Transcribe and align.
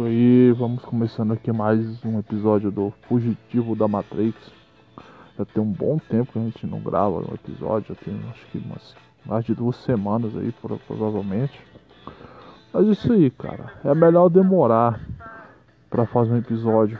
isso 0.00 0.04
aí, 0.04 0.52
vamos 0.52 0.82
começando 0.82 1.32
aqui 1.32 1.52
mais 1.52 2.02
um 2.06 2.18
episódio 2.18 2.70
do 2.70 2.90
Fugitivo 3.06 3.76
da 3.76 3.86
Matrix. 3.86 4.34
Já 5.36 5.44
tem 5.44 5.62
um 5.62 5.70
bom 5.70 5.98
tempo 5.98 6.32
que 6.32 6.38
a 6.38 6.42
gente 6.42 6.66
não 6.66 6.80
grava 6.80 7.18
um 7.18 7.34
episódio, 7.34 7.94
já 7.94 8.02
tem 8.02 8.18
acho 8.30 8.46
que 8.46 8.56
umas 8.56 8.96
mais 9.26 9.44
de 9.44 9.54
duas 9.54 9.76
semanas 9.76 10.34
aí, 10.36 10.54
provavelmente. 10.86 11.60
Mas 12.72 12.86
isso 12.86 13.12
aí, 13.12 13.30
cara, 13.30 13.74
é 13.84 13.94
melhor 13.94 14.30
demorar 14.30 14.98
para 15.90 16.06
fazer 16.06 16.32
um 16.32 16.38
episódio 16.38 16.98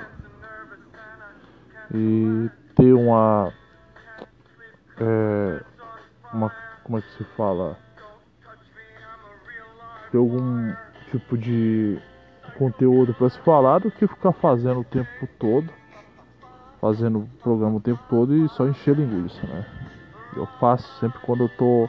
e 1.94 2.50
ter 2.74 2.92
uma. 2.92 3.50
É, 4.98 5.64
uma. 6.34 6.52
Como 6.84 6.98
é 6.98 7.00
que 7.00 7.10
se 7.12 7.24
fala? 7.34 7.78
Ter 10.10 10.18
algum 10.18 10.74
tipo 11.10 11.38
de 11.38 11.98
conteúdo 12.50 13.14
para 13.14 13.28
se 13.28 13.38
falar 13.40 13.78
do 13.78 13.90
que 13.90 14.06
ficar 14.06 14.32
fazendo 14.32 14.80
o 14.80 14.84
tempo 14.84 15.28
todo, 15.38 15.68
fazendo 16.80 17.20
o 17.20 17.28
programa 17.42 17.76
o 17.76 17.80
tempo 17.80 18.00
todo 18.08 18.34
e 18.34 18.48
só 18.50 18.66
encher 18.66 18.96
linguiça, 18.96 19.46
né? 19.46 19.66
Eu 20.36 20.46
faço 20.58 20.88
sempre 21.00 21.18
quando 21.20 21.44
eu 21.44 21.48
tô 21.56 21.88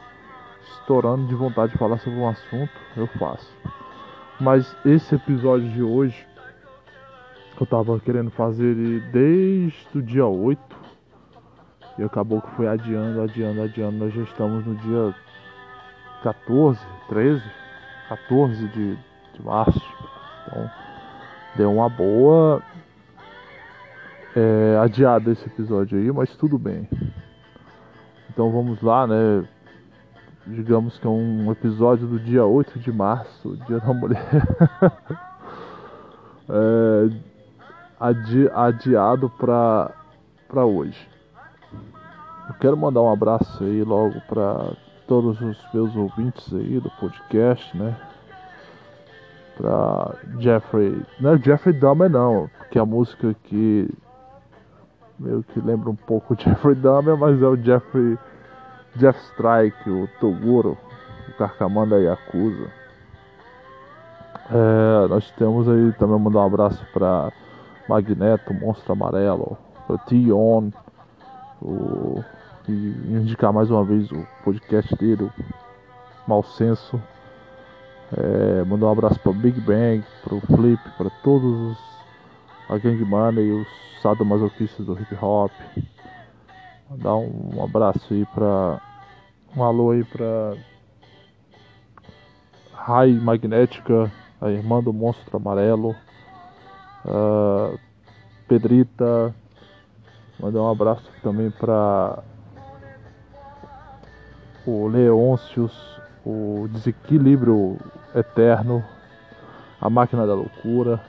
estourando 0.62 1.26
de 1.26 1.34
vontade 1.34 1.72
de 1.72 1.78
falar 1.78 1.98
sobre 1.98 2.18
um 2.18 2.28
assunto, 2.28 2.72
eu 2.96 3.06
faço. 3.18 3.54
Mas 4.40 4.76
esse 4.84 5.14
episódio 5.14 5.68
de 5.70 5.82
hoje 5.82 6.26
eu 7.60 7.66
tava 7.66 7.98
querendo 8.00 8.30
fazer 8.30 8.64
ele 8.64 9.00
desde 9.12 9.98
o 9.98 10.02
dia 10.02 10.26
8 10.26 10.60
e 11.98 12.02
acabou 12.02 12.40
que 12.40 12.50
foi 12.56 12.66
adiando, 12.66 13.20
adiando, 13.20 13.62
adiando. 13.62 13.98
Nós 13.98 14.12
já 14.12 14.22
estamos 14.22 14.66
no 14.66 14.74
dia 14.76 15.14
14, 16.22 16.80
13, 17.08 17.42
14 18.08 18.68
de 18.68 18.98
de 19.32 19.42
março. 19.42 20.01
Então 20.46 20.70
deu 21.56 21.72
uma 21.72 21.88
boa 21.88 22.62
é, 24.34 24.78
adiada 24.82 25.30
esse 25.30 25.46
episódio 25.46 25.98
aí, 25.98 26.10
mas 26.10 26.34
tudo 26.36 26.58
bem. 26.58 26.88
Então 28.30 28.50
vamos 28.50 28.80
lá, 28.80 29.06
né? 29.06 29.46
Digamos 30.46 30.98
que 30.98 31.06
é 31.06 31.10
um 31.10 31.52
episódio 31.52 32.06
do 32.06 32.18
dia 32.18 32.44
8 32.44 32.78
de 32.78 32.90
março, 32.90 33.56
dia 33.66 33.78
da 33.78 33.92
mulher. 33.92 34.26
é, 36.48 37.10
adi, 38.00 38.50
adiado 38.52 39.30
pra, 39.30 39.92
pra 40.48 40.64
hoje. 40.64 41.08
Eu 42.48 42.54
quero 42.58 42.76
mandar 42.76 43.02
um 43.02 43.12
abraço 43.12 43.62
aí 43.62 43.84
logo 43.84 44.20
para 44.22 44.72
todos 45.06 45.40
os 45.40 45.58
meus 45.72 45.94
ouvintes 45.94 46.52
aí 46.52 46.80
do 46.80 46.90
podcast, 46.90 47.76
né? 47.76 47.96
Pra 49.56 50.14
Jeffrey. 50.38 51.02
Não 51.20 51.34
é 51.34 51.38
Jeffrey 51.38 51.74
Dahmer 51.74 52.10
não, 52.10 52.50
porque 52.58 52.78
a 52.78 52.86
música 52.86 53.30
aqui 53.30 53.88
meio 55.18 55.42
que 55.42 55.60
lembra 55.60 55.90
um 55.90 55.96
pouco 55.96 56.34
Jeffrey 56.38 56.74
Dahmer, 56.74 57.16
mas 57.16 57.40
é 57.40 57.46
o 57.46 57.56
Jeffrey 57.56 58.18
Jeff 58.96 59.18
Strike, 59.30 59.88
o 59.88 60.08
Toguro, 60.20 60.76
o 61.28 61.32
Carcamanda 61.38 61.98
Yakuza. 61.98 62.70
É, 64.50 65.08
nós 65.08 65.30
temos 65.32 65.68
aí 65.68 65.92
também 65.92 66.18
mandar 66.18 66.40
um 66.40 66.46
abraço 66.46 66.84
para 66.92 67.32
Magneto, 67.88 68.52
Monstro 68.52 68.92
Amarelo, 68.92 69.56
para 69.86 69.98
Tion, 69.98 70.70
o, 71.62 72.22
e 72.68 72.72
indicar 73.08 73.52
mais 73.52 73.70
uma 73.70 73.84
vez 73.84 74.10
o 74.12 74.26
podcast 74.44 74.94
dele, 74.96 75.24
o 75.24 75.32
Mal 76.26 76.42
Senso. 76.42 77.00
É, 78.16 78.64
mandar 78.64 78.86
um 78.86 78.92
abraço 78.92 79.18
para 79.20 79.32
Big 79.32 79.60
Bang, 79.60 80.04
para 80.22 80.34
o 80.34 80.40
Flip, 80.40 80.80
para 80.98 81.10
todos 81.22 81.72
os 81.72 81.92
a 82.68 82.78
Gang 82.78 83.04
Money 83.04 83.44
e 83.44 83.52
os 83.52 83.68
sadomasoquistas 84.00 84.86
do 84.86 84.98
hip 84.98 85.14
hop. 85.20 85.52
Mandar 86.88 87.16
um, 87.16 87.62
abraço 87.62 88.12
aí 88.12 88.24
para 88.26 88.80
um 89.56 89.62
alô 89.62 89.90
aí 89.90 90.04
para 90.04 90.56
Rai 92.72 93.12
Magnética, 93.12 94.10
a 94.40 94.50
irmã 94.50 94.82
do 94.82 94.92
Monstro 94.92 95.36
Amarelo, 95.36 95.94
uh, 97.04 97.78
Pedrita. 98.48 99.34
Mandar 100.40 100.62
um 100.62 100.70
abraço 100.70 101.10
também 101.22 101.50
para 101.50 102.22
o 104.66 104.88
Leôncios, 104.88 105.91
o 106.24 106.68
Desequilíbrio 106.70 107.78
Eterno, 108.14 108.84
A 109.80 109.90
Máquina 109.90 110.26
da 110.26 110.34
Loucura, 110.34 111.00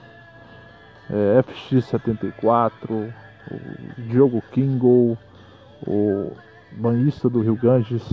é, 1.09 1.41
FX74, 1.41 3.13
o 3.51 4.01
Diogo 4.01 4.41
Kingo, 4.51 5.17
o 5.85 6.31
banhista 6.71 7.29
do 7.29 7.41
Rio 7.41 7.55
Ganges, 7.55 8.03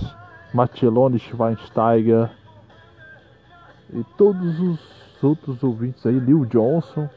Matilone 0.53 1.17
Schweinsteiger 1.17 2.29
e 3.93 4.03
todos 4.17 4.59
os 4.59 5.23
outros 5.23 5.63
ouvintes 5.63 6.05
aí, 6.05 6.19
Lil 6.19 6.45
Johnson 6.45 7.09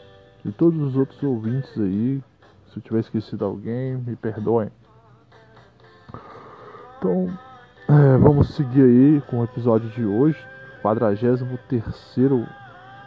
e 0.45 0.53
todos 0.53 0.81
os 0.81 0.97
outros 0.97 1.23
ouvintes 1.23 1.79
aí. 1.79 2.23
Se 2.69 2.79
eu 2.79 2.83
tiver 2.83 3.01
esquecido 3.01 3.45
alguém, 3.45 3.97
me 3.97 4.17
perdoem. 4.17 4.71
Então, 6.99 7.39
é, 7.89 8.17
vamos 8.17 8.55
seguir 8.55 8.83
aí 8.83 9.23
com 9.29 9.41
o 9.41 9.45
episódio 9.45 9.89
de 9.91 10.05
hoje, 10.05 10.39
43 10.81 11.43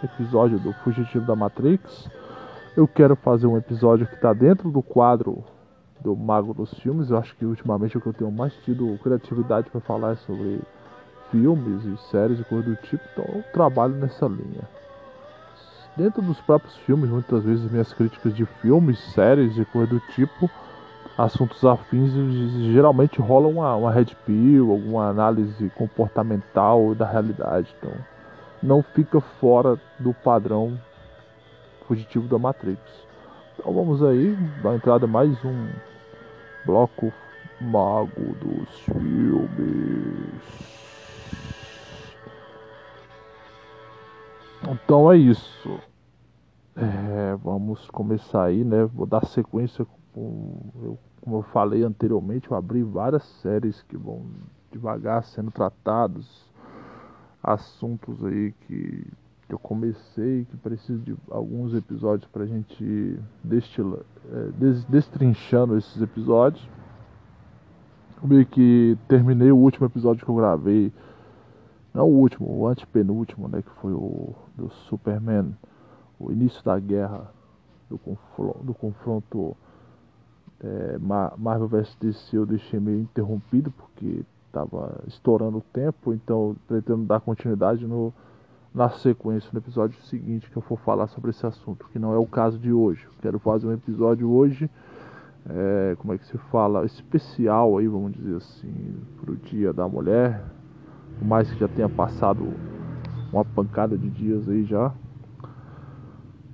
episódio 0.04 0.60
do 0.60 0.72
Fugitivo 0.84 1.26
da 1.26 1.36
Matrix. 1.36 2.08
Eu 2.76 2.88
quero 2.88 3.16
fazer 3.16 3.48
um 3.48 3.58
episódio 3.58 4.06
que 4.06 4.14
está 4.14 4.34
dentro 4.34 4.70
do 4.70 4.84
quadro 4.84 5.44
do 6.00 6.16
Mago 6.16 6.54
dos 6.54 6.72
Filmes. 6.76 7.10
Eu 7.10 7.18
acho 7.18 7.36
que 7.36 7.46
ultimamente 7.46 7.96
é 7.96 7.98
o 7.98 8.02
que 8.02 8.08
eu 8.08 8.14
tenho 8.14 8.32
mais 8.32 8.54
tido 8.64 9.00
criatividade 9.02 9.68
para 9.72 9.82
falar 9.82 10.16
sobre 10.18 10.62
filmes 11.32 11.84
e 11.84 11.98
séries 12.12 12.40
e 12.40 12.44
coisas 12.44 12.68
do 12.68 12.76
tipo, 12.84 13.04
então 13.12 13.26
eu 13.34 13.44
trabalho 13.52 13.96
nessa 13.96 14.28
linha. 14.28 14.70
Dentro 15.96 16.22
dos 16.22 16.40
próprios 16.42 16.76
filmes, 16.78 17.10
muitas 17.10 17.44
vezes 17.44 17.70
minhas 17.72 17.92
críticas 17.92 18.36
de 18.36 18.46
filmes, 18.46 19.00
séries 19.14 19.58
e 19.58 19.66
coisas 19.66 19.90
do 19.90 20.00
tipo 20.14 20.50
assuntos 21.18 21.66
afins 21.66 22.12
geralmente 22.72 23.20
rola 23.20 23.48
uma, 23.48 23.76
uma 23.76 23.92
red 23.92 24.06
pill, 24.26 24.72
alguma 24.72 25.10
análise 25.10 25.70
comportamental 25.72 26.94
da 26.94 27.10
realidade. 27.10 27.76
Então 27.78 27.92
não 28.62 28.84
fica 28.84 29.20
fora 29.20 29.80
do 30.00 30.14
padrão 30.14 30.80
fugitivo 31.88 32.28
da 32.28 32.38
Matrix. 32.38 32.80
Então 33.58 33.74
vamos 33.74 34.04
aí, 34.04 34.36
dar 34.62 34.76
entrada 34.76 35.08
mais 35.08 35.44
um 35.44 35.70
bloco 36.66 37.12
mago 37.60 38.36
dos 38.36 38.70
filmes. 38.82 39.48
Então 44.70 45.12
é 45.12 45.18
isso. 45.18 45.80
É, 46.76 47.36
vamos 47.44 47.90
começar 47.90 48.44
aí, 48.44 48.64
né? 48.64 48.86
Vou 48.86 49.08
dar 49.08 49.26
sequência 49.26 49.84
com 50.14 50.60
eu 50.84 51.00
como 51.28 51.40
eu 51.40 51.44
falei 51.44 51.84
anteriormente, 51.84 52.50
eu 52.50 52.56
abri 52.56 52.82
várias 52.82 53.24
séries 53.42 53.84
que 53.84 53.98
vão 53.98 54.22
devagar 54.72 55.26
sendo 55.26 55.52
tratados, 55.52 56.50
assuntos 57.44 58.24
aí 58.24 58.54
que, 58.62 59.06
eu 59.50 59.60
comecei, 59.60 60.46
que 60.50 60.56
preciso 60.56 61.00
de 61.00 61.16
alguns 61.30 61.74
episódios 61.74 62.30
para 62.32 62.44
a 62.44 62.46
gente 62.46 63.20
destila, 63.44 64.06
é, 64.32 64.52
des, 64.58 64.86
destrinchando 64.86 65.78
esses 65.78 66.02
episódios. 66.02 66.66
Meio 68.24 68.46
que 68.46 68.98
terminei 69.10 69.52
o 69.52 69.58
último 69.58 69.86
episódio 69.86 70.24
que 70.24 70.32
eu 70.32 70.36
gravei, 70.36 70.94
não 71.94 72.10
o 72.10 72.20
último, 72.20 72.58
o 72.58 72.68
antepenúltimo, 72.68 73.50
né, 73.50 73.62
que 73.62 73.82
foi 73.82 73.92
o 73.92 74.34
do 74.56 74.70
Superman, 74.70 75.54
o 76.18 76.32
início 76.32 76.64
da 76.64 76.80
guerra, 76.80 77.30
do 77.90 77.98
confronto, 77.98 78.64
do 78.64 78.74
confronto 78.74 79.58
é, 80.64 80.98
Marvel 81.38 81.68
vs. 81.68 81.96
DC 82.00 82.38
eu 82.38 82.46
deixei 82.46 82.80
meio 82.80 83.02
interrompido 83.02 83.72
porque 83.72 84.24
estava 84.48 85.02
estourando 85.08 85.60
o 85.60 85.64
tempo, 85.74 86.14
então 86.14 86.56
pretendo 86.68 87.04
dar 87.04 87.20
continuidade 87.20 87.86
no, 87.86 88.14
na 88.74 88.90
sequência, 88.90 89.50
no 89.54 89.60
episódio 89.60 90.02
seguinte 90.04 90.50
que 90.50 90.58
eu 90.58 90.62
for 90.62 90.80
falar 90.80 91.08
sobre 91.08 91.30
esse 91.30 91.46
assunto, 91.46 91.88
que 91.92 92.00
não 92.00 92.14
é 92.14 92.18
o 92.18 92.26
caso 92.26 92.58
de 92.58 92.72
hoje. 92.72 93.08
Quero 93.22 93.38
fazer 93.40 93.68
um 93.68 93.74
episódio 93.74 94.30
hoje, 94.30 94.70
é, 95.50 95.96
como 96.00 96.14
é 96.14 96.18
que 96.18 96.26
se 96.26 96.38
fala, 96.52 96.86
especial 96.86 97.78
aí, 97.78 97.88
vamos 97.88 98.14
dizer 98.14 98.38
assim, 98.38 98.96
para 99.22 99.32
o 99.32 99.36
Dia 99.36 99.72
da 99.72 99.88
Mulher, 99.88 100.44
por 101.20 101.28
mais 101.28 101.52
que 101.52 101.60
já 101.60 101.68
tenha 101.68 101.90
passado 101.90 102.54
uma 103.32 103.46
pancada 103.46 103.98
de 103.98 104.10
dias 104.10 104.48
aí 104.50 104.64
já 104.64 104.94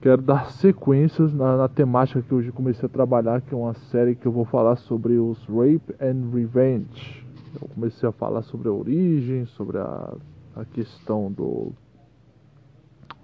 quero 0.04 0.22
dar 0.22 0.52
sequências 0.52 1.34
na, 1.34 1.56
na, 1.56 1.70
temática 1.70 2.22
que 2.22 2.36
hoje 2.36 2.52
comecei 2.52 2.86
a 2.86 2.90
trabalhar, 2.90 3.40
que 3.40 3.54
é 3.54 3.58
uma 3.58 3.74
série 3.74 4.16
que 4.16 4.26
eu 4.26 4.34
vou 4.34 4.44
falar 4.44 4.76
sobre 4.76 5.14
os 5.14 5.42
Rape 5.46 5.96
and 6.02 6.30
Revenge. 6.30 7.26
Eu 7.56 7.70
comecei 7.70 8.10
a 8.10 8.12
falar 8.12 8.42
sobre 8.42 8.68
a 8.68 8.72
origem, 8.74 9.46
sobre 9.46 9.78
a, 9.78 10.14
a 10.58 10.66
questão 10.66 11.32
do 11.32 11.72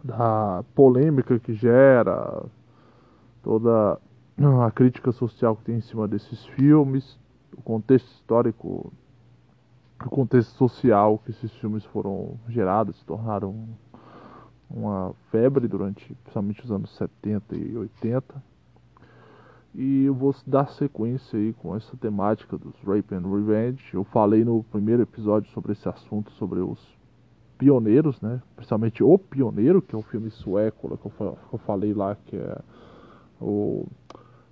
da 0.02 0.64
polêmica 0.74 1.38
que 1.38 1.54
gera, 1.54 2.46
toda 3.44 4.00
a 4.66 4.72
crítica 4.72 5.12
social 5.12 5.58
que 5.58 5.66
tem 5.66 5.76
em 5.76 5.81
cima 5.81 6.08
desses 6.08 6.46
filmes, 6.46 7.20
o 7.58 7.62
contexto 7.62 8.08
histórico, 8.08 8.94
o 10.06 10.10
contexto 10.10 10.52
social 10.52 11.20
que 11.26 11.31
esses 11.31 11.52
filmes 11.56 11.84
foram 11.84 12.40
gerados, 12.48 12.96
se 12.96 13.06
tornaram 13.06 13.68
uma 14.69 15.13
febre 15.31 15.68
durante, 15.68 16.13
principalmente 16.24 16.63
os 16.63 16.71
anos 16.71 16.95
70 16.95 17.56
e 17.56 17.77
80. 17.77 18.50
E 19.74 20.06
eu 20.06 20.13
vou 20.13 20.36
dar 20.45 20.69
sequência 20.69 21.38
aí 21.38 21.54
com 21.54 21.75
essa 21.75 21.95
temática 21.98 22.57
dos 22.57 22.75
Rape 22.86 23.13
and 23.13 23.27
Revenge. 23.27 23.94
Eu 23.94 24.04
falei 24.04 24.44
no 24.44 24.63
primeiro 24.63 25.04
episódio 25.04 25.51
sobre 25.51 25.74
esse 25.74 25.88
assunto, 25.88 26.31
sobre 26.31 26.60
os 26.60 26.80
pioneiros, 27.57 28.19
né? 28.21 28.42
Principalmente 28.56 29.04
O 29.04 29.18
Pioneiro, 29.18 29.81
que 29.81 29.94
é 29.94 29.98
um 29.98 30.04
filme 30.04 30.31
sueco 30.31 30.98
que 30.98 31.06
eu 31.54 31.60
falei 31.60 31.94
lá, 31.94 32.16
que 32.16 32.36
é 32.36 32.62
o, 33.39 33.86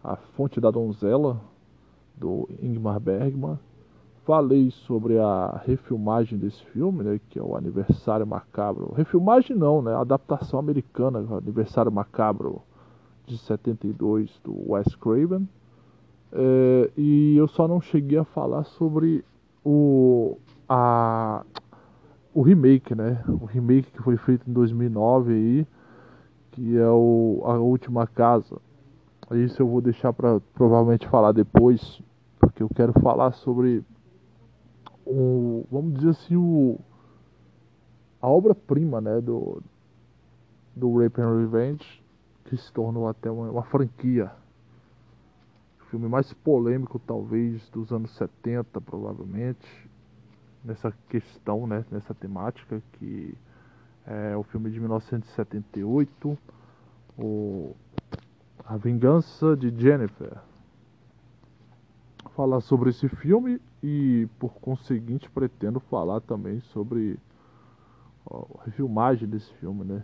A 0.04 0.16
Fonte 0.16 0.60
da 0.60 0.70
Donzela, 0.70 1.42
do 2.16 2.48
Ingmar 2.62 3.00
Bergman. 3.00 3.58
Falei 4.28 4.72
sobre 4.72 5.18
a 5.18 5.62
refilmagem 5.66 6.38
desse 6.38 6.62
filme, 6.66 7.02
né, 7.02 7.18
que 7.30 7.40
é 7.40 7.42
o 7.42 7.56
Aniversário 7.56 8.28
Macabro. 8.28 8.94
Refilmagem 8.94 9.56
não, 9.56 9.82
né? 9.82 9.94
A 9.94 10.02
adaptação 10.02 10.60
americana, 10.60 11.20
Aniversário 11.38 11.90
Macabro 11.90 12.62
de 13.26 13.38
72 13.38 14.38
do 14.44 14.74
Wes 14.74 14.94
Craven. 14.96 15.48
É, 16.34 16.92
e 16.98 17.38
eu 17.38 17.48
só 17.48 17.70
não 17.70 17.80
cheguei 17.80 18.18
a 18.18 18.26
falar 18.26 18.66
sobre 18.66 19.24
o 19.64 20.38
a 20.68 21.46
o 22.34 22.42
remake, 22.42 22.94
né? 22.94 23.24
O 23.30 23.46
remake 23.46 23.94
que 23.94 24.04
foi 24.04 24.18
feito 24.18 24.50
em 24.50 24.52
2009 24.52 25.32
aí, 25.32 25.68
que 26.52 26.78
é 26.78 26.90
o 26.90 27.44
a 27.46 27.54
última 27.54 28.06
casa. 28.06 28.58
Isso 29.32 29.62
eu 29.62 29.68
vou 29.70 29.80
deixar 29.80 30.12
para 30.12 30.42
provavelmente 30.54 31.08
falar 31.08 31.32
depois, 31.32 32.02
porque 32.42 32.62
eu 32.62 32.68
quero 32.76 32.92
falar 33.00 33.32
sobre 33.32 33.86
o, 35.08 35.66
vamos 35.72 35.94
dizer 35.94 36.10
assim, 36.10 36.36
o, 36.36 36.80
a 38.22 38.28
obra-prima 38.28 39.00
né, 39.00 39.22
do, 39.22 39.62
do 40.76 41.02
Rape 41.02 41.22
and 41.22 41.40
Revenge, 41.40 42.04
que 42.46 42.58
se 42.58 42.72
tornou 42.72 43.08
até 43.08 43.32
uma, 43.32 43.50
uma 43.50 43.64
franquia. 43.64 44.32
O 45.82 45.86
filme 45.86 46.08
mais 46.10 46.34
polêmico, 46.34 47.00
talvez, 47.00 47.70
dos 47.70 47.92
anos 47.92 48.12
70, 48.18 48.82
provavelmente, 48.82 49.90
nessa 50.64 50.94
questão, 51.10 51.66
né, 51.66 51.86
nessa 51.90 52.14
temática, 52.14 52.82
que 52.94 53.34
é 54.06 54.36
o 54.36 54.44
filme 54.44 54.70
de 54.70 54.80
1978, 54.80 56.38
o 57.18 57.76
A 58.66 58.78
Vingança 58.78 59.56
de 59.56 59.70
Jennifer 59.70 60.38
falar 62.36 62.62
sobre 62.62 62.92
esse 62.92 63.10
filme 63.10 63.60
e, 63.82 64.28
por 64.40 64.54
conseguinte, 64.56 65.30
pretendo 65.30 65.80
falar 65.80 66.22
também 66.22 66.60
sobre 66.60 67.20
a 68.66 68.72
filmagem 68.72 69.28
desse 69.28 69.54
filme, 69.56 69.84
né? 69.84 70.04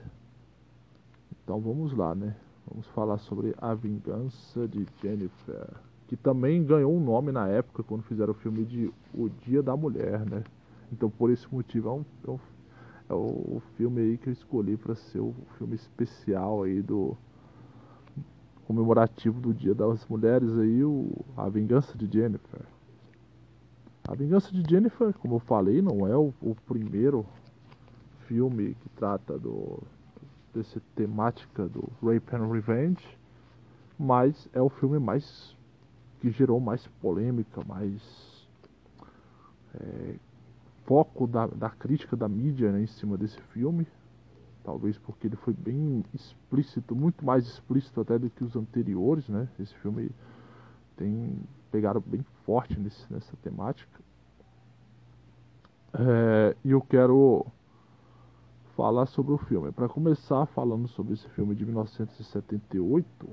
Então 1.44 1.60
vamos 1.60 1.94
lá, 1.94 2.16
né? 2.16 2.36
Vamos 2.70 2.88
falar 2.88 3.18
sobre 3.18 3.54
A 3.58 3.74
Vingança 3.74 4.68
de 4.68 4.86
Jennifer, 5.02 5.68
que 6.08 6.16
também 6.16 6.64
ganhou 6.64 6.96
um 6.96 7.04
nome 7.04 7.32
na 7.32 7.48
época 7.48 7.84
quando 7.84 8.04
fizeram 8.04 8.32
o 8.32 8.36
filme 8.36 8.64
de 8.64 8.94
O 9.14 9.28
Dia 9.28 9.62
da 9.62 9.76
Mulher, 9.76 10.26
né? 10.26 10.44
Então 10.92 11.10
por 11.10 11.30
esse 11.30 11.52
motivo 11.54 11.90
é, 11.90 11.92
um, 11.92 12.06
é, 12.28 12.32
um, 12.32 12.40
é 13.10 13.14
o 13.14 13.62
filme 13.76 14.02
aí 14.02 14.18
que 14.18 14.30
eu 14.30 14.34
escolhi 14.34 14.78
para 14.78 14.96
ser 14.96 15.20
o 15.20 15.34
filme 15.58 15.76
especial 15.76 16.64
aí 16.64 16.82
do 16.82 17.18
comemorativo 18.66 19.42
do 19.42 19.54
Dia 19.54 19.76
das 19.76 20.08
Mulheres 20.08 20.58
aí, 20.58 20.84
o, 20.84 21.12
A 21.36 21.50
Vingança 21.50 21.98
de 21.98 22.08
Jennifer. 22.12 22.62
A 24.06 24.14
Vingança 24.16 24.52
de 24.52 24.70
Jennifer, 24.70 25.14
como 25.14 25.36
eu 25.36 25.40
falei, 25.40 25.82
não 25.82 26.06
é 26.06 26.16
o, 26.16 26.34
o 26.42 26.56
primeiro 26.68 27.26
filme 28.28 28.76
que 28.76 28.90
trata 28.90 29.38
do 29.38 29.80
dessa 30.54 30.80
temática 30.96 31.68
do 31.68 31.90
Rape 32.02 32.36
and 32.36 32.48
Revenge, 32.48 33.18
mas 33.98 34.48
é 34.54 34.62
o 34.62 34.70
filme 34.70 35.00
mais 35.00 35.56
que 36.20 36.30
gerou 36.30 36.60
mais 36.60 36.86
polêmica, 37.02 37.64
mais 37.66 38.48
é, 39.74 40.16
foco 40.86 41.26
da, 41.26 41.48
da 41.48 41.70
crítica 41.70 42.16
da 42.16 42.28
mídia 42.28 42.72
né, 42.72 42.84
em 42.84 42.88
cima 42.88 43.18
desse 43.18 43.42
filme. 43.54 43.88
Talvez 44.64 44.98
porque 44.98 45.28
ele 45.28 45.36
foi 45.36 45.54
bem 45.54 46.06
explícito, 46.14 46.96
muito 46.96 47.26
mais 47.26 47.46
explícito 47.46 48.00
até 48.00 48.20
do 48.20 48.30
que 48.30 48.44
os 48.44 48.56
anteriores, 48.56 49.28
né? 49.28 49.50
Esse 49.60 49.74
filme 49.76 50.10
tem 50.96 51.36
pegaram 51.70 52.02
bem 52.06 52.24
forte 52.46 52.80
nesse, 52.80 53.12
nessa 53.12 53.36
temática. 53.38 54.02
É, 55.94 56.56
e 56.64 56.72
eu 56.72 56.82
quero 56.82 57.46
falar 58.76 59.06
sobre 59.06 59.34
o 59.34 59.38
filme. 59.38 59.72
Para 59.72 59.88
começar 59.88 60.46
falando 60.48 60.88
sobre 60.88 61.14
esse 61.14 61.28
filme 61.30 61.56
de 61.56 61.66
1978, 61.66 63.30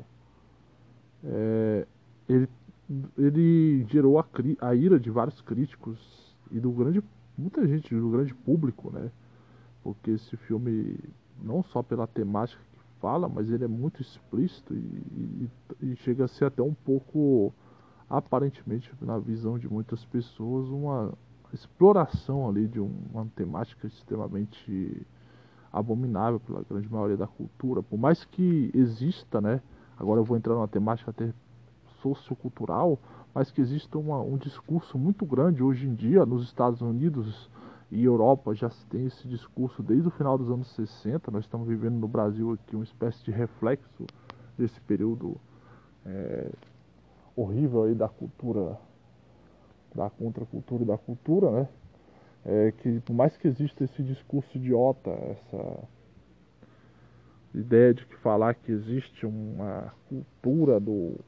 é, 1.25 1.87
ele, 2.29 2.49
ele 3.19 3.85
gerou 3.89 4.19
a, 4.19 4.27
a, 4.61 4.75
ira 4.75 4.99
de 4.99 5.11
vários 5.11 5.41
críticos 5.41 6.37
e 6.51 6.61
do 6.61 6.71
grande 6.71 7.03
muita 7.37 7.67
gente 7.67 7.95
do 7.95 8.11
grande 8.11 8.35
público, 8.35 8.91
né? 8.93 9.11
Porque 9.83 10.11
esse 10.11 10.37
filme 10.37 10.99
não 11.43 11.63
só 11.63 11.83
pela 11.83 12.07
temática 12.07 12.63
que 12.73 13.01
fala, 13.01 13.29
mas 13.29 13.51
ele 13.51 13.65
é 13.65 13.69
muito 13.69 14.03
explícito 14.03 14.75
e, 14.75 15.49
e, 15.81 15.93
e 15.93 15.97
chega 15.97 16.25
a 16.25 16.29
ser 16.29 16.45
até 16.45 16.63
um 16.63 16.75
pouco, 16.75 17.53
aparentemente, 18.11 18.93
na 19.01 19.19
visão 19.19 19.57
de 19.57 19.73
muitas 19.73 20.05
pessoas, 20.05 20.69
uma 20.69 21.13
exploração 21.53 22.49
ali 22.49 22.67
de 22.67 22.81
uma 22.81 23.27
temática 23.37 23.87
extremamente 23.87 25.07
abominável 25.73 26.41
pela 26.41 26.65
grande 26.69 26.91
maioria 26.91 27.17
da 27.17 27.29
cultura. 27.29 27.83
Por 27.83 27.97
mais 27.97 28.25
que 28.25 28.71
exista, 28.75 29.41
né? 29.41 29.63
Agora 29.97 30.19
eu 30.19 30.25
vou 30.25 30.37
entrar 30.37 30.55
numa 30.55 30.67
temática 30.67 31.11
até 31.11 31.33
sociocultural, 32.03 32.99
mas 33.33 33.51
que 33.53 33.61
exista 33.61 33.97
uma, 33.97 34.21
um 34.21 34.37
discurso 34.37 34.99
muito 34.99 35.25
grande 35.25 35.63
hoje 35.63 35.87
em 35.87 35.95
dia 35.95 36.27
nos 36.27 36.43
Estados 36.43 36.81
Unidos 36.81 37.49
e 37.93 38.05
Europa 38.05 38.55
já 38.55 38.71
se 38.71 38.87
tem 38.87 39.07
esse 39.07 39.29
discurso 39.29 39.83
desde 39.83 40.09
o 40.09 40.11
final 40.11 40.37
dos 40.37 40.51
anos 40.51 40.69
60. 40.75 41.31
Nós 41.31 41.45
estamos 41.45 41.69
vivendo 41.69 41.95
no 41.95 42.09
Brasil 42.09 42.53
aqui 42.53 42.75
uma 42.75 42.85
espécie 42.85 43.23
de 43.25 43.31
reflexo 43.31 44.07
desse 44.57 44.81
período 44.81 45.37
é, 46.05 46.51
horrível 47.43 47.85
aí 47.85 47.95
da 47.95 48.09
cultura, 48.09 48.79
da 49.95 50.11
contracultura 50.11 50.83
e 50.83 50.87
da 50.87 50.99
cultura, 50.99 51.51
né? 51.51 51.69
É 52.45 52.73
que 52.73 53.01
por 53.01 53.13
mais 53.13 53.37
que 53.37 53.47
exista 53.47 53.85
esse 53.85 54.03
discurso 54.03 54.57
idiota, 54.57 55.11
essa 55.11 55.89
ideia 57.55 57.93
de 57.93 58.07
que 58.07 58.17
falar 58.17 58.55
que 58.55 58.73
existe 58.73 59.27
uma 59.27 59.93
cultura 60.09 60.81
do 60.81 61.19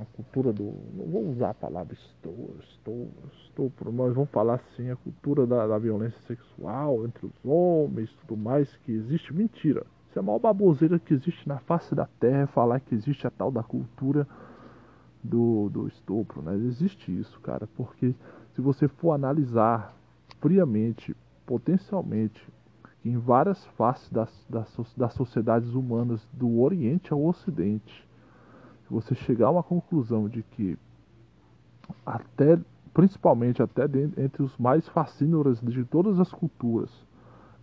a 0.00 0.04
cultura 0.16 0.52
do. 0.52 0.72
Não 0.94 1.06
vou 1.06 1.28
usar 1.28 1.50
a 1.50 1.54
palavra 1.54 1.92
estupro, 1.92 2.56
estupro, 2.62 3.30
estupro 3.44 3.92
mas 3.92 4.14
vamos 4.14 4.30
falar 4.30 4.54
assim, 4.54 4.90
a 4.90 4.96
cultura 4.96 5.46
da, 5.46 5.66
da 5.66 5.78
violência 5.78 6.18
sexual 6.22 7.04
entre 7.04 7.26
os 7.26 7.32
homens 7.44 8.10
tudo 8.26 8.36
mais, 8.36 8.74
que 8.78 8.92
existe. 8.92 9.34
Mentira. 9.34 9.84
Isso 10.08 10.18
é 10.18 10.20
a 10.20 10.22
maior 10.22 10.38
baboseira 10.38 10.98
que 10.98 11.14
existe 11.14 11.46
na 11.46 11.58
face 11.58 11.94
da 11.94 12.06
terra, 12.18 12.42
é 12.42 12.46
falar 12.46 12.80
que 12.80 12.94
existe 12.94 13.26
a 13.26 13.30
tal 13.30 13.50
da 13.52 13.62
cultura 13.62 14.26
do, 15.22 15.68
do 15.70 15.86
estupro, 15.86 16.42
né? 16.42 16.54
Existe 16.56 17.16
isso, 17.16 17.38
cara, 17.40 17.68
porque 17.76 18.14
se 18.54 18.60
você 18.60 18.88
for 18.88 19.12
analisar 19.12 19.94
friamente, 20.40 21.16
potencialmente, 21.46 22.46
em 23.04 23.16
várias 23.16 23.64
faces 23.76 24.10
das, 24.10 24.30
das, 24.48 24.68
das 24.96 25.12
sociedades 25.14 25.74
humanas 25.74 26.26
do 26.32 26.60
Oriente 26.60 27.12
ao 27.12 27.24
Ocidente, 27.24 28.06
você 28.90 29.14
chegar 29.14 29.46
a 29.46 29.50
uma 29.52 29.62
conclusão 29.62 30.28
de 30.28 30.42
que 30.42 30.76
até 32.04 32.58
principalmente 32.92 33.62
até 33.62 33.86
dentro, 33.86 34.20
entre 34.20 34.42
os 34.42 34.56
mais 34.58 34.88
fascínoros 34.88 35.60
de 35.60 35.84
todas 35.84 36.18
as 36.18 36.32
culturas, 36.32 36.90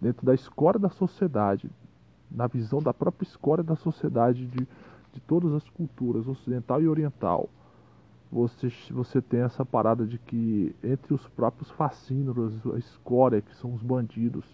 dentro 0.01 0.25
da 0.25 0.33
escória 0.33 0.79
da 0.79 0.89
sociedade, 0.89 1.69
na 2.31 2.47
visão 2.47 2.81
da 2.81 2.93
própria 2.93 3.27
escória 3.27 3.63
da 3.63 3.75
sociedade 3.75 4.45
de, 4.45 4.67
de 5.17 5.21
todas 5.21 5.51
as 5.51 5.67
culturas, 5.69 6.27
ocidental 6.27 6.79
e 6.81 6.87
oriental, 6.87 7.49
você, 8.31 8.71
você 8.91 9.19
tem 9.19 9.39
essa 9.39 9.65
parada 9.65 10.05
de 10.05 10.19
que 10.19 10.75
entre 10.83 11.13
os 11.13 11.27
próprios 11.29 11.71
fascínoros, 11.71 12.53
a 12.73 12.77
escória, 12.77 13.41
que 13.41 13.55
são 13.55 13.73
os 13.73 13.81
bandidos, 13.81 14.45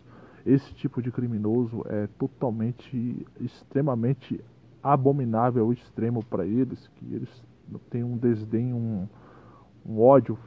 esse 0.46 0.74
tipo 0.74 1.02
de 1.02 1.12
criminoso 1.12 1.84
é 1.88 2.08
totalmente, 2.18 3.26
extremamente 3.42 4.40
abominável 4.82 5.72
extremo 5.74 6.24
para 6.24 6.46
eles, 6.46 6.88
que 6.96 7.14
eles 7.14 7.44
têm 7.90 8.04
um 8.04 8.18
desdém, 8.18 8.74
um, 8.74 9.08
um 9.86 10.00
ódio 10.02 10.38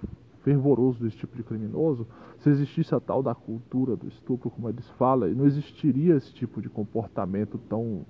fervoroso 0.43 1.03
desse 1.03 1.17
tipo 1.17 1.37
de 1.37 1.43
criminoso, 1.43 2.07
se 2.39 2.49
existisse 2.49 2.95
a 2.95 3.01
tal 3.01 3.23
da 3.23 3.35
cultura 3.35 3.97
do 3.97 4.07
estupro, 4.07 4.51
como 4.51 4.69
eles 4.69 4.89
falam, 4.91 5.29
não 5.35 5.45
existiria 5.47 6.15
esse 6.15 6.33
tipo 6.33 6.63
de 6.63 6.69
comportamento 6.69 7.59
tão 7.69 8.07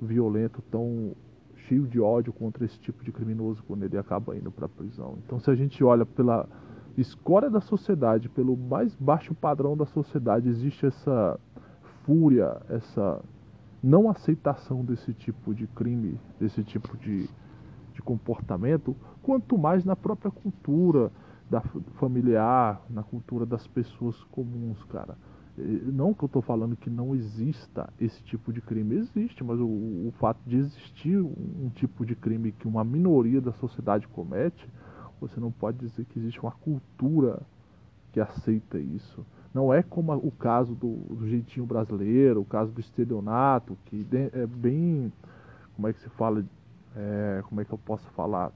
violento, 0.00 0.62
tão 0.70 1.14
cheio 1.68 1.86
de 1.86 2.00
ódio 2.00 2.32
contra 2.32 2.64
esse 2.64 2.78
tipo 2.78 3.04
de 3.04 3.12
criminoso 3.12 3.62
quando 3.66 3.84
ele 3.84 3.96
acaba 3.96 4.36
indo 4.36 4.50
para 4.50 4.66
a 4.66 4.68
prisão. 4.68 5.18
Então, 5.24 5.38
se 5.38 5.50
a 5.50 5.54
gente 5.54 5.82
olha 5.82 6.04
pela 6.04 6.48
escória 6.96 7.50
da 7.50 7.60
sociedade, 7.60 8.28
pelo 8.28 8.56
mais 8.56 8.94
baixo 8.94 9.34
padrão 9.34 9.76
da 9.76 9.86
sociedade, 9.86 10.48
existe 10.48 10.86
essa 10.86 11.38
fúria, 12.04 12.60
essa 12.68 13.20
não 13.82 14.08
aceitação 14.08 14.84
desse 14.84 15.12
tipo 15.12 15.54
de 15.54 15.66
crime, 15.66 16.18
desse 16.38 16.62
tipo 16.62 16.96
de, 16.96 17.28
de 17.92 18.02
comportamento, 18.02 18.96
quanto 19.22 19.58
mais 19.58 19.84
na 19.84 19.96
própria 19.96 20.30
cultura 20.30 21.10
da 21.50 21.60
familiar, 21.60 22.80
na 22.88 23.02
cultura 23.02 23.44
das 23.44 23.66
pessoas 23.66 24.22
comuns, 24.24 24.82
cara. 24.84 25.16
Não 25.56 26.12
que 26.12 26.24
eu 26.24 26.26
estou 26.26 26.42
falando 26.42 26.76
que 26.76 26.90
não 26.90 27.14
exista 27.14 27.88
esse 28.00 28.20
tipo 28.24 28.52
de 28.52 28.60
crime, 28.60 28.96
existe, 28.96 29.44
mas 29.44 29.60
o, 29.60 29.66
o 29.66 30.12
fato 30.18 30.40
de 30.44 30.56
existir 30.56 31.16
um, 31.16 31.70
tipo 31.76 32.04
de 32.04 32.16
crime 32.16 32.50
que 32.50 32.66
uma 32.66 32.82
minoria 32.82 33.40
da 33.40 33.52
sociedade 33.52 34.08
comete, 34.08 34.68
você 35.20 35.38
não 35.38 35.52
pode 35.52 35.78
dizer 35.78 36.06
que 36.06 36.18
existe 36.18 36.40
uma 36.40 36.50
cultura 36.50 37.40
que 38.10 38.18
aceita 38.18 38.78
isso. 38.78 39.24
Não 39.52 39.72
é 39.72 39.80
como 39.80 40.12
o 40.14 40.32
caso 40.32 40.74
do, 40.74 40.96
do 41.14 41.28
jeitinho 41.28 41.64
brasileiro, 41.64 42.40
o 42.40 42.44
caso 42.44 42.72
do 42.72 42.80
estelionato, 42.80 43.78
que 43.84 44.04
é 44.32 44.46
bem. 44.46 45.12
Como 45.76 45.86
é 45.86 45.92
que 45.92 46.00
se 46.00 46.08
fala? 46.10 46.44
É, 46.96 47.44
como 47.48 47.60
é 47.60 47.64
que 47.64 47.72
eu 47.72 47.78
posso 47.78 48.08
falar? 48.10 48.50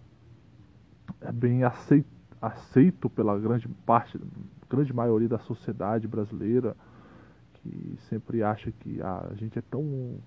É 1.20 1.30
bem 1.30 1.62
aceito, 1.62 2.08
aceito 2.42 3.08
pela 3.08 3.38
grande 3.38 3.68
parte, 3.86 4.20
grande 4.68 4.92
maioria 4.92 5.28
da 5.28 5.38
sociedade 5.38 6.08
brasileira 6.08 6.76
que 7.68 7.98
sempre 8.08 8.42
acha 8.42 8.72
que 8.72 9.00
a 9.02 9.30
gente 9.34 9.58
é 9.58 9.62
tão, 9.62 9.82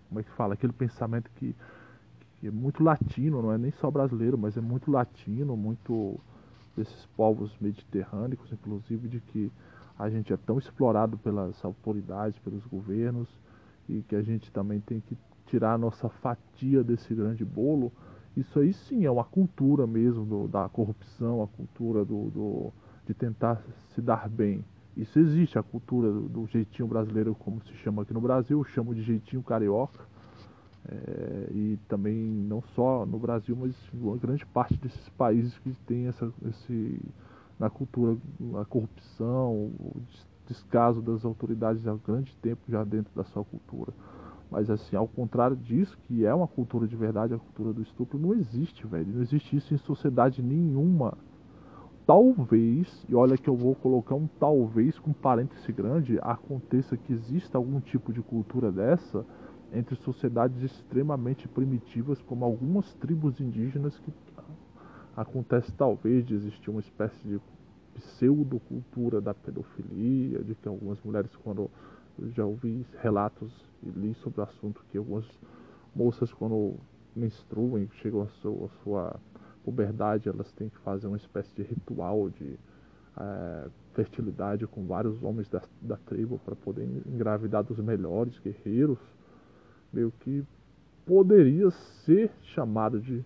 como 0.07 0.19
é 0.19 0.23
que 0.23 0.31
fala, 0.31 0.53
aquele 0.53 0.73
pensamento 0.73 1.29
que, 1.35 1.55
que 2.39 2.47
é 2.47 2.51
muito 2.51 2.83
latino, 2.83 3.41
não 3.41 3.51
é 3.51 3.57
nem 3.57 3.71
só 3.71 3.89
brasileiro, 3.89 4.37
mas 4.37 4.57
é 4.57 4.61
muito 4.61 4.91
latino, 4.91 5.57
muito 5.57 6.19
desses 6.75 7.05
povos 7.17 7.55
mediterrâneos, 7.59 8.51
inclusive, 8.51 9.07
de 9.07 9.19
que 9.19 9.51
a 9.97 10.09
gente 10.09 10.31
é 10.31 10.37
tão 10.37 10.57
explorado 10.57 11.17
pelas 11.17 11.63
autoridades, 11.65 12.39
pelos 12.39 12.65
governos, 12.65 13.27
e 13.89 14.01
que 14.03 14.15
a 14.15 14.21
gente 14.21 14.51
também 14.51 14.79
tem 14.79 14.99
que 15.01 15.17
tirar 15.47 15.73
a 15.73 15.77
nossa 15.77 16.09
fatia 16.09 16.83
desse 16.83 17.13
grande 17.13 17.43
bolo. 17.43 17.91
Isso 18.37 18.59
aí 18.59 18.71
sim 18.73 19.05
é 19.05 19.11
uma 19.11 19.23
cultura 19.23 19.85
mesmo 19.85 20.25
do, 20.25 20.47
da 20.47 20.69
corrupção, 20.69 21.43
a 21.43 21.47
cultura 21.47 22.05
do, 22.05 22.29
do, 22.29 22.73
de 23.05 23.13
tentar 23.13 23.61
se 23.89 24.01
dar 24.01 24.29
bem. 24.29 24.63
Isso 24.95 25.17
existe, 25.19 25.57
a 25.57 25.63
cultura 25.63 26.11
do, 26.11 26.45
jeitinho 26.47 26.87
brasileiro, 26.87 27.33
como 27.33 27.61
se 27.63 27.73
chama 27.75 28.01
aqui 28.01 28.13
no 28.13 28.21
Brasil, 28.21 28.59
eu 28.59 28.63
chamo 28.63 28.93
de 28.93 29.01
jeitinho 29.01 29.41
carioca. 29.41 30.05
É, 30.87 31.47
e 31.51 31.79
também 31.87 32.15
não 32.15 32.61
só 32.75 33.05
no 33.05 33.19
Brasil, 33.19 33.55
mas 33.55 33.75
uma 33.93 34.17
grande 34.17 34.45
parte 34.45 34.75
desses 34.77 35.09
países 35.09 35.57
que 35.59 35.71
tem 35.85 36.07
essa, 36.07 36.33
esse, 36.49 36.99
na 37.59 37.69
cultura, 37.69 38.17
a 38.59 38.65
corrupção, 38.65 39.53
o 39.53 40.01
descaso 40.47 41.01
das 41.01 41.23
autoridades 41.23 41.87
há 41.87 41.95
grande 41.95 42.35
tempo 42.41 42.63
já 42.67 42.83
dentro 42.83 43.13
da 43.15 43.23
sua 43.23 43.45
cultura. 43.45 43.93
Mas 44.49 44.69
assim, 44.69 44.97
ao 44.97 45.07
contrário 45.07 45.55
disso, 45.55 45.97
que 46.03 46.25
é 46.25 46.33
uma 46.33 46.47
cultura 46.47 46.85
de 46.85 46.95
verdade, 46.95 47.33
a 47.33 47.37
cultura 47.37 47.71
do 47.71 47.81
estupro, 47.81 48.19
não 48.19 48.33
existe, 48.33 48.85
velho. 48.85 49.13
Não 49.13 49.21
existe 49.21 49.55
isso 49.55 49.73
em 49.73 49.77
sociedade 49.77 50.41
nenhuma 50.41 51.17
talvez, 52.05 53.05
e 53.07 53.15
olha 53.15 53.37
que 53.37 53.49
eu 53.49 53.55
vou 53.55 53.75
colocar 53.75 54.15
um 54.15 54.27
talvez 54.39 54.97
com 54.99 55.13
parêntese 55.13 55.71
grande, 55.71 56.19
aconteça 56.21 56.97
que 56.97 57.13
exista 57.13 57.57
algum 57.57 57.79
tipo 57.79 58.11
de 58.11 58.21
cultura 58.21 58.71
dessa 58.71 59.25
entre 59.73 59.95
sociedades 59.95 60.61
extremamente 60.61 61.47
primitivas, 61.47 62.21
como 62.21 62.43
algumas 62.43 62.93
tribos 62.95 63.39
indígenas 63.39 63.97
que 63.99 64.11
acontece 65.15 65.71
talvez 65.73 66.25
de 66.25 66.35
existir 66.35 66.69
uma 66.69 66.81
espécie 66.81 67.25
de 67.25 67.39
pseudocultura 67.95 69.21
da 69.21 69.33
pedofilia, 69.33 70.43
de 70.43 70.55
que 70.55 70.67
algumas 70.67 71.01
mulheres, 71.03 71.35
quando 71.37 71.69
já 72.35 72.45
ouvi 72.45 72.85
relatos 73.01 73.51
e 73.83 73.89
li 73.89 74.13
sobre 74.15 74.41
o 74.41 74.43
assunto, 74.43 74.83
que 74.91 74.97
algumas 74.97 75.25
moças 75.95 76.33
quando 76.33 76.75
menstruam, 77.15 77.87
chegam 78.01 78.21
à 78.21 78.27
sua, 78.27 78.69
sua 78.83 79.19
puberdade, 79.63 80.29
elas 80.29 80.51
têm 80.53 80.69
que 80.69 80.77
fazer 80.79 81.07
uma 81.07 81.17
espécie 81.17 81.53
de 81.55 81.63
ritual 81.63 82.29
de 82.29 82.57
é, 83.17 83.67
fertilidade 83.93 84.65
com 84.67 84.85
vários 84.85 85.21
homens 85.23 85.49
da, 85.49 85.61
da 85.81 85.97
tribo 85.97 86.39
para 86.39 86.55
poder 86.55 86.87
engravidar 87.05 87.63
dos 87.63 87.79
melhores 87.79 88.37
guerreiros, 88.39 88.99
meio 89.91 90.11
que 90.19 90.43
poderia 91.05 91.69
ser 92.05 92.31
chamado 92.41 92.99
de 92.99 93.23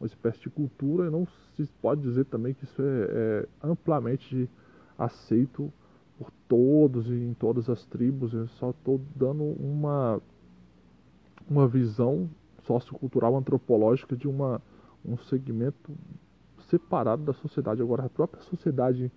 uma 0.00 0.06
espécie 0.06 0.40
de 0.40 0.50
cultura 0.50 1.06
e 1.06 1.10
não 1.10 1.26
se 1.56 1.66
pode 1.80 2.02
dizer 2.02 2.24
também 2.26 2.54
que 2.54 2.64
isso 2.64 2.80
é, 2.80 2.84
é 2.84 3.48
amplamente 3.62 4.48
aceito 4.96 5.72
por 6.18 6.30
todos 6.48 7.08
e 7.08 7.14
em 7.14 7.34
todas 7.34 7.68
as 7.68 7.84
tribos. 7.86 8.32
Eu 8.32 8.48
só 8.48 8.70
estou 8.70 9.00
dando 9.14 9.44
uma, 9.44 10.20
uma 11.48 11.66
visão 11.66 12.28
sociocultural 12.64 13.36
antropológica 13.36 14.16
de 14.16 14.28
uma 14.28 14.60
um 15.04 15.16
segmento 15.16 15.92
separado 16.68 17.24
da 17.24 17.32
sociedade. 17.32 17.82
Agora, 17.82 18.04
a 18.04 18.08
própria 18.08 18.42
sociedade 18.42 19.10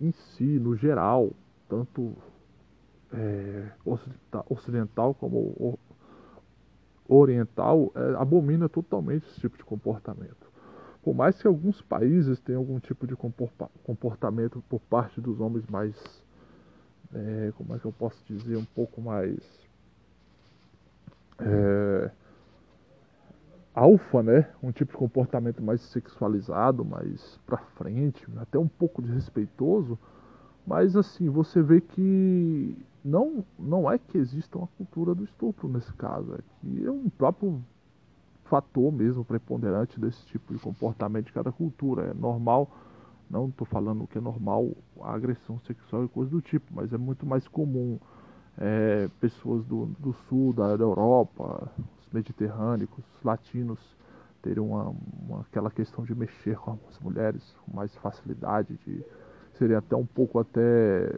em 0.00 0.12
si, 0.12 0.58
no 0.58 0.76
geral, 0.76 1.30
tanto 1.68 2.14
é, 3.12 3.70
ocidental 4.48 5.14
como 5.14 5.78
oriental, 7.08 7.92
é, 7.94 8.14
abomina 8.16 8.68
totalmente 8.68 9.26
esse 9.28 9.40
tipo 9.40 9.56
de 9.56 9.64
comportamento. 9.64 10.46
Por 11.02 11.14
mais 11.14 11.40
que 11.40 11.46
alguns 11.46 11.80
países 11.82 12.40
tenham 12.40 12.60
algum 12.60 12.80
tipo 12.80 13.06
de 13.06 13.14
comportamento 13.84 14.62
por 14.68 14.80
parte 14.80 15.20
dos 15.20 15.40
homens 15.40 15.64
mais, 15.66 15.94
é, 17.14 17.52
como 17.56 17.76
é 17.76 17.78
que 17.78 17.84
eu 17.84 17.92
posso 17.92 18.20
dizer, 18.26 18.56
um 18.56 18.64
pouco 18.64 19.00
mais 19.00 19.38
é, 21.38 22.10
alfa, 23.76 24.22
né? 24.22 24.48
Um 24.62 24.72
tipo 24.72 24.92
de 24.92 24.98
comportamento 24.98 25.62
mais 25.62 25.82
sexualizado, 25.82 26.82
mais 26.82 27.38
pra 27.46 27.58
frente, 27.58 28.26
até 28.38 28.58
um 28.58 28.66
pouco 28.66 29.02
desrespeitoso. 29.02 29.98
Mas 30.66 30.96
assim, 30.96 31.28
você 31.28 31.62
vê 31.62 31.80
que 31.80 32.76
não, 33.04 33.44
não 33.58 33.88
é 33.88 33.98
que 33.98 34.16
exista 34.16 34.56
uma 34.58 34.66
cultura 34.78 35.14
do 35.14 35.22
estupro 35.22 35.68
nesse 35.68 35.92
caso, 35.92 36.34
é 36.34 36.38
que 36.60 36.86
é 36.86 36.90
um 36.90 37.08
próprio 37.10 37.62
fator 38.44 38.90
mesmo 38.90 39.24
preponderante 39.24 40.00
desse 40.00 40.24
tipo 40.26 40.54
de 40.54 40.58
comportamento 40.58 41.26
de 41.26 41.32
cada 41.32 41.52
cultura. 41.52 42.06
É 42.06 42.14
normal, 42.14 42.70
não 43.28 43.48
estou 43.48 43.66
falando 43.66 44.06
que 44.06 44.16
é 44.16 44.20
normal 44.20 44.70
a 45.02 45.12
agressão 45.12 45.60
sexual 45.60 46.04
e 46.04 46.08
coisa 46.08 46.30
do 46.30 46.40
tipo, 46.40 46.66
mas 46.74 46.92
é 46.92 46.98
muito 46.98 47.26
mais 47.26 47.46
comum 47.46 47.98
é, 48.56 49.08
pessoas 49.20 49.64
do, 49.66 49.86
do 49.98 50.14
sul, 50.28 50.52
da 50.52 50.70
Europa, 50.70 51.70
mediterrâneos, 52.12 52.90
latinos, 53.24 53.80
teriam 54.42 54.68
uma, 54.68 54.94
uma, 55.22 55.40
aquela 55.40 55.70
questão 55.70 56.04
de 56.04 56.14
mexer 56.14 56.56
com 56.56 56.78
as 56.88 56.98
mulheres 57.00 57.56
com 57.64 57.76
mais 57.76 57.94
facilidade, 57.96 58.78
de 58.86 59.04
serem 59.54 59.76
até 59.76 59.96
um 59.96 60.06
pouco 60.06 60.38
até 60.38 61.12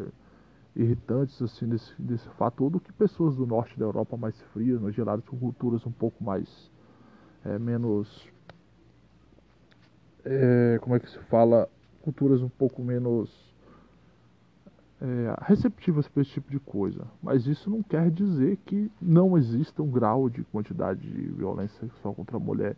irritantes 0.75 1.41
assim 1.43 1.69
desse, 1.69 1.93
desse 2.01 2.29
fato, 2.31 2.71
do 2.71 2.79
que 2.79 2.93
pessoas 2.93 3.37
do 3.37 3.47
norte 3.47 3.79
da 3.79 3.85
Europa 3.85 4.17
mais 4.17 4.41
frias, 4.53 4.81
mais 4.81 4.95
geladas, 4.95 5.25
com 5.27 5.37
culturas 5.37 5.85
um 5.85 5.91
pouco 5.91 6.23
mais 6.23 6.71
é, 7.45 7.59
menos 7.59 8.29
é, 10.25 10.79
como 10.81 10.95
é 10.95 11.01
que 11.01 11.11
se 11.11 11.19
fala, 11.25 11.69
culturas 12.03 12.43
um 12.43 12.49
pouco 12.49 12.83
menos 12.83 13.48
é, 15.01 15.35
receptivas 15.43 16.09
para 16.09 16.23
esse 16.23 16.33
tipo 16.33 16.51
de 16.51 16.59
coisa. 16.59 17.07
Mas 17.23 17.47
isso 17.47 17.71
não 17.71 17.83
quer 17.83 18.11
dizer 18.11 18.57
que 18.65 18.91
não 19.01 19.39
exista 19.39 19.83
um 19.83 19.91
grau 19.91 20.29
de 20.29 20.43
quantidade 20.45 21.01
de 21.01 21.33
violência 21.33 21.79
sexual 21.81 22.15
contra 22.15 22.37
a 22.37 22.41
mulher 22.41 22.77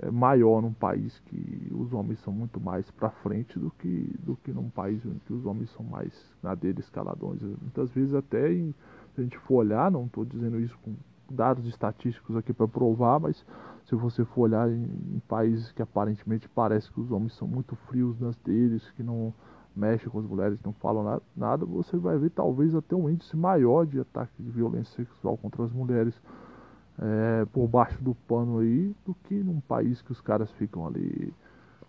é, 0.00 0.10
maior 0.10 0.60
num 0.60 0.72
país 0.72 1.20
que 1.26 1.72
os 1.72 1.92
homens 1.92 2.18
são 2.20 2.32
muito 2.32 2.60
mais 2.60 2.90
para 2.90 3.10
frente 3.10 3.58
do 3.58 3.70
que, 3.70 4.12
do 4.18 4.36
que 4.36 4.52
num 4.52 4.68
país 4.68 5.04
em 5.04 5.20
que 5.26 5.32
os 5.32 5.46
homens 5.46 5.70
são 5.70 5.84
mais 5.84 6.12
na 6.42 6.54
dele 6.54 6.80
escaladões. 6.80 7.40
Muitas 7.42 7.90
vezes 7.92 8.14
até 8.14 8.52
em, 8.52 8.74
se 9.14 9.20
a 9.20 9.22
gente 9.22 9.38
for 9.38 9.56
olhar, 9.56 9.90
não 9.90 10.06
estou 10.06 10.24
dizendo 10.24 10.58
isso 10.60 10.76
com 10.82 10.94
dados 11.30 11.66
estatísticos 11.66 12.36
aqui 12.36 12.52
para 12.52 12.66
provar, 12.66 13.20
mas 13.20 13.46
se 13.86 13.94
você 13.94 14.24
for 14.24 14.42
olhar 14.42 14.68
em, 14.68 14.84
em 15.14 15.22
países 15.28 15.70
que 15.70 15.80
aparentemente 15.80 16.48
parece 16.48 16.90
que 16.90 17.00
os 17.00 17.10
homens 17.12 17.34
são 17.34 17.46
muito 17.46 17.76
frios 17.88 18.18
nas 18.18 18.36
deles, 18.38 18.90
que 18.96 19.02
não 19.02 19.32
mexe 19.74 20.08
com 20.08 20.18
as 20.18 20.26
mulheres, 20.26 20.58
não 20.64 20.72
falam 20.72 21.20
nada, 21.36 21.66
você 21.66 21.96
vai 21.96 22.16
ver 22.18 22.30
talvez 22.30 22.74
até 22.74 22.94
um 22.94 23.10
índice 23.10 23.36
maior 23.36 23.86
de 23.86 24.00
ataque 24.00 24.42
de 24.42 24.50
violência 24.50 25.04
sexual 25.04 25.36
contra 25.36 25.64
as 25.64 25.72
mulheres 25.72 26.14
é, 26.98 27.44
por 27.46 27.66
baixo 27.66 28.02
do 28.02 28.14
pano 28.14 28.58
aí 28.58 28.94
do 29.04 29.14
que 29.14 29.34
num 29.34 29.60
país 29.60 30.00
que 30.00 30.12
os 30.12 30.20
caras 30.20 30.50
ficam 30.52 30.86
ali 30.86 31.32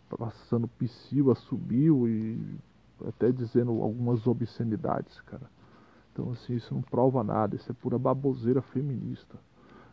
passando 0.10 0.68
psiu, 0.68 1.34
subiu 1.36 2.08
e 2.08 2.58
até 3.08 3.32
dizendo 3.32 3.72
algumas 3.82 4.25
obscenidades, 4.25 5.20
cara. 5.22 5.50
Então, 6.13 6.32
assim, 6.32 6.56
isso 6.56 6.74
não 6.74 6.82
prova 6.82 7.24
nada, 7.24 7.56
isso 7.56 7.70
é 7.70 7.75
pura 7.75 8.00
baboseira 8.00 8.62
feminista. 8.62 9.38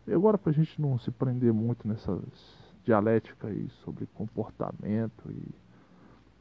E 0.06 0.12
agora, 0.12 0.38
pra 0.38 0.52
gente 0.52 0.80
não 0.80 0.98
se 0.98 1.10
prender 1.10 1.52
muito 1.52 1.86
nessas 1.86 2.22
dialética 2.84 3.48
aí 3.48 3.68
sobre 3.84 4.06
comportamento 4.06 5.30
e, 5.30 5.54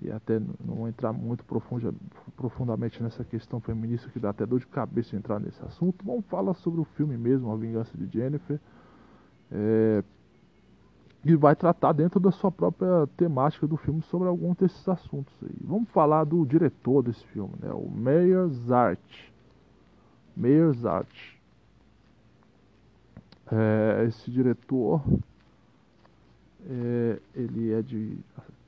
e 0.02 0.12
até 0.12 0.42
não 0.64 0.88
entrar 0.88 1.14
muito 1.14 1.46
profunda, 1.46 1.94
profundamente 2.36 3.02
nessa 3.04 3.24
questão 3.24 3.60
feminista 3.60 4.10
que 4.10 4.20
dá 4.20 4.32
até 4.32 4.46
dor 4.46 4.60
de 4.60 4.68
cabeça 4.68 5.16
entrar 5.16 5.40
nesse 5.40 5.64
assunto, 5.64 6.04
vamos 6.04 6.26
falar 6.26 6.54
sobre 6.56 6.82
o 6.82 6.84
filme 6.84 7.18
mesmo, 7.18 7.52
A 7.52 7.56
Vingança 7.56 7.96
de 7.98 8.08
Jennifer. 8.12 8.60
É, 9.52 10.04
e 11.24 11.36
vai 11.36 11.56
tratar 11.56 11.94
dentro 11.94 12.20
da 12.20 12.32
sua 12.32 12.52
própria 12.52 13.08
temática 13.16 13.68
do 13.68 13.78
filme 13.78 14.02
sobre 14.04 14.28
alguns 14.28 14.58
desses 14.58 14.88
assuntos 14.90 15.34
aí. 15.44 15.56
Vamos 15.64 15.88
falar 15.90 16.24
do 16.24 16.44
diretor 16.46 17.04
desse 17.04 17.24
filme, 17.28 17.54
né? 17.62 17.72
O 17.72 17.88
Meyer 17.88 18.48
Zart. 18.48 19.32
Meyer 20.36 20.74
Zart. 20.74 21.38
É, 23.52 24.06
esse 24.08 24.32
diretor 24.32 25.04
é, 26.68 27.20
ele 27.36 27.72
é 27.72 27.82
de, 27.82 28.18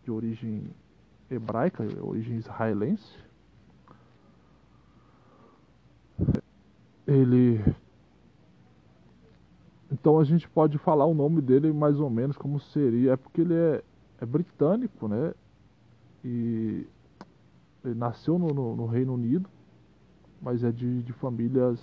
de 0.04 0.12
origem 0.12 0.64
hebraica, 1.34 1.84
origem 2.02 2.38
israelense. 2.38 3.18
Ele. 7.08 7.64
Então 9.92 10.20
a 10.20 10.24
gente 10.24 10.48
pode 10.50 10.78
falar 10.78 11.06
o 11.06 11.14
nome 11.14 11.42
dele 11.42 11.72
mais 11.72 12.00
ou 12.00 12.10
menos 12.10 12.38
como 12.38 12.60
seria. 12.60 13.14
É 13.14 13.18
porque 13.18 13.42
ele 13.42 13.54
é, 13.54 13.84
é 14.22 14.26
britânico, 14.26 15.08
né? 15.08 15.34
E 16.24 16.88
ele 17.84 17.96
nasceu 17.96 18.40
no, 18.40 18.48
no, 18.48 18.76
no 18.76 18.86
Reino 18.86 19.14
Unido, 19.14 19.50
mas 20.42 20.64
é 20.64 20.72
de, 20.72 21.04
de 21.04 21.14
famílias. 21.14 21.80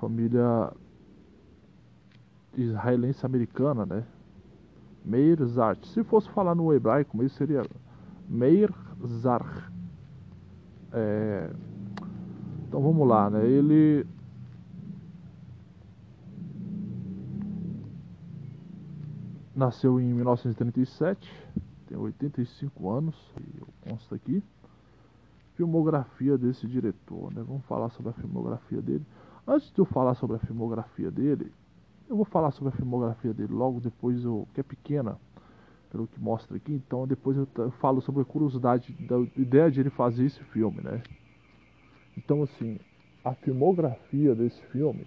Família 0.00 0.72
israelense 2.56 3.24
americana, 3.24 3.86
né? 3.86 4.04
Meir 5.04 5.44
Zart. 5.44 5.84
Se 5.86 6.02
fosse 6.04 6.28
falar 6.30 6.54
no 6.54 6.72
hebraico, 6.72 7.22
isso 7.22 7.36
seria 7.36 7.62
Meir. 8.28 8.72
É... 10.92 11.50
Então 12.66 12.80
vamos 12.80 13.06
lá, 13.06 13.30
né? 13.30 13.46
Ele 13.46 14.06
nasceu 19.54 20.00
em 20.00 20.12
1937, 20.12 21.32
tem 21.86 21.96
85 21.96 22.90
anos, 22.90 23.32
consta 23.82 24.16
aqui. 24.16 24.42
Filmografia 25.54 26.36
desse 26.36 26.66
diretor, 26.66 27.32
né? 27.32 27.44
Vamos 27.46 27.64
falar 27.66 27.90
sobre 27.90 28.10
a 28.10 28.12
filmografia 28.14 28.82
dele. 28.82 29.06
Antes 29.46 29.70
de 29.70 29.78
eu 29.78 29.84
falar 29.84 30.14
sobre 30.14 30.36
a 30.36 30.40
filmografia 30.40 31.10
dele, 31.10 31.52
eu 32.08 32.16
vou 32.16 32.24
falar 32.24 32.50
sobre 32.50 32.72
a 32.72 32.76
filmografia 32.76 33.32
dele 33.32 33.52
logo 33.52 33.78
depois, 33.80 34.24
eu, 34.24 34.48
que 34.52 34.60
é 34.60 34.62
pequena, 34.64 35.16
pelo 35.94 36.08
que 36.08 36.20
mostra 36.20 36.56
aqui. 36.56 36.72
Então 36.72 37.06
depois 37.06 37.36
eu, 37.36 37.46
falo 37.78 38.00
sobre 38.00 38.22
a 38.22 38.24
curiosidade 38.24 38.92
da 38.94 39.16
ideia 39.36 39.70
de 39.70 39.78
ele 39.78 39.90
fazer 39.90 40.24
esse 40.24 40.42
filme, 40.44 40.80
né? 40.82 41.00
Então 42.18 42.42
assim, 42.42 42.80
a 43.24 43.32
filmografia 43.32 44.34
desse 44.34 44.60
filme 44.66 45.06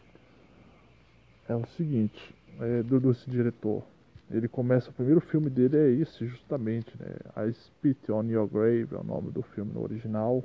é 1.49 1.55
o 1.55 1.65
seguinte, 1.75 2.33
é, 2.61 2.81
do 2.83 3.01
desse 3.01 3.29
diretor. 3.29 3.83
Ele 4.31 4.47
começa, 4.47 4.89
o 4.89 4.93
primeiro 4.93 5.21
filme 5.21 5.49
dele 5.49 5.77
é 5.77 5.89
esse, 6.01 6.25
justamente, 6.25 6.91
né? 6.99 7.15
I 7.45 7.53
Spit 7.53 8.09
on 8.11 8.23
Your 8.23 8.47
Grave 8.47 8.87
é 8.91 8.97
o 8.97 9.03
nome 9.03 9.31
do 9.31 9.41
filme 9.41 9.71
no 9.73 9.81
original. 9.81 10.43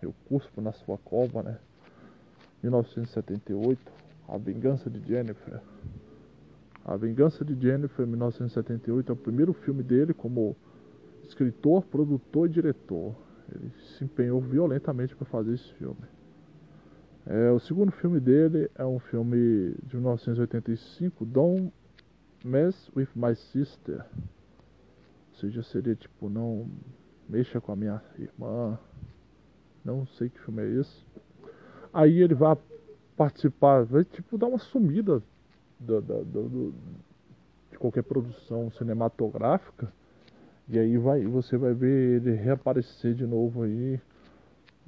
Eu 0.00 0.14
cuspo 0.28 0.60
na 0.60 0.72
sua 0.72 0.96
cova, 0.98 1.42
né? 1.42 1.58
1978. 2.62 3.78
A 4.28 4.38
Vingança 4.38 4.88
de 4.88 5.06
Jennifer. 5.06 5.60
A 6.88 6.96
Vingança 6.96 7.44
de 7.44 7.54
Jennifer, 7.54 8.06
1978, 8.06 9.10
é 9.10 9.12
o 9.12 9.16
primeiro 9.16 9.52
filme 9.52 9.82
dele 9.82 10.14
como 10.14 10.56
escritor, 11.22 11.84
produtor 11.84 12.48
e 12.48 12.50
diretor. 12.50 13.14
Ele 13.54 13.70
se 13.78 14.04
empenhou 14.04 14.40
violentamente 14.40 15.14
para 15.14 15.26
fazer 15.26 15.52
esse 15.52 15.70
filme. 15.74 16.00
É, 17.26 17.50
o 17.50 17.58
segundo 17.58 17.92
filme 17.92 18.18
dele 18.18 18.70
é 18.74 18.86
um 18.86 18.98
filme 18.98 19.74
de 19.82 19.96
1985, 19.96 21.26
Don't 21.26 21.70
Mess 22.42 22.90
with 22.96 23.08
My 23.14 23.36
Sister. 23.36 24.06
Ou 25.28 25.34
seja, 25.34 25.62
seria 25.62 25.94
tipo, 25.94 26.30
não 26.30 26.70
mexa 27.28 27.60
com 27.60 27.70
a 27.70 27.76
minha 27.76 28.02
irmã. 28.18 28.78
Não 29.84 30.06
sei 30.06 30.30
que 30.30 30.40
filme 30.40 30.62
é 30.62 30.80
esse. 30.80 31.04
Aí 31.92 32.22
ele 32.22 32.34
vai 32.34 32.56
participar, 33.14 33.84
vai 33.84 34.04
tipo 34.06 34.38
dar 34.38 34.46
uma 34.46 34.58
sumida 34.58 35.22
da, 35.78 36.00
da, 36.00 36.20
do, 36.22 36.74
de 37.70 37.78
qualquer 37.78 38.02
produção 38.02 38.70
cinematográfica. 38.70 39.92
E 40.68 40.78
aí 40.78 40.98
vai, 40.98 41.24
você 41.24 41.56
vai 41.56 41.72
ver 41.72 42.16
ele 42.16 42.32
reaparecer 42.32 43.14
de 43.14 43.26
novo 43.26 43.62
aí 43.62 44.00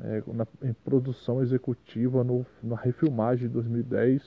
é, 0.03 0.23
na, 0.27 0.47
em 0.63 0.73
produção 0.73 1.43
executiva 1.43 2.25
no, 2.25 2.45
na 2.63 2.77
refilmagem 2.77 3.49
de 3.49 3.55
2010, 3.55 4.23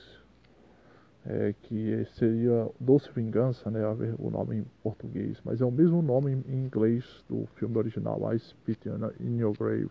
é, 1.26 1.54
que 1.62 2.04
seria 2.16 2.68
Doce 2.78 3.10
Vingança, 3.14 3.70
né, 3.70 3.80
o 4.18 4.30
nome 4.30 4.58
em 4.58 4.64
português, 4.82 5.40
mas 5.44 5.60
é 5.60 5.64
o 5.64 5.70
mesmo 5.70 6.02
nome 6.02 6.32
em 6.32 6.64
inglês 6.64 7.24
do 7.28 7.46
filme 7.54 7.76
original, 7.78 8.20
I 8.32 8.38
Spit 8.38 8.88
in 9.20 9.38
Your 9.38 9.56
Grave, 9.56 9.90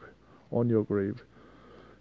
On 0.51 0.65
Your 0.65 0.85
Grave. 0.85 1.21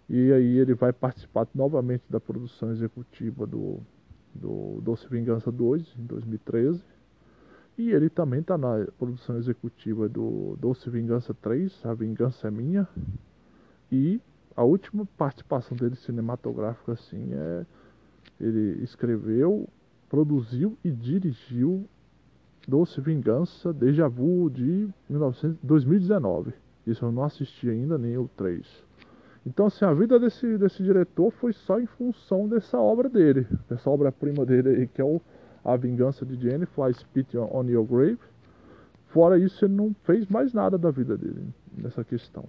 E 0.09 0.31
aí 0.31 0.57
ele 0.57 0.73
vai 0.73 0.91
participar 0.91 1.47
novamente 1.55 2.03
da 2.09 2.19
produção 2.19 2.71
executiva 2.71 3.47
do, 3.47 3.79
do 4.33 4.79
Doce 4.81 5.07
Vingança 5.07 5.51
2, 5.51 5.95
em 5.97 6.05
2013. 6.05 6.83
E 7.77 7.91
ele 7.91 8.09
também 8.09 8.41
está 8.41 8.57
na 8.57 8.85
produção 8.97 9.37
executiva 9.37 10.07
do 10.07 10.55
Doce 10.59 10.89
Vingança 10.89 11.33
3, 11.33 11.85
A 11.85 11.93
Vingança 11.93 12.47
é 12.47 12.51
Minha. 12.51 12.87
E 13.91 14.21
a 14.55 14.63
última 14.63 15.05
participação 15.17 15.75
dele 15.75 15.95
cinematográfica 15.95 16.93
assim 16.93 17.33
é 17.33 17.65
ele 18.39 18.83
escreveu, 18.83 19.67
produziu 20.09 20.77
e 20.83 20.91
dirigiu 20.91 21.87
Doce 22.67 23.01
Vingança 23.01 23.73
Deja 23.73 24.07
Vu 24.07 24.49
de 24.49 24.87
19, 25.09 25.57
2019. 25.61 26.53
Isso 26.85 27.05
eu 27.05 27.11
não 27.11 27.23
assisti 27.23 27.69
ainda, 27.69 27.97
nem 27.97 28.17
o 28.17 28.27
3. 28.35 28.82
Então, 29.45 29.65
assim, 29.65 29.83
a 29.83 29.93
vida 29.93 30.19
desse, 30.19 30.57
desse 30.57 30.81
diretor 30.81 31.31
foi 31.31 31.51
só 31.51 31.79
em 31.79 31.85
função 31.85 32.47
dessa 32.47 32.77
obra 32.79 33.09
dele, 33.09 33.45
dessa 33.69 33.89
obra-prima 33.89 34.45
dele 34.45 34.69
aí, 34.69 34.87
que 34.87 35.01
é 35.01 35.03
o 35.03 35.19
A 35.63 35.75
Vingança 35.75 36.25
de 36.25 36.35
Jennifer, 36.35 36.89
I 36.89 36.93
Spit 36.93 37.37
on 37.37 37.65
Your 37.65 37.85
Grave. 37.85 38.19
Fora 39.07 39.37
isso, 39.37 39.65
ele 39.65 39.75
não 39.75 39.93
fez 40.03 40.27
mais 40.27 40.53
nada 40.53 40.77
da 40.77 40.89
vida 40.89 41.17
dele 41.17 41.45
nessa 41.77 42.03
questão. 42.03 42.45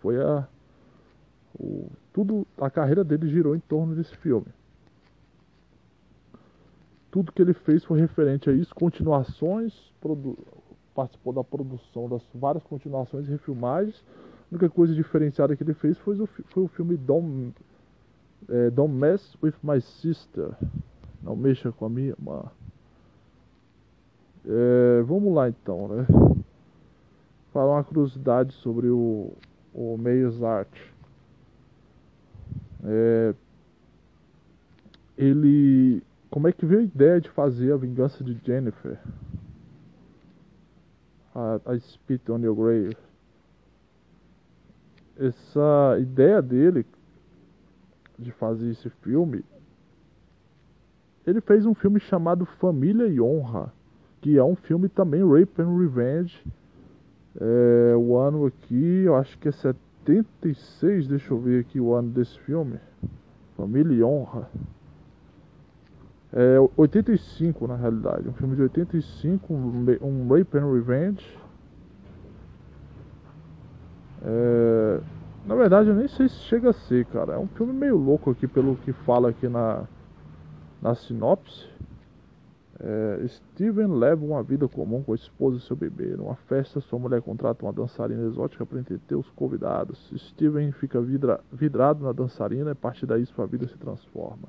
Foi 0.00 0.20
a. 0.20 0.46
O, 1.58 1.90
tudo, 2.12 2.46
a 2.58 2.70
carreira 2.70 3.04
dele 3.04 3.28
girou 3.28 3.54
em 3.54 3.60
torno 3.60 3.94
desse 3.94 4.16
filme. 4.16 4.46
Tudo 7.10 7.32
que 7.32 7.42
ele 7.42 7.52
fez 7.52 7.84
foi 7.84 8.00
referente 8.00 8.48
a 8.48 8.52
isso, 8.52 8.74
continuações, 8.74 9.74
produ, 10.00 10.38
participou 10.94 11.32
da 11.32 11.42
produção 11.42 12.08
das 12.08 12.22
várias 12.34 12.62
continuações 12.62 13.26
e 13.26 13.30
refilmagens 13.30 14.04
a 14.50 14.54
única 14.56 14.68
coisa 14.68 14.92
diferenciada 14.92 15.54
que 15.54 15.62
ele 15.62 15.74
fez 15.74 15.96
foi 15.98 16.20
o, 16.20 16.26
foi 16.26 16.64
o 16.64 16.68
filme 16.68 16.96
Don't, 16.96 17.54
é, 18.48 18.68
Don't 18.70 18.92
Mess 18.92 19.36
With 19.40 19.54
My 19.62 19.80
Sister. 19.80 20.50
Não 21.22 21.36
mexa 21.36 21.70
com 21.70 21.86
a 21.86 21.88
minha 21.88 22.08
irmã. 22.08 22.42
É, 24.44 25.02
vamos 25.02 25.32
lá 25.32 25.48
então, 25.48 25.86
né? 25.86 26.06
Falar 27.52 27.76
uma 27.76 27.84
curiosidade 27.84 28.52
sobre 28.54 28.88
o, 28.88 29.32
o 29.72 29.96
Meyers 29.96 30.42
Art. 30.42 30.76
É, 32.82 33.34
ele. 35.16 36.02
Como 36.28 36.48
é 36.48 36.52
que 36.52 36.66
veio 36.66 36.80
a 36.80 36.84
ideia 36.84 37.20
de 37.20 37.28
fazer 37.30 37.72
a 37.72 37.76
vingança 37.76 38.24
de 38.24 38.36
Jennifer? 38.44 38.98
A, 41.34 41.60
a 41.66 41.78
Spit 41.78 42.28
on 42.30 42.38
Your 42.38 42.56
Grave 42.56 43.09
essa 45.20 45.98
ideia 46.00 46.40
dele 46.40 46.86
de 48.18 48.32
fazer 48.32 48.70
esse 48.70 48.88
filme, 48.88 49.44
ele 51.26 51.40
fez 51.40 51.66
um 51.66 51.74
filme 51.74 52.00
chamado 52.00 52.46
Família 52.46 53.06
e 53.06 53.20
Honra, 53.20 53.72
que 54.20 54.38
é 54.38 54.44
um 54.44 54.56
filme 54.56 54.88
também 54.88 55.22
Rape 55.22 55.60
and 55.60 55.76
Revenge. 55.76 56.42
É, 57.38 57.94
o 57.96 58.16
ano 58.16 58.46
aqui, 58.46 59.02
eu 59.04 59.14
acho 59.14 59.38
que 59.38 59.48
é 59.48 59.52
76, 59.52 61.06
deixa 61.06 61.32
eu 61.32 61.38
ver 61.38 61.60
aqui 61.60 61.78
o 61.78 61.94
ano 61.94 62.10
desse 62.10 62.38
filme. 62.40 62.80
Família 63.56 63.94
e 63.94 64.02
Honra. 64.02 64.48
É 66.32 66.56
85 66.76 67.66
na 67.66 67.76
realidade, 67.76 68.28
um 68.28 68.32
filme 68.32 68.54
de 68.54 68.62
85, 68.62 69.52
um, 69.52 70.28
Rape 70.28 70.56
and 70.56 70.72
Revenge. 70.72 71.38
É, 74.22 75.00
na 75.46 75.54
verdade, 75.54 75.88
eu 75.88 75.94
nem 75.94 76.08
sei 76.08 76.28
se 76.28 76.36
chega 76.40 76.70
a 76.70 76.72
ser, 76.72 77.06
cara. 77.06 77.34
É 77.34 77.38
um 77.38 77.48
filme 77.48 77.72
meio 77.72 77.96
louco 77.96 78.30
aqui, 78.30 78.46
pelo 78.46 78.76
que 78.76 78.92
fala 78.92 79.30
aqui 79.30 79.48
na, 79.48 79.84
na 80.80 80.94
sinopse. 80.94 81.68
É, 82.82 83.26
Steven 83.28 83.88
leva 83.88 84.24
uma 84.24 84.42
vida 84.42 84.66
comum 84.66 85.02
com 85.02 85.12
a 85.12 85.14
esposa 85.14 85.58
e 85.58 85.60
seu 85.60 85.76
bebê. 85.76 86.16
Numa 86.16 86.34
festa, 86.34 86.80
sua 86.80 86.98
mulher 86.98 87.20
contrata 87.20 87.64
uma 87.64 87.72
dançarina 87.72 88.24
exótica 88.26 88.64
para 88.64 88.80
entreter 88.80 89.16
os 89.16 89.28
convidados. 89.30 90.10
Steven 90.16 90.72
fica 90.72 91.00
vidra, 91.00 91.40
vidrado 91.52 92.04
na 92.04 92.12
dançarina 92.12 92.70
e 92.70 92.72
a 92.72 92.76
partir 92.76 93.04
daí 93.04 93.26
sua 93.26 93.46
vida 93.46 93.66
se 93.68 93.76
transforma. 93.76 94.48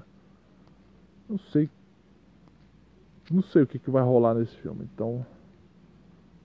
Não 1.28 1.38
sei. 1.38 1.70
Não 3.30 3.42
sei 3.42 3.64
o 3.64 3.68
que, 3.68 3.80
que 3.80 3.90
vai 3.90 4.04
rolar 4.04 4.34
nesse 4.34 4.56
filme, 4.58 4.88
então. 4.94 5.26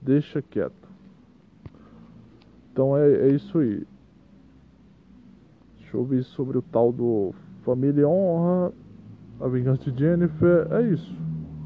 Deixa 0.01 0.41
quieto. 0.41 0.86
Então 2.77 2.95
é, 2.95 3.11
é 3.11 3.29
isso 3.29 3.57
aí. 3.57 3.87
Deixa 5.79 5.97
eu 5.97 6.05
ver 6.05 6.21
sobre 6.21 6.59
o 6.59 6.61
tal 6.61 6.91
do 6.93 7.33
Família 7.63 8.07
Honra, 8.07 8.71
A 9.41 9.47
Vingança 9.47 9.89
de 9.89 9.99
Jennifer. 9.99 10.67
É 10.71 10.83
isso. 10.83 11.11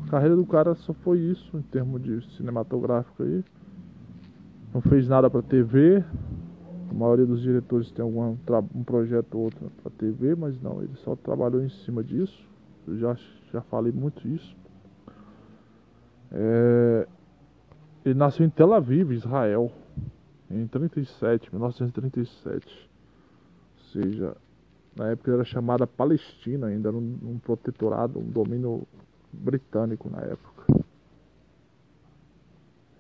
A 0.07 0.11
carreira 0.11 0.37
do 0.37 0.45
cara 0.45 0.73
só 0.73 0.93
foi 0.93 1.19
isso 1.19 1.57
em 1.57 1.61
termos 1.63 2.01
de 2.01 2.25
cinematográfico 2.37 3.23
aí. 3.23 3.43
Não 4.73 4.79
fez 4.79 5.09
nada 5.09 5.29
para 5.29 5.41
TV. 5.41 6.01
A 6.89 6.93
maioria 6.93 7.25
dos 7.25 7.41
diretores 7.41 7.91
tem 7.91 8.03
algum 8.05 8.37
um 8.73 8.83
projeto 8.85 9.35
ou 9.35 9.43
outro 9.43 9.69
para 9.83 9.91
TV, 9.91 10.33
mas 10.33 10.61
não, 10.61 10.81
ele 10.81 10.95
só 10.95 11.13
trabalhou 11.17 11.61
em 11.61 11.69
cima 11.69 12.01
disso. 12.01 12.41
Eu 12.87 12.97
já, 12.97 13.17
já 13.51 13.59
falei 13.63 13.91
muito 13.91 14.25
isso. 14.29 14.55
É, 16.31 17.05
ele 18.05 18.15
nasceu 18.15 18.45
em 18.45 18.49
Tel 18.49 18.73
Aviv, 18.73 19.11
Israel, 19.11 19.69
em 20.53 20.67
37, 20.67 21.49
1937 21.51 22.91
seja, 23.91 24.35
na 24.95 25.09
época 25.09 25.31
era 25.31 25.43
chamada 25.43 25.85
Palestina, 25.85 26.67
ainda 26.67 26.89
era 26.89 26.97
um, 26.97 27.17
um 27.23 27.39
protetorado, 27.39 28.19
um 28.19 28.29
domínio 28.29 28.87
britânico 29.31 30.09
na 30.09 30.19
época. 30.19 30.83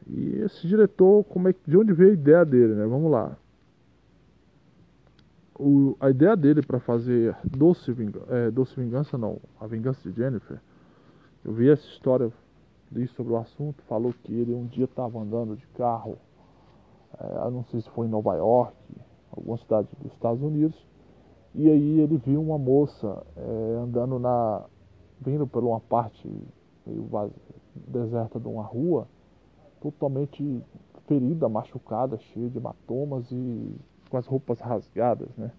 E 0.07 0.35
esse 0.39 0.67
diretor, 0.67 1.23
como 1.25 1.47
é, 1.47 1.55
de 1.65 1.77
onde 1.77 1.93
veio 1.93 2.11
a 2.11 2.13
ideia 2.13 2.45
dele, 2.45 2.73
né? 2.73 2.85
Vamos 2.85 3.11
lá. 3.11 3.37
O, 5.57 5.95
a 5.99 6.09
ideia 6.09 6.35
dele 6.35 6.61
para 6.61 6.79
fazer 6.79 7.35
Doce 7.43 7.91
Vingança, 7.91 8.25
é, 8.29 8.51
Doce 8.51 8.75
Vingança 8.75 9.17
não, 9.17 9.39
A 9.59 9.67
Vingança 9.67 10.09
de 10.09 10.15
Jennifer, 10.15 10.59
eu 11.45 11.53
vi 11.53 11.69
essa 11.69 11.85
história, 11.87 12.31
li 12.91 13.07
sobre 13.09 13.33
o 13.33 13.37
assunto, 13.37 13.81
falou 13.83 14.13
que 14.23 14.33
ele 14.33 14.53
um 14.53 14.65
dia 14.65 14.85
estava 14.85 15.19
andando 15.19 15.55
de 15.55 15.65
carro, 15.67 16.17
é, 17.19 17.49
não 17.49 17.63
sei 17.65 17.81
se 17.81 17.89
foi 17.91 18.07
em 18.07 18.09
Nova 18.09 18.35
York, 18.35 18.75
alguma 19.31 19.57
cidade 19.57 19.87
dos 19.99 20.11
Estados 20.11 20.41
Unidos, 20.41 20.75
e 21.53 21.69
aí 21.69 21.99
ele 21.99 22.17
viu 22.17 22.41
uma 22.41 22.57
moça 22.57 23.25
é, 23.35 23.75
andando 23.77 24.17
na. 24.19 24.65
vindo 25.19 25.45
por 25.45 25.63
uma 25.63 25.79
parte 25.79 26.29
meio 26.85 27.09
deserta 27.75 28.39
de 28.39 28.47
uma 28.47 28.63
rua, 28.63 29.07
totalmente 29.81 30.63
ferida, 31.07 31.49
machucada, 31.49 32.17
cheia 32.17 32.49
de 32.49 32.57
hematomas 32.57 33.29
e 33.31 33.75
com 34.09 34.17
as 34.17 34.25
roupas 34.25 34.59
rasgadas, 34.59 35.29
né? 35.37 35.51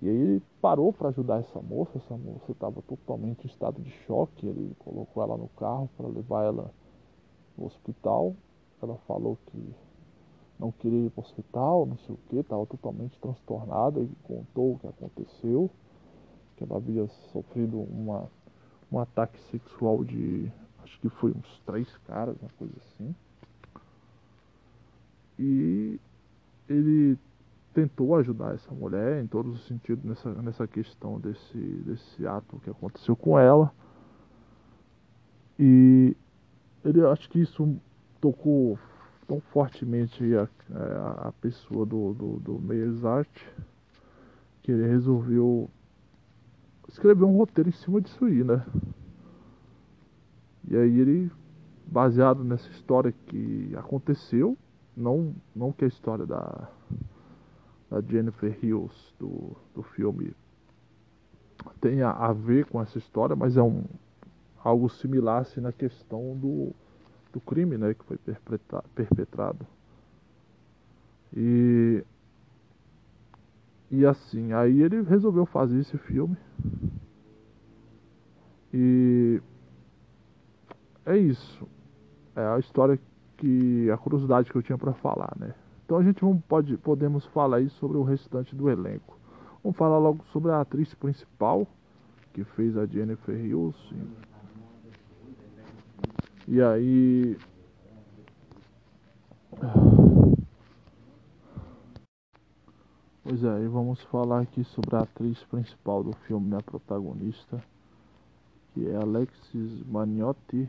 E 0.00 0.08
aí 0.08 0.16
ele 0.16 0.42
parou 0.60 0.92
para 0.92 1.08
ajudar 1.08 1.40
essa 1.40 1.60
moça, 1.60 1.98
essa 1.98 2.16
moça 2.16 2.52
estava 2.52 2.80
totalmente 2.82 3.44
em 3.44 3.50
estado 3.50 3.82
de 3.82 3.90
choque, 4.06 4.46
ele 4.46 4.76
colocou 4.78 5.22
ela 5.22 5.36
no 5.36 5.48
carro 5.48 5.90
para 5.96 6.06
levar 6.06 6.44
ela 6.44 6.70
no 7.56 7.66
hospital. 7.66 8.34
Ela 8.80 8.96
falou 9.08 9.36
que 9.46 9.74
não 10.58 10.72
queria 10.72 11.06
ir 11.06 11.10
para 11.10 11.22
o 11.22 11.24
hospital, 11.24 11.86
não 11.86 11.96
sei 11.98 12.14
o 12.14 12.18
que, 12.28 12.36
estava 12.36 12.66
totalmente 12.66 13.18
transtornada 13.20 14.00
e 14.00 14.08
contou 14.24 14.74
o 14.74 14.78
que 14.78 14.86
aconteceu, 14.86 15.70
que 16.56 16.64
ela 16.64 16.76
havia 16.76 17.06
sofrido 17.32 17.78
uma, 17.78 18.28
um 18.90 18.98
ataque 18.98 19.38
sexual 19.50 20.04
de, 20.04 20.50
acho 20.82 20.98
que 21.00 21.08
foi 21.08 21.30
uns 21.30 21.60
três 21.64 21.88
caras, 21.98 22.36
uma 22.40 22.50
coisa 22.58 22.74
assim. 22.76 23.14
E 25.38 26.00
ele 26.68 27.16
tentou 27.72 28.16
ajudar 28.16 28.54
essa 28.54 28.72
mulher 28.74 29.22
em 29.22 29.26
todos 29.28 29.54
os 29.54 29.66
sentidos 29.68 30.04
nessa, 30.04 30.34
nessa 30.42 30.66
questão 30.66 31.20
desse, 31.20 31.58
desse 31.58 32.26
ato 32.26 32.58
que 32.58 32.70
aconteceu 32.70 33.14
com 33.14 33.38
ela. 33.38 33.72
E 35.56 36.16
ele 36.84 37.04
acho 37.06 37.28
que 37.30 37.40
isso 37.40 37.76
tocou 38.20 38.76
tão 39.28 39.40
fortemente 39.52 40.24
a, 40.34 40.48
a, 40.74 41.28
a 41.28 41.32
pessoa 41.32 41.84
do, 41.84 42.14
do, 42.14 42.40
do 42.40 42.58
Meyers 42.58 43.02
que 44.62 44.72
ele 44.72 44.88
resolveu 44.88 45.70
escrever 46.88 47.24
um 47.24 47.36
roteiro 47.36 47.68
em 47.68 47.72
cima 47.72 48.00
disso 48.00 48.24
aí, 48.24 48.42
né? 48.42 48.64
E 50.66 50.76
aí 50.76 50.98
ele, 50.98 51.30
baseado 51.86 52.42
nessa 52.42 52.68
história 52.70 53.12
que 53.26 53.70
aconteceu, 53.76 54.56
não, 54.96 55.34
não 55.54 55.72
que 55.72 55.84
a 55.84 55.88
história 55.88 56.26
da, 56.26 56.68
da 57.90 58.00
Jennifer 58.00 58.58
Hills 58.62 59.14
do, 59.18 59.54
do 59.74 59.82
filme 59.82 60.34
tenha 61.80 62.10
a 62.10 62.32
ver 62.32 62.64
com 62.66 62.80
essa 62.80 62.96
história, 62.96 63.36
mas 63.36 63.58
é 63.58 63.62
um 63.62 63.84
algo 64.64 64.88
similar 64.88 65.42
assim, 65.42 65.60
na 65.60 65.72
questão 65.72 66.34
do 66.36 66.74
do 67.32 67.40
crime 67.40 67.76
né, 67.76 67.94
que 67.94 68.04
foi 68.04 68.18
perpetrado. 68.94 69.66
E, 71.36 72.02
e 73.90 74.06
assim, 74.06 74.52
aí 74.52 74.82
ele 74.82 75.02
resolveu 75.02 75.46
fazer 75.46 75.78
esse 75.78 75.96
filme. 75.98 76.36
E 78.72 79.40
é 81.04 81.16
isso. 81.16 81.66
É 82.36 82.46
a 82.46 82.58
história 82.58 82.98
que. 83.36 83.90
a 83.90 83.96
curiosidade 83.96 84.50
que 84.50 84.56
eu 84.56 84.62
tinha 84.62 84.78
para 84.78 84.92
falar, 84.94 85.32
né? 85.38 85.54
Então 85.84 85.96
a 85.96 86.02
gente 86.02 86.20
pode, 86.46 86.76
podemos 86.76 87.24
falar 87.26 87.58
aí 87.58 87.70
sobre 87.70 87.96
o 87.96 88.02
restante 88.02 88.54
do 88.54 88.68
elenco. 88.68 89.16
Vamos 89.62 89.76
falar 89.76 89.98
logo 89.98 90.22
sobre 90.32 90.50
a 90.50 90.60
atriz 90.60 90.92
principal, 90.94 91.66
que 92.32 92.44
fez 92.44 92.76
a 92.76 92.84
Jennifer 92.84 93.34
Hills. 93.34 93.76
E 96.50 96.62
aí. 96.62 97.36
Pois 103.22 103.44
é, 103.44 103.64
e 103.64 103.68
vamos 103.68 104.00
falar 104.04 104.40
aqui 104.40 104.64
sobre 104.64 104.96
a 104.96 105.00
atriz 105.00 105.44
principal 105.44 106.02
do 106.02 106.14
filme, 106.26 106.56
a 106.56 106.62
protagonista, 106.62 107.62
que 108.72 108.88
é 108.88 108.96
Alexis 108.96 109.86
Maniotti, 109.86 110.66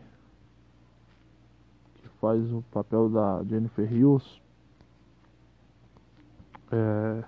que 1.95 2.09
faz 2.19 2.51
o 2.51 2.61
papel 2.73 3.09
da 3.09 3.41
Jennifer 3.45 3.89
Hills. 3.89 4.41
É... 6.73 7.23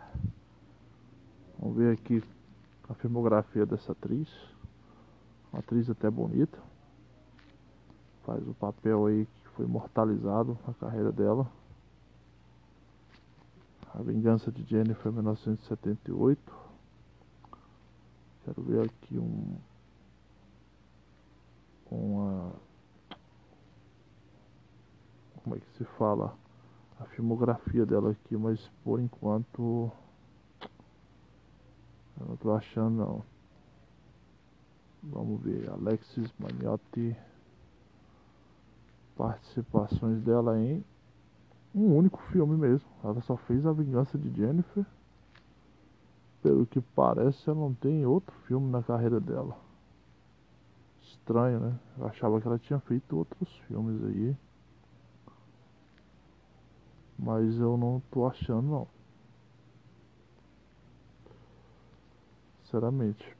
Vamos 1.58 1.78
ver 1.78 1.94
aqui 1.94 2.22
a 2.90 2.94
filmografia 2.96 3.66
dessa 3.66 3.94
atriz. 3.94 4.28
Uma 5.54 5.60
atriz 5.60 5.90
até 5.90 6.10
bonita 6.10 6.71
faz 8.26 8.48
o 8.48 8.54
papel 8.54 9.06
aí 9.06 9.26
que 9.26 9.50
foi 9.50 9.66
imortalizado 9.66 10.58
na 10.66 10.74
carreira 10.74 11.12
dela. 11.12 11.48
A 13.94 14.02
Vingança 14.02 14.52
de 14.52 14.64
Jennifer 14.64 15.12
1978. 15.12 16.40
Quero 18.46 18.62
ver 18.64 18.86
aqui 18.86 19.18
um 19.18 19.58
uma 21.92 22.54
como 25.44 25.56
é 25.56 25.60
que 25.60 25.78
se 25.78 25.84
fala 25.84 26.34
a 27.00 27.06
filmografia 27.06 27.86
dela 27.86 28.12
aqui, 28.12 28.38
mas 28.38 28.72
por 28.84 29.00
enquanto 29.00 29.92
eu 32.20 32.28
não 32.28 32.38
tô 32.38 32.54
achando 32.54 32.96
não. 32.96 33.24
Vamos 35.04 35.42
ver, 35.42 35.70
Alexis 35.70 36.32
Maniotti 36.40 37.16
participações 39.16 40.22
dela 40.22 40.60
em 40.60 40.84
um 41.74 41.96
único 41.96 42.22
filme 42.32 42.56
mesmo. 42.58 42.90
Ela 43.04 43.22
só 43.22 43.38
fez 43.38 43.66
A 43.66 43.72
Vingança 43.72 44.18
de 44.18 44.30
Jennifer. 44.36 44.86
Pelo 46.42 46.66
que 46.66 46.82
parece, 46.82 47.50
ela 47.50 47.60
não 47.60 47.74
tem 47.74 48.06
outro 48.06 48.36
filme 48.48 48.70
na 48.72 48.82
carreira 48.82 49.20
dela. 49.20 49.58
Estranho, 51.02 51.60
né? 51.60 51.80
Eu 51.98 52.08
achava 52.08 52.42
que 52.42 52.48
ela 52.48 52.58
tinha 52.58 52.80
feito 52.80 53.18
outros 53.18 53.56
filmes 53.68 54.04
aí. 54.04 54.36
Mas 57.18 57.58
eu 57.60 57.78
não 57.78 58.02
tô 58.10 58.26
achando 58.26 58.68
não. 58.68 58.88
Sinceramente. 62.64 63.38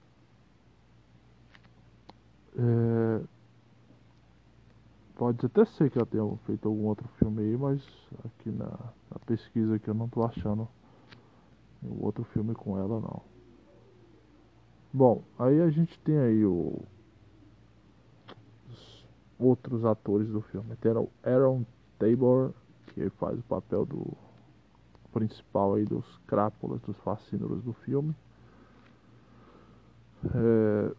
É... 2.56 3.22
Pode 5.16 5.46
até 5.46 5.66
ser 5.66 5.90
que 5.90 5.98
ela 5.98 6.06
tenha 6.06 6.26
feito 6.46 6.68
algum 6.68 6.86
outro 6.86 7.08
filme 7.20 7.42
aí, 7.42 7.58
mas 7.58 7.82
aqui 8.26 8.50
na, 8.50 8.66
na 9.10 9.20
pesquisa 9.26 9.76
aqui 9.76 9.88
eu 9.88 9.94
não 9.94 10.10
tô 10.10 10.24
achando 10.24 10.68
o 11.84 12.06
outro 12.06 12.24
filme 12.26 12.54
com 12.54 12.78
ela 12.78 13.00
não. 13.00 13.22
Bom, 14.94 15.24
aí 15.40 15.62
a 15.62 15.70
gente 15.70 15.98
tem 16.00 16.18
aí 16.18 16.46
o, 16.46 16.82
os 18.70 19.08
outros 19.40 19.86
atores 19.86 20.28
do 20.28 20.42
filme. 20.42 20.76
Tem 20.78 20.92
o 20.92 21.10
Aaron 21.24 21.66
Tabor, 21.98 22.54
que 22.88 23.10
faz 23.12 23.40
o 23.40 23.44
papel 23.44 23.86
do 23.86 24.18
principal 25.14 25.76
aí 25.76 25.86
dos 25.86 26.06
crápulas, 26.28 26.82
dos 26.82 26.98
fascínoros 26.98 27.64
do 27.64 27.74
filme. 27.74 28.16
É, 30.26 30.96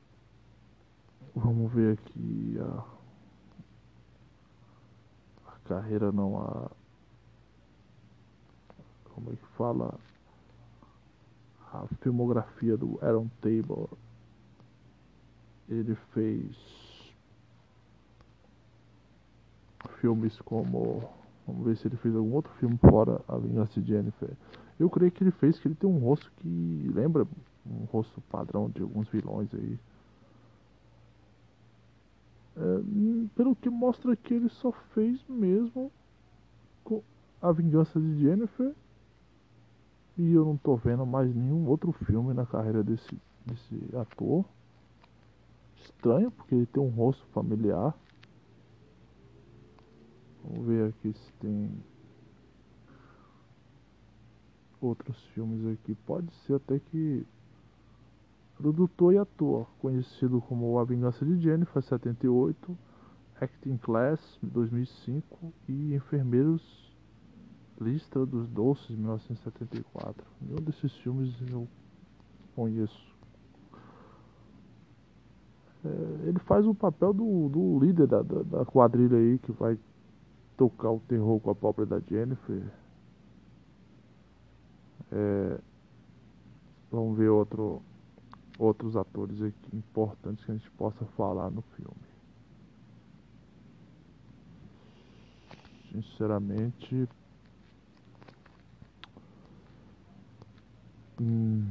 vamos 1.34 1.72
ver 1.72 1.94
aqui 1.94 2.58
a 2.60 2.91
carreira 5.68 6.12
não 6.12 6.40
a 6.40 6.70
como 9.14 9.30
é 9.30 9.36
que 9.36 9.46
fala 9.56 9.94
a 11.72 11.86
filmografia 12.00 12.76
do 12.76 12.98
Aaron 13.02 13.28
Tabor. 13.40 13.88
Ele 15.68 15.94
fez 16.12 16.56
filmes 20.00 20.38
como. 20.40 21.08
Vamos 21.46 21.66
ver 21.66 21.76
se 21.76 21.88
ele 21.88 21.96
fez 21.96 22.14
algum 22.14 22.34
outro 22.34 22.52
filme 22.54 22.78
fora 22.78 23.20
A 23.26 23.36
Vingança 23.36 23.80
de 23.80 23.88
Jennifer. 23.88 24.30
Eu 24.78 24.88
creio 24.88 25.10
que 25.10 25.24
ele 25.24 25.30
fez, 25.32 25.58
que 25.58 25.68
ele 25.68 25.74
tem 25.74 25.88
um 25.88 25.98
rosto 25.98 26.30
que 26.36 26.90
lembra 26.94 27.26
um 27.66 27.84
rosto 27.84 28.20
padrão 28.22 28.70
de 28.70 28.82
alguns 28.82 29.08
vilões 29.08 29.48
aí. 29.54 29.78
É, 32.56 32.80
pelo 33.28 33.54
que 33.56 33.68
mostra 33.68 34.16
que 34.16 34.34
ele 34.34 34.48
só 34.48 34.72
fez 34.94 35.22
mesmo 35.28 35.90
A 37.40 37.50
Vingança 37.50 38.00
de 38.00 38.20
Jennifer 38.20 38.72
e 40.16 40.32
eu 40.32 40.44
não 40.44 40.56
tô 40.56 40.76
vendo 40.76 41.04
mais 41.04 41.34
nenhum 41.34 41.66
outro 41.66 41.90
filme 41.90 42.32
na 42.34 42.46
carreira 42.46 42.84
desse, 42.84 43.18
desse 43.44 43.96
ator. 43.96 44.44
Estranho, 45.76 46.30
porque 46.30 46.54
ele 46.54 46.66
tem 46.66 46.82
um 46.82 46.90
rosto 46.90 47.26
familiar. 47.32 47.96
Vamos 50.44 50.66
ver 50.66 50.90
aqui 50.90 51.12
se 51.12 51.32
tem 51.40 51.70
outros 54.80 55.20
filmes 55.34 55.66
aqui. 55.66 55.94
Pode 56.06 56.32
ser 56.46 56.54
até 56.54 56.78
que 56.78 57.26
produtor 58.56 59.14
e 59.14 59.18
ator, 59.18 59.66
conhecido 59.80 60.40
como 60.42 60.78
A 60.78 60.84
Vingança 60.84 61.24
de 61.24 61.40
Jennifer, 61.40 61.82
78, 61.82 62.78
Acting 63.42 63.76
Class, 63.78 64.38
2005 64.40 65.52
e 65.68 65.94
Enfermeiros 65.94 66.96
Lista 67.80 68.24
dos 68.24 68.48
Doces, 68.48 68.96
1974. 68.96 70.24
Nenhum 70.40 70.62
desses 70.62 70.94
filmes 70.98 71.34
eu 71.50 71.66
conheço. 72.54 73.12
É, 75.84 76.28
ele 76.28 76.38
faz 76.38 76.64
o 76.64 76.72
papel 76.72 77.12
do, 77.12 77.48
do 77.48 77.80
líder 77.80 78.06
da, 78.06 78.22
da, 78.22 78.42
da, 78.42 78.64
quadrilha 78.64 79.18
aí 79.18 79.40
que 79.40 79.50
vai 79.50 79.76
tocar 80.56 80.92
o 80.92 81.00
terror 81.00 81.40
com 81.40 81.50
a 81.50 81.54
própria 81.56 81.84
da 81.84 81.98
Jennifer. 81.98 82.62
É, 85.10 85.58
vamos 86.92 87.18
ver 87.18 87.28
outro, 87.28 87.82
outros 88.56 88.94
atores 88.94 89.42
aqui 89.42 89.76
importantes 89.76 90.44
que 90.44 90.52
a 90.52 90.54
gente 90.54 90.70
possa 90.70 91.04
falar 91.16 91.50
no 91.50 91.62
filme. 91.76 92.01
Sinceramente, 95.92 97.06
Hum, 101.20 101.70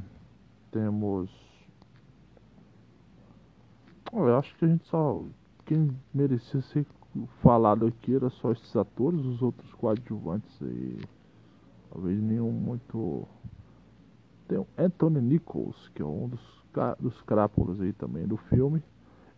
temos. 0.71 1.29
Eu 4.13 4.38
acho 4.38 4.55
que 4.55 4.63
a 4.63 4.67
gente 4.69 4.88
só. 4.88 5.21
Quem 5.65 5.89
merecia 6.13 6.62
ser 6.62 6.86
falado 7.41 7.86
aqui 7.86 8.15
era 8.15 8.29
só 8.29 8.53
esses 8.53 8.73
atores, 8.77 9.19
os 9.25 9.41
outros 9.41 9.73
coadjuvantes 9.73 10.62
aí. 10.62 11.01
Talvez 11.91 12.21
nenhum 12.21 12.51
muito. 12.51 13.27
Tem 14.47 14.57
o 14.57 14.67
Anthony 14.77 15.21
Nichols, 15.21 15.89
que 15.89 16.01
é 16.01 16.05
um 16.05 16.29
dos, 16.29 16.63
dos 16.97 17.21
crápulos 17.23 17.81
aí 17.81 17.91
também 17.91 18.25
do 18.25 18.38
filme. 18.38 18.81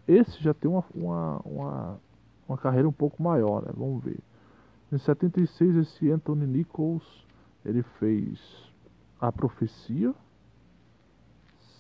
Esse 0.08 0.43
já 0.43 0.54
tem 0.54 0.69
uma, 0.69 0.84
uma, 0.93 1.39
uma, 1.39 2.00
uma 2.48 2.58
carreira 2.58 2.88
um 2.88 2.93
pouco 2.93 3.22
maior, 3.24 3.63
né? 3.63 3.72
Vamos 3.76 4.04
ver. 4.04 4.19
Em 4.93 4.97
76, 4.99 5.75
esse 5.75 6.12
Anthony 6.12 6.45
Nichols 6.45 7.03
ele 7.65 7.82
fez 7.82 8.39
a 9.19 9.32
Profecia. 9.32 10.13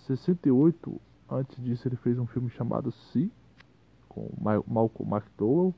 68, 0.07 0.99
antes 1.29 1.63
disso, 1.63 1.87
ele 1.87 1.95
fez 1.97 2.17
um 2.17 2.25
filme 2.25 2.49
chamado 2.49 2.91
Si, 2.91 3.31
com 4.09 4.27
Malcolm 4.65 5.15
McDowell. 5.15 5.75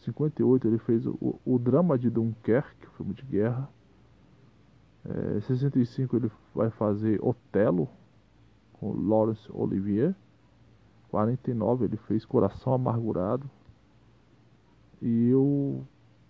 58, 0.00 0.68
ele 0.68 0.76
fez 0.76 1.06
o, 1.06 1.40
o 1.46 1.58
drama 1.58 1.98
de 1.98 2.10
Dunkerque, 2.10 2.86
filme 2.98 3.14
de 3.14 3.22
guerra. 3.22 3.70
É, 5.02 5.40
65, 5.40 6.14
ele 6.14 6.30
vai 6.54 6.68
fazer 6.68 7.18
Otelo, 7.24 7.88
com 8.74 8.92
Laurence 8.92 9.50
Olivier. 9.50 10.14
49, 11.08 11.86
ele 11.86 11.96
fez 11.96 12.26
Coração 12.26 12.74
Amargurado. 12.74 13.48
E 15.00 15.30
eu, 15.30 15.82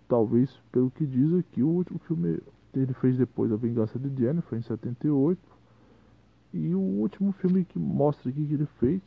talvez, 0.07 0.51
pelo 0.71 0.89
que 0.91 1.05
diz 1.05 1.33
aqui, 1.33 1.61
o 1.61 1.69
último 1.69 1.99
filme 1.99 2.39
ele 2.73 2.93
fez 2.93 3.17
depois 3.17 3.51
A 3.51 3.55
Vingança 3.55 3.97
de 3.97 4.09
Jennifer, 4.21 4.57
em 4.57 4.61
78. 4.61 5.39
E 6.53 6.73
o 6.73 6.79
último 6.79 7.31
filme 7.33 7.65
que 7.65 7.77
mostra 7.77 8.29
aqui 8.29 8.45
que 8.45 8.53
ele 8.53 8.67
fez 8.79 9.01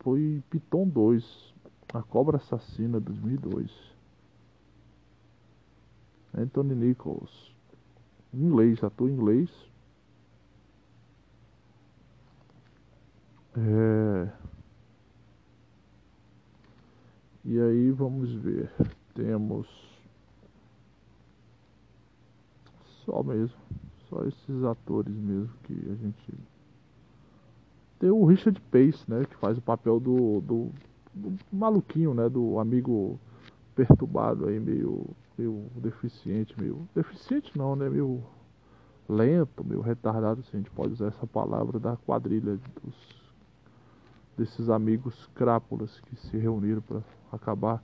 foi 0.00 0.42
Piton 0.50 0.88
2, 0.88 1.54
A 1.92 2.02
Cobra 2.02 2.36
Assassina, 2.36 3.00
2002. 3.00 3.96
Anthony 6.36 6.74
Nichols, 6.74 7.54
inglês, 8.32 8.82
ator 8.84 9.08
inglês. 9.08 9.50
É... 13.56 14.32
E 17.44 17.58
aí 17.58 17.90
vamos 17.90 18.32
ver, 18.34 18.70
temos 19.14 19.97
Só 23.08 23.22
mesmo. 23.22 23.56
Só 24.10 24.22
esses 24.24 24.64
atores 24.64 25.14
mesmo 25.14 25.50
que 25.64 25.72
a 25.72 25.94
gente. 25.94 26.34
Tem 27.98 28.10
o 28.10 28.26
Richard 28.26 28.60
Pace, 28.70 29.02
né? 29.08 29.24
Que 29.24 29.34
faz 29.36 29.56
o 29.56 29.62
papel 29.62 29.98
do, 29.98 30.42
do, 30.42 30.70
do 31.14 31.38
maluquinho, 31.50 32.12
né? 32.12 32.28
Do 32.28 32.58
amigo 32.58 33.18
perturbado 33.74 34.46
aí, 34.46 34.60
meio, 34.60 35.06
meio 35.38 35.64
deficiente, 35.76 36.54
meio. 36.60 36.86
Deficiente 36.94 37.56
não, 37.56 37.74
né? 37.74 37.88
Meio 37.88 38.22
lento, 39.08 39.64
meio 39.64 39.80
retardado, 39.80 40.42
se 40.42 40.54
a 40.54 40.58
gente 40.58 40.70
pode 40.70 40.92
usar 40.92 41.06
essa 41.06 41.26
palavra, 41.26 41.80
da 41.80 41.96
quadrilha 41.96 42.58
dos, 42.82 43.22
desses 44.36 44.68
amigos 44.68 45.30
crápulas 45.34 45.98
que 46.00 46.16
se 46.16 46.36
reuniram 46.36 46.82
para 46.82 47.00
acabar 47.32 47.82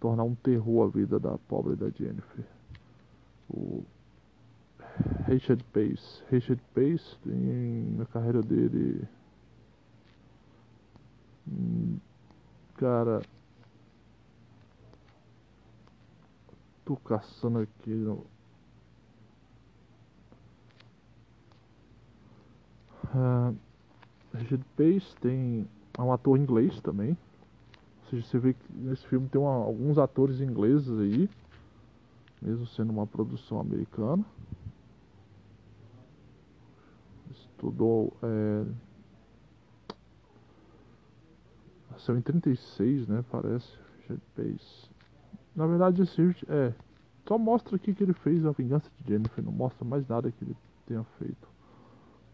tornar 0.00 0.24
um 0.24 0.34
terror 0.34 0.86
a 0.86 0.90
vida 0.90 1.20
da 1.20 1.36
pobre 1.36 1.76
da 1.76 1.90
Jennifer. 1.90 2.46
O 3.50 3.84
Richard 5.26 5.64
Pace. 5.72 6.22
Richard 6.30 6.62
Pace 6.74 7.16
tem 7.24 7.96
na 7.96 8.06
carreira 8.06 8.40
dele. 8.42 9.06
Cara. 12.76 13.22
Tô 16.84 16.96
caçando 16.96 17.60
aqui. 17.60 18.06
Uh, 23.14 23.56
Richard 24.34 24.64
Pace 24.76 25.16
tem. 25.20 25.68
É 25.96 26.02
um 26.02 26.12
ator 26.12 26.38
inglês 26.38 26.80
também. 26.80 27.10
Ou 27.10 28.10
seja, 28.10 28.26
você 28.26 28.38
vê 28.38 28.52
que 28.52 28.72
nesse 28.72 29.06
filme 29.06 29.28
tem 29.28 29.40
uma, 29.40 29.54
alguns 29.54 29.98
atores 29.98 30.40
ingleses 30.40 30.98
aí. 31.00 31.28
Mesmo 32.42 32.66
sendo 32.66 32.92
uma 32.92 33.06
produção 33.06 33.58
americana 33.58 34.24
estudou. 37.64 38.12
É, 38.22 38.64
nasceu 41.90 42.16
em 42.16 42.20
36, 42.20 43.08
né? 43.08 43.24
Parece. 43.30 43.78
Na 45.56 45.66
verdade, 45.66 46.02
esse 46.02 46.20
é. 46.48 46.74
Só 47.26 47.38
mostra 47.38 47.76
aqui 47.76 47.94
que 47.94 48.02
ele 48.02 48.12
fez 48.12 48.44
a 48.44 48.50
vingança 48.50 48.90
de 49.00 49.12
Jennifer, 49.12 49.42
não 49.42 49.52
mostra 49.52 49.82
mais 49.82 50.06
nada 50.06 50.30
que 50.30 50.44
ele 50.44 50.54
tenha 50.86 51.02
feito. 51.18 51.48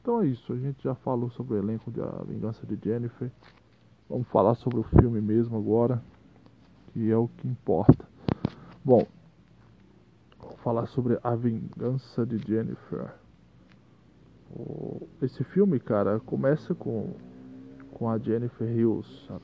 Então 0.03 0.21
é 0.21 0.27
isso, 0.27 0.53
a 0.53 0.57
gente 0.57 0.83
já 0.83 0.97
falou 0.97 1.31
sobre 1.31 1.55
o 1.55 1.59
elenco 1.59 1.93
de 1.93 2.01
A 2.01 2.25
Vingança 2.27 2.67
de 2.67 2.77
Jennifer. 2.83 3.31
Vamos 4.09 4.27
falar 4.29 4.57
sobre 4.57 4.81
o 4.81 4.83
filme 4.83 5.21
mesmo 5.21 5.57
agora. 5.57 6.03
que 6.93 7.09
é 7.09 7.17
o 7.17 7.29
que 7.29 7.47
importa. 7.47 8.05
Bom, 8.85 9.07
vou 10.41 10.57
falar 10.57 10.87
sobre 10.87 11.21
A 11.23 11.37
Vingança 11.37 12.27
de 12.27 12.39
Jennifer. 12.39 13.20
Esse 15.23 15.45
filme, 15.45 15.79
cara, 15.79 16.19
começa 16.21 16.75
com, 16.75 17.11
com 17.93 18.09
a 18.09 18.19
Jennifer 18.19 18.69
Hills, 18.69 19.09
a 19.31 19.39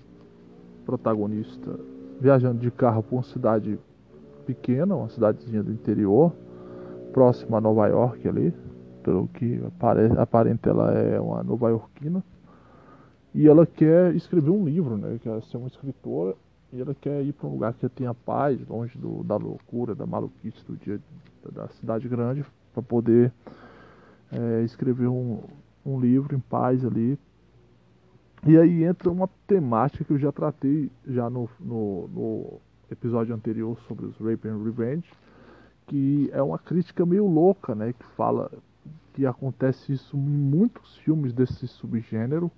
protagonista, 0.85 1.79
viajando 2.21 2.61
de 2.61 2.71
carro 2.71 3.03
para 3.03 3.17
uma 3.17 3.23
cidade 3.23 3.79
pequena, 4.47 4.95
uma 4.95 5.09
cidadezinha 5.09 5.63
do 5.63 5.73
interior, 5.73 6.33
próxima 7.13 7.59
a 7.59 7.61
Nova 7.61 7.87
York 7.89 8.27
ali, 8.27 8.55
pelo 9.03 9.29
que 9.29 9.63
aparenta 10.17 10.71
ela 10.71 10.93
é 10.93 11.21
uma 11.21 11.43
nova 11.43 11.71
iorquina. 11.71 12.25
E 13.35 13.47
ela 13.47 13.67
quer 13.67 14.15
escrever 14.15 14.51
um 14.51 14.65
livro, 14.65 14.97
né? 14.97 15.19
Quer 15.23 15.43
ser 15.43 15.59
uma 15.59 15.69
escritora 15.69 16.35
e 16.73 16.81
ela 16.81 16.95
quer 16.95 17.23
ir 17.23 17.33
para 17.33 17.47
um 17.47 17.53
lugar 17.53 17.75
que 17.75 17.89
tenha 17.89 18.15
paz, 18.15 18.59
longe 18.67 18.99
do, 18.99 19.23
da 19.23 19.37
loucura, 19.37 19.95
da 19.95 20.07
maluquice 20.07 20.65
do 20.67 20.77
dia 20.77 20.99
da 21.53 21.69
cidade 21.69 22.09
grande, 22.09 22.45
para 22.73 22.83
poder 22.83 23.33
é, 24.33 24.63
escrever 24.63 25.09
um, 25.09 25.43
um 25.85 26.01
livro 26.01 26.35
em 26.35 26.41
paz 26.41 26.85
ali. 26.85 27.19
E 28.47 28.57
aí 28.57 28.85
entra 28.85 29.11
uma 29.11 29.29
temática 29.47 30.05
que 30.05 30.13
eu 30.13 30.19
já 30.19 30.31
tratei 30.31 30.91
já 31.07 31.29
no, 31.29 31.49
no, 31.59 32.09
no 32.09 32.61
episódio 32.91 33.35
anterior 33.35 33.79
sobre 33.89 34.07
os 34.07 34.17
Rape 34.19 34.49
and 34.49 34.63
Revenge, 34.63 35.11
que 35.87 36.31
é 36.33 36.43
uma 36.43 36.59
crítica 36.59 37.05
meio 37.05 37.27
louca, 37.27 37.75
né? 37.75 37.93
Que 37.93 38.05
fala 38.17 38.51
que 39.15 39.25
acontece 39.25 39.93
isso 39.93 40.17
em 40.17 40.21
muitos 40.21 40.97
filmes 40.99 41.33
desse 41.33 41.67
subgênero, 41.67 42.51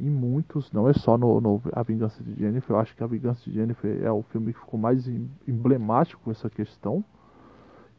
em 0.00 0.10
muitos, 0.10 0.72
não 0.72 0.88
é 0.88 0.92
só 0.92 1.16
no, 1.16 1.40
no, 1.40 1.62
A 1.72 1.82
Vingança 1.82 2.22
de 2.24 2.34
Jennifer, 2.34 2.74
eu 2.74 2.80
acho 2.80 2.96
que 2.96 3.04
A 3.04 3.06
Vingança 3.06 3.44
de 3.44 3.52
Jennifer 3.52 4.02
é 4.02 4.10
o 4.10 4.22
filme 4.22 4.52
que 4.52 4.58
ficou 4.58 4.80
mais 4.80 5.06
emblemático 5.46 6.20
com 6.24 6.32
essa 6.32 6.50
questão, 6.50 7.04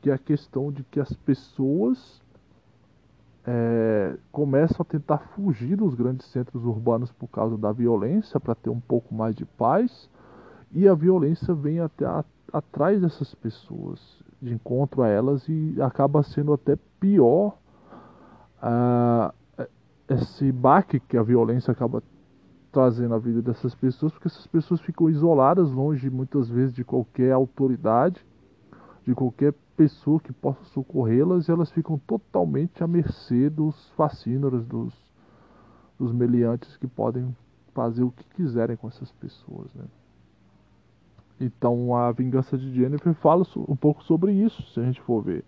que 0.01 0.11
é 0.11 0.13
a 0.13 0.17
questão 0.17 0.69
de 0.69 0.83
que 0.83 0.99
as 0.99 1.13
pessoas 1.13 2.21
é, 3.45 4.15
começam 4.31 4.77
a 4.81 4.85
tentar 4.85 5.17
fugir 5.35 5.75
dos 5.75 5.95
grandes 5.95 6.27
centros 6.27 6.63
urbanos 6.65 7.11
por 7.11 7.27
causa 7.27 7.57
da 7.57 7.71
violência, 7.71 8.39
para 8.39 8.55
ter 8.55 8.69
um 8.69 8.79
pouco 8.79 9.13
mais 9.13 9.35
de 9.35 9.45
paz, 9.45 10.09
e 10.71 10.87
a 10.87 10.93
violência 10.93 11.53
vem 11.53 11.79
até 11.79 12.05
a, 12.05 12.23
atrás 12.51 13.01
dessas 13.01 13.33
pessoas, 13.35 13.99
de 14.41 14.53
encontro 14.53 15.01
a 15.03 15.07
elas, 15.07 15.47
e 15.47 15.75
acaba 15.81 16.23
sendo 16.23 16.53
até 16.53 16.77
pior 16.99 17.57
ah, 18.61 19.33
esse 20.09 20.51
baque 20.51 20.99
que 20.99 21.17
a 21.17 21.23
violência 21.23 21.71
acaba 21.71 22.01
trazendo 22.71 23.13
à 23.13 23.19
vida 23.19 23.41
dessas 23.41 23.75
pessoas, 23.75 24.11
porque 24.13 24.27
essas 24.27 24.47
pessoas 24.47 24.81
ficam 24.81 25.09
isoladas, 25.09 25.71
longe 25.71 26.09
muitas 26.09 26.49
vezes 26.49 26.73
de 26.73 26.83
qualquer 26.83 27.31
autoridade, 27.31 28.25
de 29.05 29.13
qualquer 29.13 29.53
pessoa 29.75 30.19
que 30.19 30.31
possa 30.31 30.63
socorrê-las 30.65 31.47
e 31.47 31.51
elas 31.51 31.71
ficam 31.71 31.97
totalmente 31.97 32.83
à 32.83 32.87
mercê 32.87 33.49
dos 33.49 33.89
fascínoras, 33.91 34.65
dos, 34.65 34.93
dos 35.97 36.11
meliantes 36.11 36.77
que 36.77 36.87
podem 36.87 37.35
fazer 37.73 38.03
o 38.03 38.11
que 38.11 38.23
quiserem 38.35 38.77
com 38.77 38.87
essas 38.87 39.11
pessoas. 39.13 39.73
Né? 39.73 39.85
Então 41.39 41.95
a 41.95 42.11
vingança 42.11 42.57
de 42.57 42.73
Jennifer 42.73 43.13
fala 43.15 43.43
um 43.67 43.75
pouco 43.75 44.03
sobre 44.03 44.31
isso, 44.31 44.61
se 44.73 44.79
a 44.79 44.83
gente 44.83 45.01
for 45.01 45.23
ver. 45.23 45.43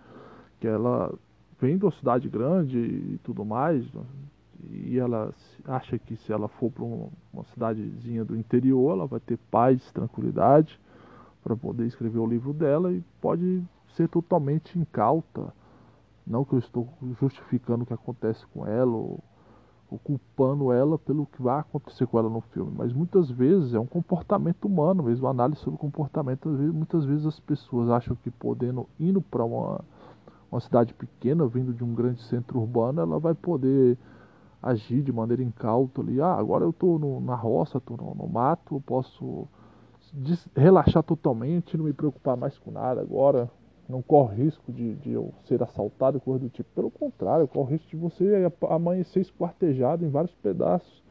Que 0.60 0.68
ela 0.68 1.14
vem 1.60 1.78
de 1.78 1.86
uma 1.86 1.92
cidade 1.92 2.28
grande 2.28 2.78
e 2.78 3.20
tudo 3.24 3.46
mais, 3.46 3.86
e 4.72 4.98
ela 4.98 5.34
acha 5.66 5.98
que 5.98 6.16
se 6.16 6.32
ela 6.32 6.48
for 6.48 6.72
para 6.72 6.84
uma 6.84 7.44
cidadezinha 7.54 8.26
do 8.26 8.36
interior, 8.36 8.94
ela 8.94 9.06
vai 9.06 9.20
ter 9.20 9.38
paz, 9.52 9.92
tranquilidade 9.92 10.80
para 11.44 11.56
poder 11.56 11.86
escrever 11.86 12.18
o 12.18 12.26
livro 12.26 12.54
dela 12.54 12.92
e 12.92 13.04
pode 13.22 13.64
ser 13.96 14.08
totalmente 14.10 14.78
incauta. 14.78 15.54
Não 16.26 16.44
que 16.44 16.54
eu 16.54 16.60
estou 16.60 16.90
justificando 17.20 17.84
o 17.84 17.88
que 17.88 17.94
acontece 17.94 18.46
com 18.48 18.66
ela 18.66 18.92
ou, 18.92 19.20
ou, 19.90 20.00
culpando 20.00 20.72
ela 20.72 20.98
pelo 20.98 21.26
que 21.28 21.42
vai 21.42 21.60
acontecer 21.60 22.08
com 22.08 22.18
ela 22.18 22.30
no 22.30 22.42
filme, 22.42 22.74
mas 22.76 22.92
muitas 22.92 23.30
vezes 23.30 23.76
é 23.76 23.80
um 23.80 23.86
comportamento 23.86 24.66
humano 24.66 25.04
mesmo, 25.04 25.28
análise 25.28 25.62
sobre 25.62 25.80
comportamento. 25.80 26.50
Muitas 26.50 27.06
vezes 27.06 27.28
as 27.28 27.40
pessoas 27.40 27.90
acham 27.90 28.16
que 28.16 28.32
podendo 28.32 28.88
indo 29.00 29.22
para 29.22 29.46
uma, 29.46 29.82
uma 30.52 30.60
cidade 30.60 30.94
pequena, 30.94 31.46
vindo 31.46 31.74
de 31.74 31.84
um 31.84 31.94
grande 31.94 32.24
centro 32.24 32.60
urbano, 32.60 33.02
ela 33.02 33.20
vai 33.20 33.36
poder 33.36 33.98
agir 34.64 35.04
de 35.04 35.12
maneira 35.12 35.44
incauta 35.44 36.02
ali. 36.02 36.20
Ah, 36.20 36.34
agora 36.34 36.64
eu 36.64 36.72
estou 36.72 36.98
na 37.22 37.36
roça, 37.36 37.78
estou 37.78 37.96
no, 37.98 38.16
no 38.16 38.28
mato, 38.28 38.76
eu 38.78 38.82
posso 38.82 39.48
relaxar 40.56 41.04
totalmente, 41.04 41.78
não 41.78 41.86
me 41.86 41.94
preocupar 41.94 42.36
mais 42.36 42.58
com 42.58 42.72
nada 42.72 43.02
agora, 43.02 43.50
não 43.88 44.02
corre 44.02 44.44
risco 44.44 44.72
de, 44.72 44.96
de 44.96 45.12
eu 45.12 45.34
ser 45.46 45.62
assaltado, 45.62 46.20
coisa 46.20 46.40
do 46.40 46.50
tipo. 46.50 46.70
Pelo 46.74 46.90
contrário, 46.90 47.48
corre 47.48 47.74
risco 47.74 47.90
de 47.90 47.96
você 47.96 48.52
amanhecer 48.70 49.22
esquartejado 49.22 50.06
em 50.06 50.10
vários 50.10 50.34
pedaços. 50.36 51.04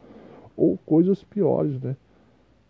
Ou 0.57 0.79
coisas 0.79 1.23
piores, 1.25 1.81
né? 1.81 1.97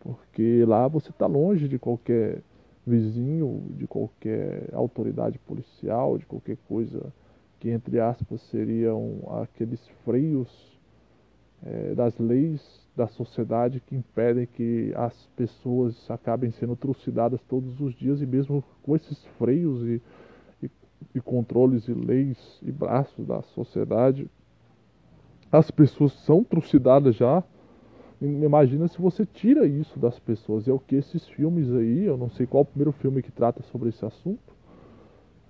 Porque 0.00 0.64
lá 0.66 0.88
você 0.88 1.10
está 1.10 1.26
longe 1.26 1.68
de 1.68 1.78
qualquer 1.78 2.42
vizinho, 2.86 3.62
de 3.70 3.86
qualquer 3.86 4.68
autoridade 4.72 5.38
policial, 5.38 6.18
de 6.18 6.26
qualquer 6.26 6.58
coisa 6.68 7.12
que, 7.58 7.70
entre 7.70 7.98
aspas, 7.98 8.42
seriam 8.42 9.20
aqueles 9.42 9.86
freios 10.04 10.78
é, 11.64 11.94
das 11.94 12.18
leis 12.18 12.83
da 12.96 13.08
sociedade 13.08 13.80
que 13.80 13.96
impedem 13.96 14.46
que 14.46 14.92
as 14.96 15.26
pessoas 15.36 16.08
acabem 16.10 16.50
sendo 16.52 16.76
trucidadas 16.76 17.40
todos 17.48 17.80
os 17.80 17.94
dias 17.94 18.22
e 18.22 18.26
mesmo 18.26 18.62
com 18.82 18.94
esses 18.94 19.24
freios 19.36 19.82
e, 19.82 20.02
e, 20.62 20.70
e 21.16 21.20
controles 21.20 21.88
e 21.88 21.92
leis 21.92 22.38
e 22.62 22.70
braços 22.70 23.26
da 23.26 23.42
sociedade, 23.42 24.30
as 25.50 25.70
pessoas 25.70 26.12
são 26.24 26.44
trucidadas 26.44 27.16
já. 27.16 27.42
Imagina 28.20 28.88
se 28.88 29.00
você 29.00 29.26
tira 29.26 29.66
isso 29.66 29.98
das 29.98 30.18
pessoas. 30.18 30.68
É 30.68 30.72
o 30.72 30.78
que 30.78 30.94
esses 30.94 31.26
filmes 31.28 31.70
aí, 31.72 32.04
eu 32.04 32.16
não 32.16 32.30
sei 32.30 32.46
qual 32.46 32.62
o 32.62 32.66
primeiro 32.66 32.92
filme 32.92 33.22
que 33.22 33.30
trata 33.30 33.62
sobre 33.64 33.88
esse 33.88 34.04
assunto, 34.04 34.54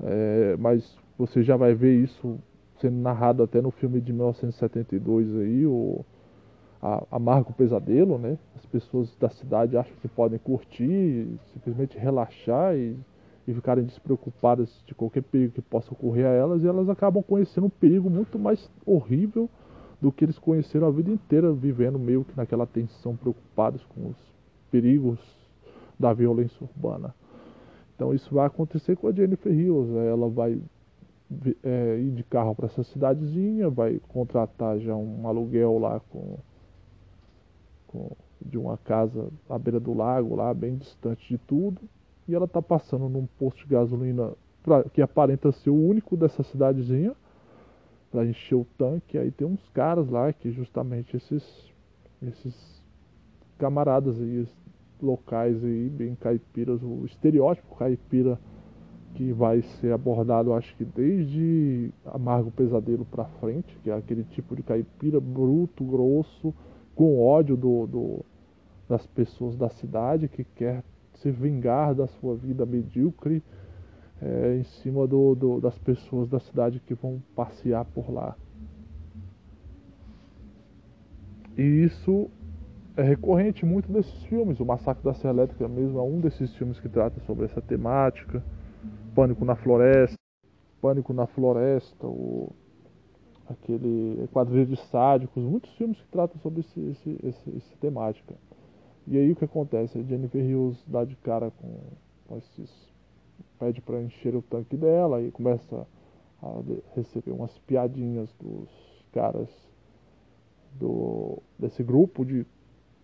é, 0.03 0.57
mas 0.59 0.99
você 1.17 1.43
já 1.43 1.57
vai 1.57 1.75
ver 1.75 1.95
isso 2.03 2.39
sendo 2.81 2.97
narrado 2.97 3.43
até 3.43 3.61
no 3.61 3.71
filme 3.71 4.01
de 4.01 4.13
1972 4.13 5.37
aí, 5.37 5.67
amargo 7.11 7.53
pesadelo, 7.55 8.19
né? 8.19 8.39
As 8.57 8.67
pessoas 8.67 9.17
da 9.17 9.31
cidade 9.31 9.77
acham 9.77 9.95
que 10.03 10.09
podem 10.09 10.39
curtir, 10.39 11.27
simplesmente 11.55 11.97
relaxar 11.97 12.77
e, 12.77 12.97
e 13.49 13.55
ficarem 13.55 13.85
despreocupadas 13.85 14.69
de 14.87 14.95
qualquer 14.95 15.23
perigo 15.23 15.55
que 15.55 15.63
possa 15.63 15.93
ocorrer 15.93 16.27
a 16.27 16.31
elas 16.31 16.63
e 16.63 16.67
elas 16.67 16.89
acabam 16.91 17.23
conhecendo 17.23 17.69
um 17.69 17.71
perigo 17.71 18.11
muito 18.11 18.39
mais 18.39 18.71
horrível 18.85 19.49
do 20.01 20.13
que 20.13 20.27
eles 20.27 20.39
conheceram 20.39 20.87
a 20.87 20.91
vida 20.91 21.11
inteira 21.11 21.51
vivendo 21.53 21.99
meio 21.99 22.25
que 22.25 22.37
naquela 22.37 22.67
tensão, 22.67 23.17
preocupados 23.17 23.83
com 23.85 24.09
os 24.09 24.17
perigos 24.71 25.19
da 25.99 26.13
violência 26.13 26.59
urbana. 26.61 27.15
Então 27.95 28.13
isso 28.13 28.35
vai 28.35 28.47
acontecer 28.47 28.97
com 28.97 29.09
a 29.09 29.13
Jennifer 29.13 29.53
Hills, 29.53 29.91
né? 29.91 30.11
ela 30.11 30.29
vai 30.29 30.61
é, 31.63 31.99
ir 31.99 32.11
de 32.11 32.23
carro 32.25 32.55
para 32.55 32.67
essa 32.67 32.85
cidadezinha, 32.85 33.71
vai 33.71 33.99
contratar 34.09 34.79
já 34.81 34.95
um 34.95 35.27
aluguel 35.27 35.79
lá 35.79 35.99
com 36.11 36.37
de 38.41 38.59
uma 38.59 38.77
casa 38.79 39.29
à 39.49 39.59
beira 39.59 39.81
do 39.81 39.95
lago, 39.95 40.35
lá 40.35 40.53
bem 40.53 40.77
distante 40.77 41.29
de 41.29 41.39
tudo, 41.39 41.81
e 42.29 42.35
ela 42.35 42.45
está 42.45 42.61
passando 42.61 43.09
num 43.09 43.27
posto 43.39 43.59
de 43.59 43.75
gasolina 43.75 44.33
pra, 44.63 44.85
que 44.85 45.03
aparenta 45.03 45.53
ser 45.53 45.71
o 45.71 45.75
único 45.89 46.17
dessa 46.17 46.43
cidadezinha 46.43 47.15
para 48.11 48.25
encher 48.27 48.55
o 48.55 48.67
tanque. 48.79 49.19
Aí 49.19 49.31
tem 49.31 49.47
uns 49.47 49.69
caras 49.71 50.09
lá 50.09 50.33
que 50.33 50.51
justamente 50.51 51.17
esses 51.17 51.73
esses 52.23 52.83
camaradas 53.59 54.19
aí 54.21 54.47
locais 55.03 55.63
aí 55.63 55.91
bem 55.91 56.15
caipiras, 56.15 56.83
o 56.83 57.05
estereótipo 57.05 57.77
caipira 57.77 58.39
que 59.15 59.33
vai 59.33 59.63
ser 59.63 59.93
abordado, 59.93 60.53
acho 60.55 60.75
que 60.77 60.85
desde 60.85 61.93
Amargo 62.05 62.51
Pesadelo 62.51 63.05
para 63.05 63.27
frente, 63.41 63.79
que 63.83 63.91
é 63.91 63.95
aquele 63.95 64.25
tipo 64.25 64.57
de 64.57 64.63
caipira 64.63 65.21
bruto, 65.21 65.85
grosso, 65.85 66.53
com 66.95 67.21
ódio 67.21 67.57
do, 67.57 67.87
do, 67.87 68.25
das 68.89 69.07
pessoas 69.07 69.57
da 69.57 69.69
cidade, 69.69 70.29
que 70.29 70.45
quer 70.45 70.83
se 71.15 71.31
vingar 71.31 71.95
da 71.95 72.07
sua 72.07 72.35
vida 72.37 72.67
medíocre 72.67 73.43
é, 74.21 74.57
em 74.57 74.65
cima 74.65 75.07
do, 75.07 75.35
do, 75.35 75.61
das 75.61 75.79
pessoas 75.79 76.29
da 76.29 76.41
cidade 76.41 76.81
que 76.81 76.95
vão 76.95 77.23
passear 77.35 77.85
por 77.85 78.11
lá. 78.11 78.37
E 81.57 81.63
isso 81.63 82.29
é 82.97 83.03
recorrente 83.03 83.65
muito 83.65 83.93
desses 83.93 84.23
filmes. 84.25 84.61
O 84.61 84.65
Massacre 84.65 85.05
da 85.05 85.15
Serra 85.15 85.35
Elétrica 85.35 85.69
mesmo 85.69 85.99
é 85.99 86.03
um 86.03 86.21
desses 86.21 86.55
filmes 86.57 86.81
que 86.81 86.89
trata 86.89 87.21
sobre 87.21 87.45
essa 87.45 87.61
temática. 87.61 88.43
Pânico 89.15 89.45
na 89.45 89.55
Floresta. 89.55 90.17
Pânico 90.81 91.13
na 91.13 91.27
Floresta, 91.27 92.07
o 92.07 92.53
aquele 93.49 94.27
quadrilha 94.33 94.67
de 94.67 94.77
sádicos, 94.77 95.43
muitos 95.43 95.71
filmes 95.75 96.01
que 96.01 96.09
tratam 96.09 96.41
sobre 96.41 96.61
esse, 96.61 96.81
esse, 96.81 97.19
esse, 97.23 97.57
essa 97.57 97.77
temática. 97.81 98.35
E 99.07 99.19
aí 99.19 99.31
o 99.31 99.37
que 99.37 99.45
acontece? 99.45 99.99
A 99.99 100.03
Jennifer 100.03 100.43
Hills 100.43 100.83
dá 100.87 101.05
de 101.05 101.15
cara 101.17 101.51
com, 101.51 101.79
com 102.27 102.39
esses. 102.39 102.71
pede 103.59 103.81
para 103.81 104.03
encher 104.03 104.35
o 104.35 104.43
tanque 104.43 104.77
dela 104.77 105.21
e 105.21 105.31
começa 105.31 105.87
a 106.43 106.63
receber 106.95 107.33
umas 107.33 107.57
piadinhas 107.61 108.33
dos 108.41 108.69
caras 109.13 109.49
do, 110.79 111.43
desse 111.59 111.83
grupo 111.83 112.25
de, 112.25 112.47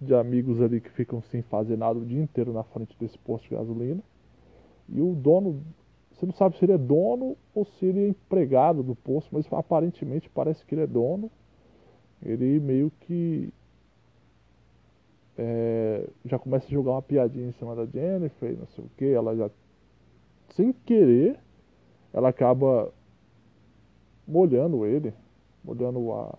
de 0.01 0.15
amigos 0.15 0.61
ali 0.61 0.81
que 0.81 0.91
ficam 0.91 1.23
sem 1.23 1.43
fazer 1.43 1.77
nada 1.77 1.99
o 1.99 2.05
dia 2.05 2.21
inteiro 2.21 2.53
na 2.53 2.65
frente 2.65 2.97
desse 2.99 3.19
posto 3.19 3.49
de 3.49 3.55
gasolina. 3.55 4.03
E 4.89 5.01
o 5.01 5.15
dono, 5.15 5.63
você 6.21 6.27
não 6.27 6.35
sabe 6.35 6.59
se 6.59 6.65
ele 6.67 6.73
é 6.73 6.79
dono 6.79 7.35
ou 7.55 7.65
se 7.65 7.87
ele 7.87 8.01
é 8.01 8.09
empregado 8.09 8.83
do 8.83 8.95
posto, 8.95 9.31
mas 9.33 9.51
aparentemente 9.51 10.29
parece 10.29 10.65
que 10.67 10.75
ele 10.75 10.83
é 10.83 10.87
dono. 10.87 11.31
Ele 12.23 12.61
meio 12.61 12.93
que 13.01 13.51
é, 15.39 16.07
já 16.27 16.39
começa 16.39 16.67
a 16.67 16.71
jogar 16.71 16.93
uma 16.93 17.01
piadinha 17.01 17.49
em 17.49 17.53
cima 17.53 17.75
da 17.75 17.87
Jennifer, 17.87 18.55
não 18.59 18.67
sei 18.67 18.85
o 18.85 18.91
que, 18.99 19.07
ela 19.07 19.35
já, 19.35 19.51
sem 20.51 20.75
querer, 20.85 21.41
ela 22.13 22.29
acaba 22.29 22.93
molhando 24.29 24.85
ele, 24.85 25.15
molhando 25.65 26.13
a, 26.13 26.39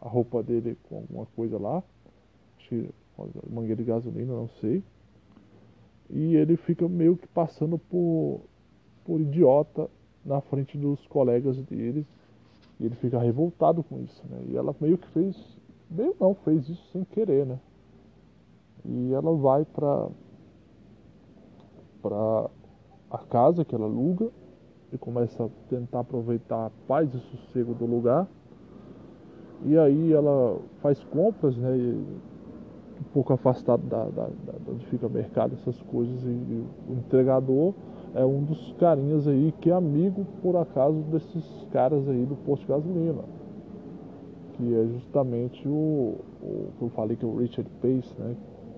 a 0.00 0.08
roupa 0.08 0.42
dele 0.42 0.76
com 0.88 0.96
alguma 0.96 1.26
coisa 1.36 1.56
lá, 1.56 1.80
acho 2.58 2.68
que 2.68 2.90
mangueira 3.48 3.76
de 3.76 3.84
gasolina, 3.84 4.32
não 4.34 4.48
sei, 4.60 4.82
e 6.08 6.34
ele 6.34 6.56
fica 6.56 6.88
meio 6.88 7.16
que 7.16 7.28
passando 7.28 7.78
por, 7.78 8.40
por 9.10 9.20
idiota 9.20 9.90
na 10.24 10.40
frente 10.40 10.78
dos 10.78 11.04
colegas 11.08 11.60
dele, 11.62 12.06
e 12.78 12.86
ele 12.86 12.94
fica 12.94 13.18
revoltado 13.18 13.82
com 13.82 13.98
isso, 13.98 14.22
né, 14.30 14.40
e 14.46 14.56
ela 14.56 14.72
meio 14.80 14.96
que 14.96 15.08
fez, 15.08 15.36
meio 15.90 16.14
não, 16.20 16.32
fez 16.32 16.68
isso 16.68 16.92
sem 16.92 17.02
querer, 17.02 17.44
né, 17.44 17.58
e 18.84 19.12
ela 19.12 19.34
vai 19.34 19.64
para 19.64 20.08
para 22.00 22.48
a 23.10 23.18
casa 23.18 23.64
que 23.64 23.74
ela 23.74 23.86
aluga 23.86 24.30
e 24.92 24.96
começa 24.96 25.44
a 25.44 25.48
tentar 25.68 26.00
aproveitar 26.00 26.66
a 26.66 26.70
paz 26.86 27.12
e 27.12 27.18
sossego 27.18 27.74
do 27.74 27.84
lugar. 27.84 28.26
E 29.66 29.76
aí 29.76 30.10
ela 30.10 30.58
faz 30.80 31.04
compras, 31.04 31.54
né? 31.58 31.76
um 33.00 33.12
pouco 33.12 33.34
afastado 33.34 33.82
da, 33.82 34.04
da, 34.04 34.24
da, 34.24 34.54
onde 34.66 34.86
fica 34.86 35.06
o 35.06 35.10
mercado, 35.10 35.56
essas 35.60 35.78
coisas, 35.82 36.22
e, 36.22 36.28
e, 36.28 36.66
o 36.88 36.94
entregador 36.94 37.74
é 38.14 38.24
um 38.24 38.42
dos 38.42 38.72
carinhas 38.74 39.26
aí 39.28 39.52
que 39.60 39.70
é 39.70 39.74
amigo, 39.74 40.26
por 40.42 40.56
acaso, 40.56 40.98
desses 41.10 41.66
caras 41.72 42.08
aí 42.08 42.24
do 42.24 42.36
posto 42.36 42.62
de 42.62 42.68
gasolina. 42.68 43.22
Que 44.54 44.74
é 44.74 44.86
justamente 44.86 45.66
o, 45.68 46.16
o 46.42 46.72
que 46.78 46.82
eu 46.82 46.88
falei 46.90 47.16
que 47.16 47.24
é 47.24 47.28
o 47.28 47.36
Richard 47.36 47.70
Pace, 47.80 48.14
né? 48.18 48.36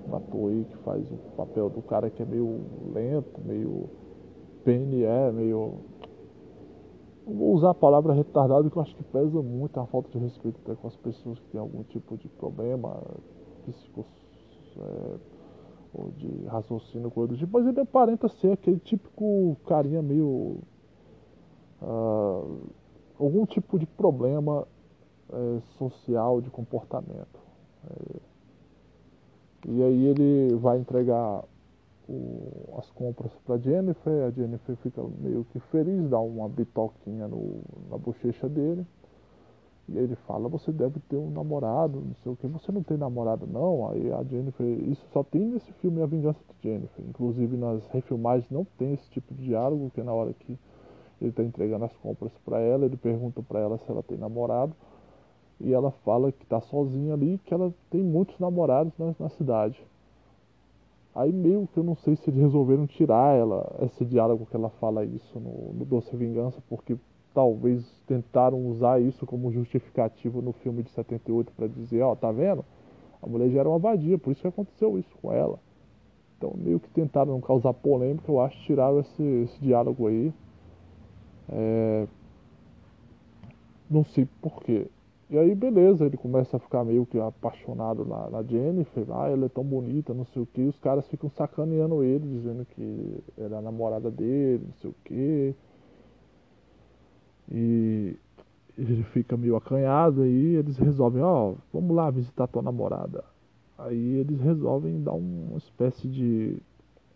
um 0.09 0.17
ator 0.17 0.51
aí 0.51 0.65
que 0.65 0.77
faz 0.79 1.03
o 1.11 1.17
papel 1.37 1.71
do 1.71 1.83
cara 1.83 2.11
que 2.11 2.23
é 2.23 2.27
meio 2.27 2.61
lento, 2.93 3.41
meio 3.45 3.89
PNE, 4.65 5.33
meio. 5.33 5.75
Não 7.27 7.35
vou 7.35 7.53
usar 7.55 7.71
a 7.71 7.75
palavra 7.75 8.13
retardado 8.13 8.69
que 8.71 8.77
eu 8.77 8.83
acho 8.83 8.97
que 8.97 9.05
pesa 9.05 9.41
muito, 9.43 9.79
é 9.79 9.81
uma 9.81 9.87
falta 9.87 10.11
de 10.11 10.19
respeito 10.19 10.61
até 10.65 10.75
com 10.75 10.89
as 10.89 10.97
pessoas 10.97 11.39
que 11.39 11.47
têm 11.51 11.61
algum 11.61 11.85
tipo 11.85 12.17
de 12.17 12.29
problema 12.29 13.01
psico, 13.65 14.05
é, 14.77 15.17
ou 15.95 16.11
de 16.13 16.47
raciocínio, 16.47 17.11
coisa 17.11 17.33
do 17.33 17.39
tipo, 17.39 17.59
mas 17.59 17.67
ele 17.67 17.81
aparenta 17.81 18.29
ser 18.29 18.53
aquele 18.53 18.79
típico 18.79 19.57
carinha 19.67 20.03
meio. 20.03 20.59
Uh, 21.81 22.61
algum 23.19 23.45
tipo 23.47 23.79
de 23.79 23.87
problema 23.87 24.67
é, 25.33 25.61
social 25.79 26.41
de 26.41 26.51
comportamento. 26.51 27.41
É, 27.89 28.21
e 29.69 29.83
aí 29.83 30.07
ele 30.07 30.55
vai 30.57 30.79
entregar 30.79 31.45
o, 32.09 32.75
as 32.79 32.91
compras 32.91 33.33
para 33.45 33.59
Jennifer, 33.59 34.27
a 34.27 34.31
Jennifer 34.31 34.77
fica 34.77 35.03
meio 35.21 35.45
que 35.53 35.61
feliz, 35.61 36.09
dá 36.09 36.21
uma 36.21 36.49
bitoquinha 36.49 37.29
no, 37.29 37.61
na 37.91 37.97
bochecha 37.97 38.49
dele. 38.49 38.87
E 39.89 39.99
ele 39.99 40.15
fala, 40.27 40.49
você 40.49 40.71
deve 40.71 41.01
ter 41.01 41.17
um 41.17 41.31
namorado, 41.31 42.01
não 42.01 42.15
sei 42.23 42.33
o 42.33 42.37
que, 42.37 42.47
você 42.47 42.71
não 42.71 42.83
tem 42.83 42.97
namorado 42.97 43.47
não, 43.47 43.91
aí 43.91 44.13
a 44.13 44.23
Jennifer, 44.23 44.67
isso 44.89 45.05
só 45.13 45.25
tem 45.25 45.43
nesse 45.43 45.73
filme 45.75 46.01
A 46.01 46.07
Vingança 46.07 46.39
de 46.49 46.69
Jennifer, 46.69 47.05
inclusive 47.05 47.57
nas 47.57 47.85
refilmagens 47.89 48.49
não 48.51 48.65
tem 48.79 48.93
esse 48.95 49.11
tipo 49.11 49.35
de 49.35 49.45
diálogo, 49.45 49.91
que 49.93 50.03
na 50.03 50.13
hora 50.13 50.33
que 50.33 50.57
ele 51.21 51.31
está 51.31 51.43
entregando 51.43 51.85
as 51.85 51.97
compras 51.97 52.33
para 52.45 52.61
ela, 52.61 52.85
ele 52.85 52.97
pergunta 52.97 53.43
para 53.43 53.61
ela 53.61 53.77
se 53.79 53.91
ela 53.91 54.03
tem 54.03 54.17
namorado, 54.17 54.73
e 55.61 55.73
ela 55.73 55.91
fala 56.05 56.33
que 56.33 56.43
está 56.45 56.61
sozinha 56.61 57.15
ali, 57.15 57.41
que 57.45 57.55
ela 57.55 57.73
tem 57.91 58.03
muitos 58.03 58.39
namorados 58.39 58.93
na, 58.99 59.15
na, 59.19 59.29
cidade. 59.31 59.81
Aí 61.15 61.33
meio 61.33 61.69
que 61.73 61.79
eu 61.79 61.85
não 61.85 61.95
sei 61.95 62.17
se 62.17 62.31
eles 62.31 62.41
resolveram 62.41 62.87
tirar 62.87 63.37
ela, 63.37 63.71
esse 63.83 64.05
diálogo 64.05 64.47
que 64.47 64.57
ela 64.57 64.71
fala 64.71 65.05
isso 65.05 65.39
no, 65.39 65.73
no 65.75 65.85
Doce 65.85 66.17
Vingança, 66.17 66.61
porque 66.69 66.97
talvez 67.35 67.85
tentaram 68.07 68.67
usar 68.67 69.01
isso 69.01 69.27
como 69.27 69.53
justificativo 69.53 70.43
no 70.43 70.53
filme 70.53 70.83
de 70.83 70.91
78 70.91 71.53
para 71.53 71.67
dizer, 71.67 72.03
ó, 72.03 72.13
oh, 72.13 72.17
tá 72.17 72.31
vendo? 72.31 72.65
A 73.23 73.27
mulher 73.27 73.51
já 73.51 73.61
era 73.61 73.69
uma 73.69 73.79
vadia, 73.79 74.19
por 74.19 74.33
isso 74.33 74.43
que 74.43 74.49
aconteceu 74.49 74.99
isso 74.99 75.15
com 75.21 75.33
ela. 75.33 75.59
Então 76.37 76.55
meio 76.57 76.81
que 76.81 76.91
tentaram 76.91 77.41
causar 77.41 77.73
polêmica, 77.73 78.31
eu 78.31 78.41
acho, 78.41 78.59
tiraram 78.65 79.01
esse, 79.01 79.23
esse 79.23 79.61
diálogo 79.61 80.09
aí. 80.09 80.33
É... 81.49 82.07
Não 83.91 84.05
sei 84.05 84.27
porquê. 84.41 84.89
E 85.33 85.39
aí, 85.39 85.55
beleza, 85.55 86.05
ele 86.05 86.19
começa 86.19 86.59
a 86.59 86.61
ficar 86.61 86.85
meio 86.85 87.07
que 87.07 87.19
apaixonado 87.19 88.05
na, 88.05 88.29
na 88.29 88.43
Jennifer. 88.43 89.05
Ah, 89.11 89.31
ela 89.31 89.47
é 89.47 89.49
tão 89.49 89.65
bonita, 89.65 90.13
não 90.13 90.27
sei 90.27 90.43
o 90.43 90.47
que. 90.47 90.61
Os 90.61 90.79
caras 90.79 91.09
ficam 91.09 91.31
sacaneando 91.31 92.05
ele, 92.05 92.29
dizendo 92.29 92.67
que 92.67 93.19
era 93.39 93.57
a 93.57 93.63
namorada 93.63 94.11
dele, 94.11 94.63
não 94.67 94.75
sei 94.75 94.91
o 94.91 94.95
que. 95.03 95.55
E 97.51 98.17
ele 98.77 99.03
fica 99.05 99.37
meio 99.37 99.57
acanhado 99.57 100.23
aí. 100.23 100.57
Eles 100.57 100.77
resolvem: 100.79 101.23
Ó, 101.23 101.51
oh, 101.51 101.57
vamos 101.73 101.95
lá 101.95 102.11
visitar 102.11 102.47
tua 102.47 102.63
namorada. 102.63 103.25
Aí 103.79 104.17
eles 104.17 104.41
resolvem 104.41 105.03
dar 105.03 105.13
uma 105.13 105.59
espécie 105.59 106.09
de 106.09 106.57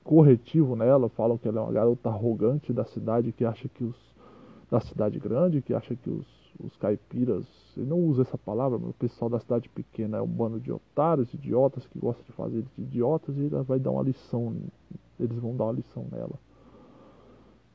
corretivo 0.03 0.77
nela. 0.77 1.09
Falam 1.09 1.39
que 1.39 1.49
ela 1.49 1.61
é 1.61 1.63
uma 1.63 1.73
garota 1.73 2.09
arrogante 2.09 2.73
da 2.73 2.85
cidade 2.85 3.33
que 3.33 3.45
acha 3.45 3.69
que 3.69 3.85
os. 3.85 3.97
da 4.71 4.81
cidade 4.81 5.19
grande, 5.19 5.63
que 5.63 5.73
acha 5.73 5.95
que 5.95 6.11
os 6.11 6.37
os 6.61 6.77
caipiras, 6.77 7.45
ele 7.77 7.87
não 7.87 7.99
usa 7.99 8.23
essa 8.23 8.39
palavra, 8.39 8.79
mas 8.79 8.91
o 8.91 8.95
pessoal 8.95 9.29
da 9.29 9.39
cidade 9.39 9.69
pequena 9.69 10.19
é 10.19 10.23
um 10.23 10.27
bando 10.27 10.61
de 10.61 10.73
otários, 10.73 11.33
idiotas, 11.35 11.87
que 11.87 11.99
gosta 11.99 12.23
de 12.23 12.33
fazer 12.33 12.63
de 12.77 12.83
idiotas, 12.83 13.37
e 13.37 13.41
ele 13.41 13.63
vai 13.63 13.79
dar 13.79 13.91
uma 13.91 14.03
lição, 14.03 14.57
eles 15.19 15.39
vão 15.39 15.57
dar 15.57 15.65
uma 15.65 15.73
lição 15.73 16.07
nela. 16.11 16.39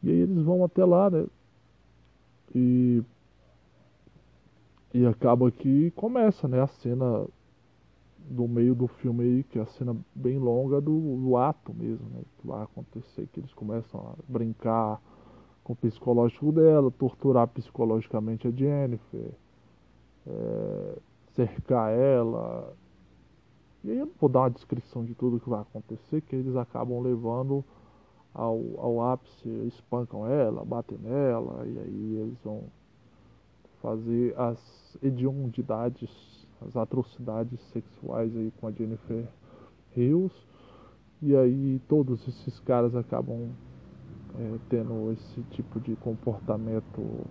E 0.04 0.10
aí 0.10 0.18
eles 0.18 0.42
vão 0.44 0.64
até 0.64 0.84
lá, 0.84 1.10
né? 1.10 1.26
E, 2.54 3.04
e 4.94 5.06
acaba 5.06 5.52
que 5.52 5.92
começa, 5.92 6.48
né? 6.48 6.62
A 6.62 6.68
cena 6.68 7.26
do 8.20 8.48
meio 8.48 8.76
do 8.76 8.88
filme 8.88 9.24
aí, 9.24 9.44
que 9.44 9.60
é 9.60 9.62
a 9.62 9.66
cena 9.66 9.96
bem 10.14 10.38
longa 10.38 10.80
do, 10.80 11.18
do 11.18 11.38
ato 11.38 11.74
mesmo, 11.74 12.08
né? 12.10 12.22
Que 12.38 12.48
vai 12.48 12.64
acontecer, 12.64 13.28
que 13.28 13.40
eles 13.40 13.54
começam 13.54 14.00
a 14.00 14.16
brincar 14.28 15.02
com 15.64 15.74
o 15.74 15.76
psicológico 15.76 16.52
dela, 16.52 16.92
torturar 16.92 17.48
psicologicamente 17.48 18.48
a 18.48 18.52
Jennifer, 18.52 19.32
é, 20.28 20.98
cercar 21.34 21.92
ela. 21.92 22.74
E 23.84 23.92
aí 23.92 23.98
eu 23.98 24.06
não 24.06 24.14
vou 24.20 24.30
dar 24.30 24.42
uma 24.42 24.50
descrição 24.50 25.04
de 25.04 25.16
tudo 25.16 25.40
que 25.40 25.50
vai 25.50 25.62
acontecer, 25.62 26.22
que 26.22 26.36
eles 26.36 26.56
acabam 26.56 27.00
levando 27.02 27.64
ao, 28.34 28.62
ao 28.78 29.02
ápice, 29.02 29.50
espancam 29.68 30.28
ela, 30.28 30.64
batem 30.64 30.98
nela, 30.98 31.66
e 31.66 31.80
aí 31.80 32.16
eles 32.22 32.38
vão 32.44 32.64
fazer 33.82 34.34
as 34.38 34.98
hediondidades, 35.02 36.10
as 36.66 36.76
atrocidades 36.76 37.60
sexuais 37.72 38.36
aí 38.36 38.52
com 38.60 38.68
a 38.68 38.72
Jennifer 38.72 39.28
Hills. 39.96 40.36
E 41.22 41.36
aí 41.36 41.80
todos 41.88 42.28
esses 42.28 42.60
caras 42.62 42.96
acabam 42.96 43.50
é, 44.40 44.58
tendo 44.70 45.12
esse 45.12 45.42
tipo 45.52 45.80
de 45.80 45.96
comportamento 45.98 47.26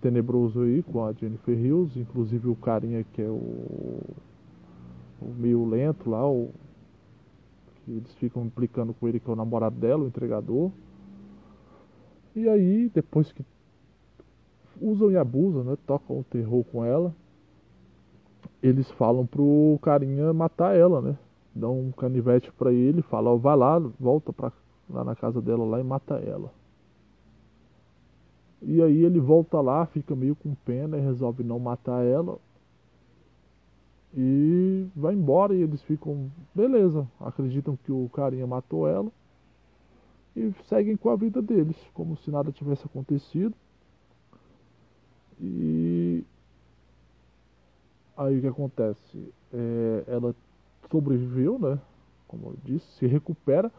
tenebroso 0.00 0.62
aí 0.62 0.82
com 0.82 1.04
a 1.04 1.12
Jennifer 1.12 1.58
Hills, 1.58 1.98
inclusive 1.98 2.48
o 2.48 2.56
carinha 2.56 3.04
que 3.12 3.20
é 3.20 3.28
o, 3.28 4.00
o 5.20 5.34
meio 5.36 5.64
lento 5.66 6.08
lá, 6.08 6.26
o, 6.26 6.50
eles 7.88 8.14
ficam 8.14 8.44
implicando 8.44 8.92
com 8.94 9.08
ele 9.08 9.18
que 9.18 9.28
é 9.28 9.32
o 9.32 9.36
namorado 9.36 9.76
dela, 9.76 10.04
o 10.04 10.06
entregador. 10.06 10.70
E 12.34 12.48
aí, 12.48 12.90
depois 12.94 13.32
que 13.32 13.44
usam 14.80 15.10
e 15.10 15.16
abusam, 15.16 15.64
né, 15.64 15.76
tocam 15.86 16.20
o 16.20 16.24
terror 16.24 16.64
com 16.64 16.84
ela, 16.84 17.14
eles 18.62 18.90
falam 18.92 19.26
pro 19.26 19.78
carinha 19.82 20.32
matar 20.32 20.76
ela, 20.76 21.00
né? 21.00 21.18
Dão 21.54 21.78
um 21.78 21.90
canivete 21.90 22.52
para 22.52 22.72
ele, 22.72 23.02
falam, 23.02 23.34
ó, 23.34 23.36
vai 23.36 23.56
lá, 23.56 23.78
volta 23.98 24.32
pra 24.32 24.52
lá 24.88 25.04
na 25.04 25.14
casa 25.14 25.40
dela 25.40 25.64
lá 25.64 25.80
e 25.80 25.84
mata 25.84 26.14
ela. 26.14 26.52
E 28.60 28.82
aí 28.82 29.04
ele 29.04 29.20
volta 29.20 29.60
lá, 29.60 29.86
fica 29.86 30.16
meio 30.16 30.34
com 30.34 30.54
pena 30.54 30.96
e 30.96 31.00
resolve 31.00 31.44
não 31.44 31.58
matar 31.58 32.04
ela. 32.04 32.38
E 34.16 34.86
vai 34.96 35.14
embora 35.14 35.54
e 35.54 35.62
eles 35.62 35.82
ficam, 35.82 36.30
beleza, 36.54 37.06
acreditam 37.20 37.76
que 37.84 37.92
o 37.92 38.08
carinha 38.08 38.46
matou 38.46 38.88
ela 38.88 39.10
e 40.34 40.52
seguem 40.68 40.96
com 40.96 41.10
a 41.10 41.16
vida 41.16 41.42
deles, 41.42 41.76
como 41.92 42.16
se 42.16 42.30
nada 42.30 42.50
tivesse 42.52 42.86
acontecido. 42.86 43.54
E 45.40 46.24
aí 48.16 48.38
o 48.38 48.40
que 48.40 48.46
acontece? 48.46 49.32
É, 49.52 50.04
ela 50.08 50.34
sobreviveu, 50.90 51.58
né? 51.58 51.78
Como 52.26 52.48
eu 52.48 52.56
disse, 52.64 52.86
se 52.92 53.06
recupera. 53.06 53.70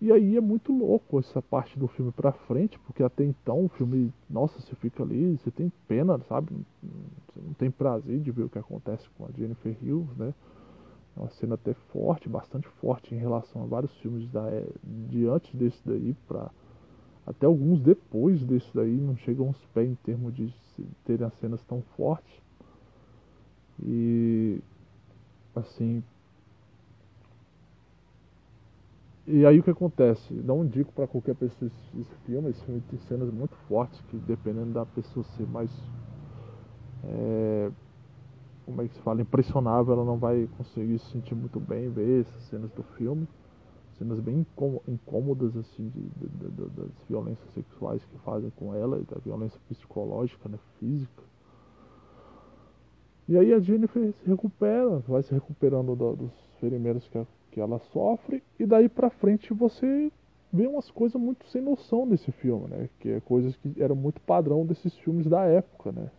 E 0.00 0.12
aí 0.12 0.36
é 0.36 0.40
muito 0.40 0.76
louco 0.76 1.18
essa 1.18 1.40
parte 1.40 1.78
do 1.78 1.88
filme 1.88 2.12
pra 2.12 2.30
frente, 2.30 2.78
porque 2.80 3.02
até 3.02 3.24
então 3.24 3.64
o 3.64 3.68
filme, 3.68 4.12
nossa, 4.28 4.60
você 4.60 4.74
fica 4.76 5.02
ali, 5.02 5.38
você 5.38 5.50
tem 5.50 5.72
pena, 5.88 6.18
sabe? 6.28 6.48
Você 6.52 7.40
não 7.40 7.54
tem 7.54 7.70
prazer 7.70 8.20
de 8.20 8.30
ver 8.30 8.42
o 8.42 8.48
que 8.48 8.58
acontece 8.58 9.08
com 9.16 9.24
a 9.24 9.30
Jennifer 9.36 9.74
Hills, 9.82 10.10
né? 10.18 10.34
É 11.16 11.20
uma 11.20 11.30
cena 11.30 11.54
até 11.54 11.72
forte, 11.72 12.28
bastante 12.28 12.68
forte 12.68 13.14
em 13.14 13.18
relação 13.18 13.62
a 13.62 13.66
vários 13.66 13.92
filmes 13.96 14.30
da, 14.30 14.46
é, 14.50 14.66
de 15.08 15.26
antes 15.26 15.54
desse 15.54 15.80
daí, 15.86 16.14
pra, 16.28 16.50
até 17.26 17.46
alguns 17.46 17.80
depois 17.80 18.44
desse 18.44 18.68
daí, 18.74 18.98
não 18.98 19.16
chegam 19.16 19.46
aos 19.46 19.64
pés 19.72 19.90
em 19.90 19.94
termos 19.94 20.34
de 20.34 20.52
terem 21.06 21.26
as 21.26 21.34
cenas 21.40 21.64
tão 21.64 21.80
fortes. 21.96 22.42
E 23.82 24.60
assim, 25.54 26.02
E 29.28 29.44
aí 29.44 29.58
o 29.58 29.62
que 29.62 29.70
acontece? 29.70 30.32
Não 30.32 30.64
indico 30.64 30.92
para 30.92 31.08
qualquer 31.08 31.34
pessoa 31.34 31.68
esse, 31.98 32.14
filme. 32.24 32.50
Esse 32.50 32.64
filme 32.64 32.80
tem 32.88 32.98
cenas 33.00 33.28
muito 33.28 33.56
fortes 33.68 34.00
que 34.02 34.16
dependendo 34.18 34.72
da 34.72 34.86
pessoa 34.86 35.24
ser 35.36 35.46
mais 35.48 35.70
é, 37.02 37.70
como 38.64 38.82
é 38.82 38.88
que 38.88 38.94
se 38.94 39.00
fala, 39.00 39.20
impressionável, 39.20 39.94
ela 39.94 40.04
não 40.04 40.16
vai 40.16 40.48
conseguir 40.56 40.98
se 41.00 41.10
sentir 41.10 41.34
muito 41.34 41.58
bem 41.58 41.90
ver 41.90 42.20
essas 42.20 42.42
cenas 42.44 42.70
do 42.70 42.84
filme. 42.96 43.26
Cenas 43.98 44.20
bem 44.20 44.46
incômodas 44.86 45.56
assim 45.56 45.88
de, 45.88 46.02
de, 46.02 46.50
de, 46.50 46.70
das 46.70 46.90
violências 47.08 47.50
sexuais 47.52 48.04
que 48.04 48.18
fazem 48.18 48.50
com 48.50 48.74
ela 48.74 49.00
da 49.10 49.18
violência 49.24 49.58
psicológica, 49.68 50.48
né, 50.48 50.58
física. 50.78 51.22
E 53.28 53.36
aí 53.36 53.52
a 53.52 53.58
Jennifer 53.58 54.12
se 54.12 54.28
recupera, 54.28 54.98
vai 55.00 55.22
se 55.22 55.34
recuperando 55.34 55.96
do, 55.96 56.14
dos 56.14 56.32
ferimentos 56.60 57.08
que 57.08 57.18
que 57.56 57.60
ela 57.62 57.78
sofre, 57.90 58.42
e 58.60 58.66
daí 58.66 58.86
pra 58.86 59.08
frente 59.08 59.54
você 59.54 60.12
vê 60.52 60.66
umas 60.66 60.90
coisas 60.90 61.18
muito 61.18 61.46
sem 61.46 61.62
noção 61.62 62.04
nesse 62.04 62.30
filme, 62.30 62.68
né? 62.68 62.90
Que 63.00 63.12
é 63.12 63.20
coisas 63.20 63.56
que 63.56 63.82
eram 63.82 63.96
muito 63.96 64.20
padrão 64.20 64.66
desses 64.66 64.94
filmes 64.98 65.26
da 65.26 65.42
época, 65.46 65.90
né? 65.90 66.10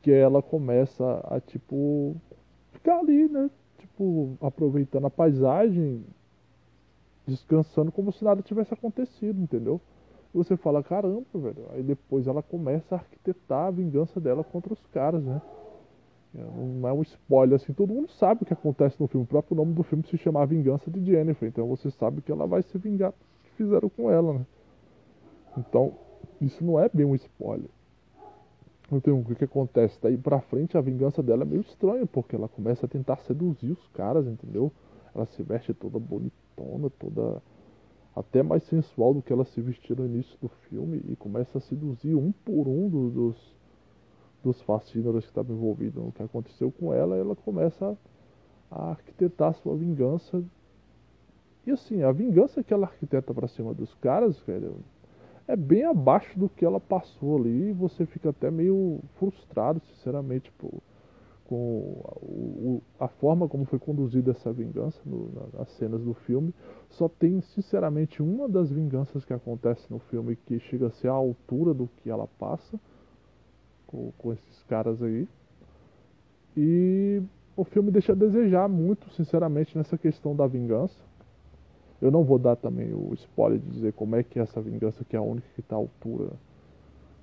Que 0.00 0.10
ela 0.10 0.40
começa 0.40 1.04
a, 1.28 1.38
tipo, 1.40 2.16
ficar 2.72 3.00
ali, 3.00 3.28
né? 3.28 3.50
Tipo, 3.80 4.34
aproveitando 4.40 5.08
a 5.08 5.10
paisagem, 5.10 6.02
descansando 7.26 7.92
como 7.92 8.10
se 8.10 8.24
nada 8.24 8.40
tivesse 8.40 8.72
acontecido, 8.72 9.38
entendeu? 9.42 9.78
E 10.34 10.38
você 10.38 10.56
fala, 10.56 10.82
caramba, 10.82 11.26
velho. 11.34 11.66
Aí 11.74 11.82
depois 11.82 12.26
ela 12.26 12.42
começa 12.42 12.94
a 12.94 12.98
arquitetar 12.98 13.66
a 13.66 13.70
vingança 13.70 14.18
dela 14.18 14.42
contra 14.42 14.72
os 14.72 14.86
caras, 14.86 15.22
né? 15.22 15.42
Não 16.32 16.88
é 16.88 16.92
um 16.92 17.02
spoiler 17.02 17.56
assim, 17.56 17.72
todo 17.72 17.92
mundo 17.92 18.10
sabe 18.12 18.42
o 18.42 18.46
que 18.46 18.52
acontece 18.52 18.96
no 19.00 19.08
filme. 19.08 19.24
O 19.24 19.28
próprio 19.28 19.56
nome 19.56 19.72
do 19.72 19.82
filme 19.82 20.04
se 20.04 20.16
chama 20.16 20.46
Vingança 20.46 20.90
de 20.90 21.04
Jennifer, 21.04 21.48
então 21.48 21.66
você 21.66 21.90
sabe 21.90 22.22
que 22.22 22.30
ela 22.30 22.46
vai 22.46 22.62
se 22.62 22.78
vingar 22.78 23.10
do 23.10 23.16
que 23.44 23.50
fizeram 23.56 23.88
com 23.88 24.10
ela, 24.10 24.34
né? 24.34 24.46
Então, 25.58 25.92
isso 26.40 26.64
não 26.64 26.78
é 26.78 26.88
bem 26.92 27.04
um 27.04 27.14
spoiler. 27.16 27.68
Então, 28.92 29.20
o 29.20 29.24
que, 29.24 29.34
que 29.34 29.44
acontece? 29.44 29.98
Daí 30.00 30.16
pra 30.16 30.40
frente 30.40 30.76
a 30.76 30.80
vingança 30.80 31.22
dela 31.22 31.42
é 31.42 31.46
meio 31.46 31.60
estranha, 31.62 32.06
porque 32.06 32.36
ela 32.36 32.48
começa 32.48 32.86
a 32.86 32.88
tentar 32.88 33.16
seduzir 33.18 33.72
os 33.72 33.88
caras, 33.88 34.26
entendeu? 34.26 34.72
Ela 35.14 35.26
se 35.26 35.42
veste 35.42 35.74
toda 35.74 35.98
bonitona, 35.98 36.90
toda 36.98 37.42
até 38.14 38.42
mais 38.42 38.62
sensual 38.64 39.14
do 39.14 39.22
que 39.22 39.32
ela 39.32 39.44
se 39.44 39.60
vestia 39.60 39.96
no 39.96 40.06
início 40.06 40.36
do 40.40 40.48
filme 40.48 41.02
e 41.08 41.16
começa 41.16 41.58
a 41.58 41.60
seduzir 41.60 42.14
um 42.14 42.32
por 42.32 42.66
um 42.66 42.88
dos 42.88 43.56
dos 44.42 44.60
fascínoras 44.62 45.24
que 45.24 45.30
estavam 45.30 45.54
envolvidos 45.54 46.02
no 46.02 46.12
que 46.12 46.22
aconteceu 46.22 46.70
com 46.70 46.92
ela, 46.92 47.16
ela 47.16 47.36
começa 47.36 47.96
a 48.70 48.90
arquitetar 48.90 49.54
sua 49.54 49.76
vingança. 49.76 50.42
E 51.66 51.70
assim, 51.70 52.02
a 52.02 52.12
vingança 52.12 52.62
que 52.62 52.72
ela 52.72 52.86
arquiteta 52.86 53.34
para 53.34 53.48
cima 53.48 53.74
dos 53.74 53.92
caras, 53.96 54.38
velho, 54.40 54.76
é 55.46 55.56
bem 55.56 55.84
abaixo 55.84 56.38
do 56.38 56.48
que 56.48 56.64
ela 56.64 56.80
passou 56.80 57.36
ali 57.36 57.70
e 57.70 57.72
você 57.72 58.06
fica 58.06 58.30
até 58.30 58.50
meio 58.50 59.00
frustrado, 59.18 59.80
sinceramente, 59.80 60.50
por, 60.52 60.72
com 61.44 61.56
o, 62.22 62.80
a 62.98 63.08
forma 63.08 63.48
como 63.48 63.64
foi 63.64 63.78
conduzida 63.78 64.30
essa 64.30 64.52
vingança 64.52 65.00
no, 65.04 65.28
nas 65.52 65.68
cenas 65.72 66.00
do 66.02 66.14
filme. 66.14 66.54
Só 66.90 67.08
tem, 67.08 67.40
sinceramente, 67.40 68.22
uma 68.22 68.48
das 68.48 68.70
vinganças 68.70 69.24
que 69.24 69.32
acontece 69.32 69.84
no 69.90 69.98
filme 69.98 70.36
que 70.36 70.60
chega 70.60 70.86
a 70.86 70.90
ser 70.90 71.08
à 71.08 71.12
altura 71.12 71.74
do 71.74 71.88
que 71.96 72.08
ela 72.08 72.28
passa 72.38 72.78
com, 73.90 74.12
com 74.16 74.32
esses 74.32 74.62
caras 74.68 75.02
aí. 75.02 75.28
E 76.56 77.20
o 77.56 77.64
filme 77.64 77.90
deixa 77.90 78.12
a 78.12 78.14
desejar 78.14 78.68
muito, 78.68 79.10
sinceramente, 79.10 79.76
nessa 79.76 79.98
questão 79.98 80.34
da 80.34 80.46
vingança. 80.46 80.96
Eu 82.00 82.10
não 82.10 82.24
vou 82.24 82.38
dar 82.38 82.56
também 82.56 82.94
o 82.94 83.12
spoiler 83.14 83.58
de 83.58 83.68
dizer 83.70 83.92
como 83.92 84.16
é 84.16 84.22
que 84.22 84.38
é 84.38 84.42
essa 84.42 84.60
vingança, 84.60 85.04
que 85.04 85.16
é 85.16 85.18
a 85.18 85.22
única 85.22 85.46
que 85.54 85.60
está 85.60 85.76
à 85.76 85.78
altura 85.78 86.30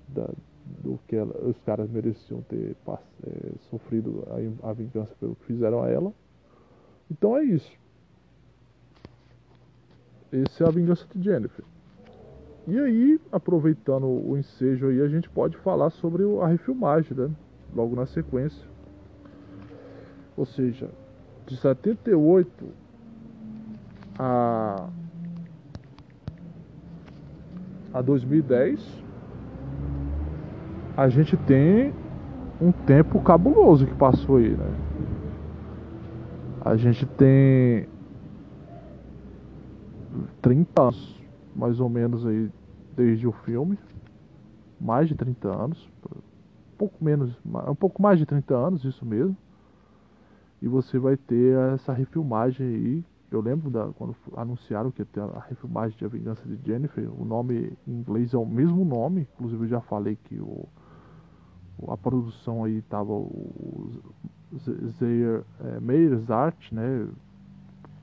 da, 0.09 0.30
do 0.84 0.99
que 1.07 1.15
ela, 1.15 1.34
os 1.47 1.57
caras 1.59 1.89
mereciam 1.89 2.41
ter 2.41 2.76
é, 3.26 3.51
sofrido 3.72 4.24
a, 4.61 4.70
a 4.70 4.74
vingança 4.74 5.15
pelo 5.20 5.36
que 5.36 5.45
fizeram 5.45 5.82
a 5.82 5.89
ela. 5.89 6.13
Então 7.09 7.36
é 7.38 7.43
isso. 7.43 7.72
Esse 10.32 10.61
é 10.61 10.68
a 10.68 10.72
vingança 10.72 11.07
de 11.15 11.24
Jennifer. 11.24 11.65
E 12.68 12.78
aí, 12.78 13.18
aproveitando 13.32 14.05
o 14.05 14.38
ensejo 14.38 14.88
aí, 14.88 14.99
a 14.99 15.07
gente 15.07 15.30
pode 15.30 15.55
falar 15.55 15.89
sobre 15.89 16.24
a 16.41 16.47
refilmagem, 16.47 17.15
né? 17.15 17.30
Logo 17.74 17.95
na 17.95 18.05
sequência. 18.05 18.68
Ou 20.36 20.45
seja, 20.45 20.89
de 21.45 21.55
78 21.55 22.65
a, 24.20 24.89
a 27.93 28.01
2010, 28.01 29.05
a 30.97 31.07
gente 31.07 31.38
tem 31.38 31.93
um 32.59 32.74
tempo 32.74 33.22
cabuloso 33.22 33.88
que 33.88 33.95
passou 33.95 34.38
aí, 34.38 34.49
né? 34.49 34.76
A 36.65 36.76
gente 36.76 37.05
tem 37.05 37.88
30 40.41 40.82
anos 40.82 41.26
mais 41.58 41.80
ou 41.80 41.89
menos 41.89 42.26
aí 42.26 42.51
desde 42.95 43.28
o 43.28 43.32
filme, 43.32 43.78
mais 44.80 45.10
de 45.10 45.16
30 45.16 45.49
anos, 45.49 45.89
um 46.05 46.78
pouco 46.78 47.03
menos, 47.03 47.36
um 47.68 47.76
pouco 47.76 47.99
mais 48.01 48.20
de 48.20 48.26
30 48.26 48.55
anos, 48.55 48.84
isso 48.86 49.03
mesmo. 49.03 49.36
E 50.62 50.68
você 50.68 50.99
vai 50.99 51.18
ter 51.18 51.58
essa 51.74 51.91
refilmagem 51.93 52.66
aí. 52.66 53.05
Eu 53.30 53.41
lembro 53.41 53.70
da, 53.70 53.88
quando 53.97 54.16
anunciaram 54.36 54.91
que 54.91 55.01
ia 55.01 55.05
ter 55.05 55.20
a 55.20 55.43
refilmagem 55.49 55.97
de 55.97 56.05
A 56.05 56.08
Vingança 56.08 56.47
de 56.47 56.58
Jennifer, 56.66 57.10
o 57.20 57.26
nome 57.26 57.74
em 57.86 57.91
inglês 57.91 58.34
é 58.34 58.38
o 58.38 58.45
mesmo 58.45 58.86
nome, 58.86 59.28
inclusive 59.34 59.64
eu 59.64 59.68
já 59.68 59.82
falei 59.82 60.16
que 60.16 60.39
o, 60.39 60.66
a 61.89 61.97
produção 61.97 62.64
aí 62.64 62.82
tava 62.84 63.12
o 63.12 63.91
Zeyer 64.97 65.43
é, 65.60 65.80
Meyers 65.80 66.30
Art, 66.32 66.72
né, 66.72 67.08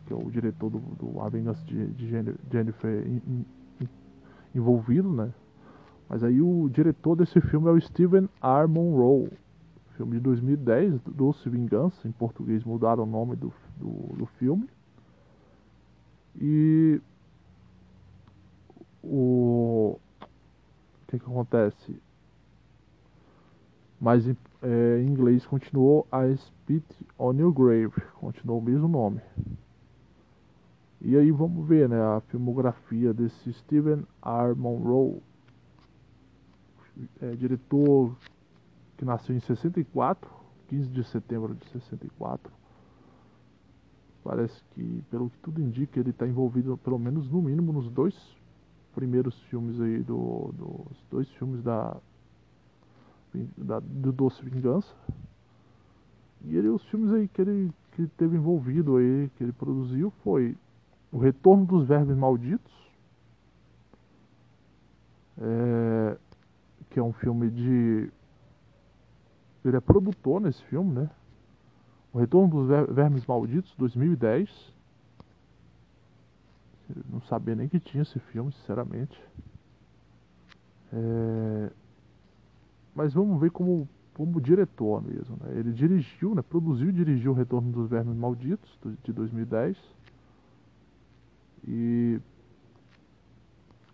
que 0.07 0.13
é 0.13 0.17
o 0.17 0.31
diretor 0.31 0.71
do, 0.71 0.79
do 0.79 1.31
Vingança 1.31 1.65
de, 1.65 1.87
de 1.89 2.09
Jennifer 2.51 3.07
in, 3.07 3.45
in, 3.81 3.89
envolvido, 4.55 5.11
né? 5.13 5.33
Mas 6.09 6.23
aí 6.23 6.41
o 6.41 6.69
diretor 6.69 7.17
desse 7.17 7.41
filme 7.41 7.69
é 7.69 7.73
o 7.73 7.81
Steven 7.81 8.29
R. 8.43 8.67
Monroe. 8.69 9.31
Filme 9.97 10.17
de 10.17 10.21
2010, 10.21 11.01
Doce 11.03 11.49
Vingança, 11.49 12.07
em 12.07 12.13
português 12.13 12.65
mudaram 12.65 13.05
o 13.05 13.07
nome 13.07 13.37
do, 13.37 13.53
do, 13.77 14.17
do 14.17 14.27
filme. 14.27 14.69
E 16.37 17.01
o, 19.03 19.97
o 19.97 21.07
que, 21.07 21.19
que 21.19 21.25
acontece? 21.25 21.97
Mas 24.01 24.27
em, 24.27 24.37
é, 24.63 25.01
em 25.01 25.07
inglês 25.07 25.47
continuou 25.47 26.07
a 26.11 26.27
Spit 26.35 26.85
on 27.19 27.35
Your 27.35 27.53
Grave, 27.53 27.95
continuou 28.15 28.59
o 28.59 28.63
mesmo 28.63 28.89
nome. 28.89 29.21
E 31.07 31.19
aí 31.19 31.31
vamos 31.31 31.69
ver 31.69 31.87
né, 31.87 32.01
a 32.01 32.23
filmografia 32.29 33.13
desse 33.13 33.53
Steven 33.53 34.07
R. 34.25 34.55
Monroe, 34.57 35.21
é, 37.21 37.37
diretor 37.37 38.17
que 38.97 39.05
nasceu 39.05 39.37
em 39.37 39.41
64, 39.41 40.31
15 40.69 40.89
de 40.89 41.05
setembro 41.05 41.55
de 41.55 41.69
64. 41.69 42.51
Parece 44.25 44.65
que, 44.71 45.05
pelo 45.11 45.29
que 45.29 45.37
tudo 45.41 45.61
indica, 45.61 46.01
ele 46.01 46.09
está 46.09 46.27
envolvido, 46.27 46.79
pelo 46.79 46.99
menos 46.99 47.31
no 47.31 47.43
mínimo, 47.43 47.71
nos 47.71 47.91
dois 47.91 48.17
primeiros 48.95 49.39
filmes 49.43 49.79
aí 49.83 50.03
do, 50.03 50.55
dos 50.57 51.05
dois 51.11 51.29
filmes 51.33 51.63
da, 51.63 51.99
da 53.59 53.79
do 53.79 54.11
Doce 54.11 54.43
Vingança. 54.43 54.95
E 56.47 56.57
ele, 56.57 56.69
os 56.69 56.83
filmes 56.87 57.13
aí 57.13 57.29
que 57.29 57.43
ele 57.43 57.71
que 57.93 58.07
teve 58.17 58.37
envolvido 58.37 58.97
aí, 58.97 59.31
que 59.37 59.45
ele 59.45 59.53
produziu, 59.53 60.11
foi 60.23 60.57
O 61.15 61.19
Retorno 61.19 61.65
dos 61.65 61.87
Vermes 61.87 62.17
Malditos, 62.17 62.73
é, 65.39 66.19
que 66.91 66.99
é 66.99 67.03
um 67.05 67.13
filme 67.13 67.49
de. 67.53 68.11
Ele 69.65 69.77
é 69.77 69.81
produtor 69.81 70.41
nesse 70.41 70.61
filme, 70.65 70.93
né? 70.93 71.11
O 72.13 72.19
Retorno 72.19 72.49
dos 72.49 72.69
Vermes 72.93 73.25
Malditos, 73.27 73.73
2010. 73.77 74.75
Eu 76.97 77.05
não 77.09 77.21
sabia 77.23 77.55
nem 77.55 77.69
que 77.69 77.79
tinha 77.79 78.03
esse 78.03 78.19
filme, 78.19 78.51
sinceramente. 78.51 79.17
É... 80.93 81.71
Mas 82.93 83.15
vamos 83.15 83.41
ver 83.41 83.53
como, 83.53 83.89
como 84.15 84.41
diretor 84.41 85.01
mesmo. 85.01 85.37
Né? 85.41 85.61
Ele 85.61 85.73
dirigiu, 85.73 86.35
né? 86.35 86.43
produziu 86.43 86.89
e 86.89 86.93
dirigiu 86.93 87.31
O 87.31 87.35
Retorno 87.37 87.71
dos 87.71 87.89
Vermes 87.89 88.17
Malditos, 88.17 88.77
de 89.05 89.13
2010. 89.13 89.79
E 91.67 92.21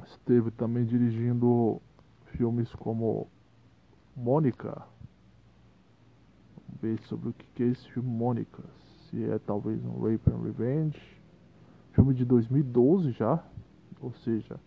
esteve 0.05 0.51
também 0.51 0.85
dirigindo 0.85 1.81
filmes 2.27 2.73
como 2.75 3.29
Mônica. 4.16 4.83
Vamos 6.57 6.81
ver 6.81 7.01
sobre 7.03 7.31
o 7.31 7.33
que 7.33 7.62
é 7.62 7.66
esse 7.66 7.89
filme 7.91 8.09
Mônica. 8.09 8.62
Se 9.09 9.25
é 9.25 9.39
talvez 9.39 9.85
um 9.85 10.01
Rape 10.01 10.31
and 10.31 10.43
Revenge. 10.43 11.21
Filme 11.93 12.14
de 12.14 12.25
2012 12.25 13.12
já. 13.12 13.43
Ou 14.01 14.12
seja, 14.14 14.59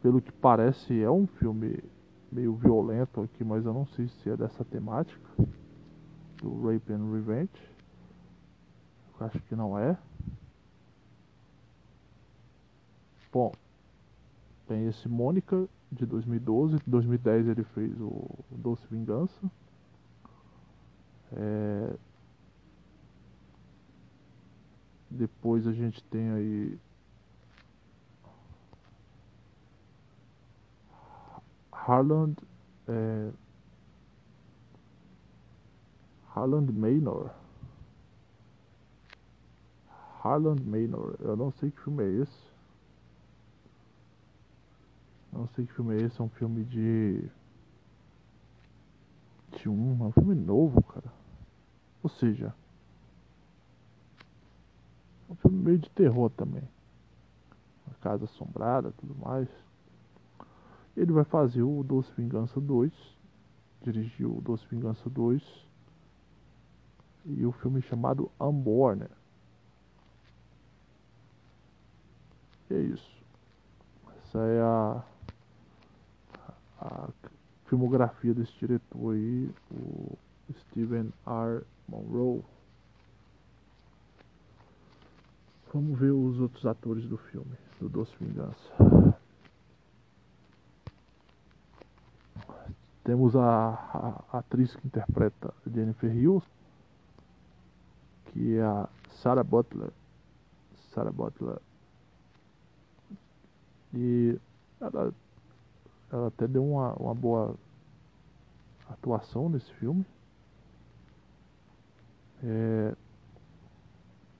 pelo 0.00 0.20
que 0.20 0.32
parece 0.32 1.02
é 1.02 1.10
um 1.10 1.26
filme 1.26 1.82
meio 2.30 2.54
violento 2.54 3.20
aqui, 3.20 3.42
mas 3.42 3.64
eu 3.64 3.72
não 3.72 3.86
sei 3.86 4.08
se 4.08 4.30
é 4.30 4.36
dessa 4.36 4.64
temática 4.64 5.28
do 6.40 6.66
Rape 6.66 6.92
and 6.92 7.10
Revenge. 7.10 7.50
Eu 9.18 9.26
acho 9.26 9.40
que 9.42 9.56
não 9.56 9.78
é. 9.78 9.96
Bom, 13.36 13.52
tem 14.66 14.86
esse 14.86 15.06
Mônica 15.10 15.68
de 15.92 16.06
2012, 16.06 16.78
2010 16.86 17.48
ele 17.48 17.64
fez 17.64 18.00
o 18.00 18.26
Doce 18.50 18.86
Vingança. 18.90 19.52
É... 21.32 21.94
Depois 25.10 25.66
a 25.66 25.72
gente 25.74 26.02
tem 26.04 26.30
aí 26.30 26.78
Harland 31.70 32.38
é... 32.88 33.32
Harland 36.34 36.72
Manor. 36.72 37.32
Harland 40.24 40.64
Manor. 40.64 41.16
Eu 41.20 41.36
não 41.36 41.50
sei 41.50 41.70
que 41.70 41.82
filme 41.82 42.02
é 42.02 42.22
esse. 42.22 42.55
Não 45.36 45.46
sei 45.48 45.66
que 45.66 45.72
filme 45.74 45.94
é 45.94 46.00
esse, 46.02 46.18
é 46.18 46.24
um 46.24 46.30
filme 46.30 46.64
de. 46.64 47.28
De 49.58 49.68
um, 49.68 50.02
é 50.02 50.08
um 50.08 50.12
filme 50.12 50.34
novo, 50.34 50.82
cara. 50.82 51.12
Ou 52.02 52.08
seja. 52.08 52.54
É 55.28 55.32
um 55.32 55.36
filme 55.36 55.58
meio 55.58 55.78
de 55.78 55.90
terror 55.90 56.30
também. 56.30 56.62
Uma 57.86 57.94
casa 58.00 58.24
assombrada 58.24 58.92
tudo 58.92 59.14
mais. 59.14 59.48
Ele 60.96 61.12
vai 61.12 61.24
fazer 61.24 61.62
o 61.62 61.84
Doce 61.84 62.10
Vingança 62.16 62.58
2. 62.58 62.92
Dirigiu 63.82 64.38
o 64.38 64.40
Doce 64.40 64.66
Vingança 64.70 65.10
2. 65.10 65.42
E 67.26 67.44
o 67.44 67.52
filme 67.52 67.82
chamado 67.82 68.30
Unborn. 68.40 69.06
E 72.70 72.74
é 72.74 72.80
isso. 72.80 73.22
Essa 74.22 74.38
é 74.38 74.60
a 74.62 75.04
filmografia 77.66 78.34
desse 78.34 78.52
diretor 78.58 79.14
aí, 79.14 79.50
o 79.70 80.16
Steven 80.60 81.12
R. 81.26 81.62
Monroe. 81.88 82.42
Vamos 85.72 85.98
ver 85.98 86.12
os 86.12 86.40
outros 86.40 86.64
atores 86.64 87.06
do 87.06 87.18
filme, 87.18 87.56
do 87.80 87.88
Doce 87.88 88.14
Vingança. 88.20 88.72
Temos 93.04 93.36
a, 93.36 93.40
a, 93.42 94.24
a 94.32 94.38
atriz 94.38 94.74
que 94.74 94.86
interpreta 94.86 95.54
Jennifer 95.72 96.12
Hills, 96.12 96.46
que 98.26 98.56
é 98.56 98.62
a 98.62 98.88
Sarah 99.10 99.44
Butler. 99.44 99.90
Sarah 100.92 101.12
Butler. 101.12 101.58
E 103.94 104.38
ela 104.80 105.12
ela 106.10 106.28
até 106.28 106.46
deu 106.46 106.64
uma, 106.64 106.92
uma 106.94 107.14
boa 107.14 107.56
atuação 108.88 109.48
nesse 109.48 109.72
filme. 109.74 110.04
É, 112.42 112.94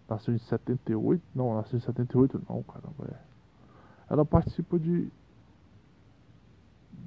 nasceu 0.09 0.35
em 0.35 0.39
78. 0.39 1.23
Não, 1.35 1.55
nasceu 1.55 1.79
em 1.79 1.81
78 1.81 2.43
não, 2.49 2.63
caramba. 2.63 3.09
É. 3.11 3.27
Ela 4.11 4.25
participa 4.25 4.79
de. 4.79 5.11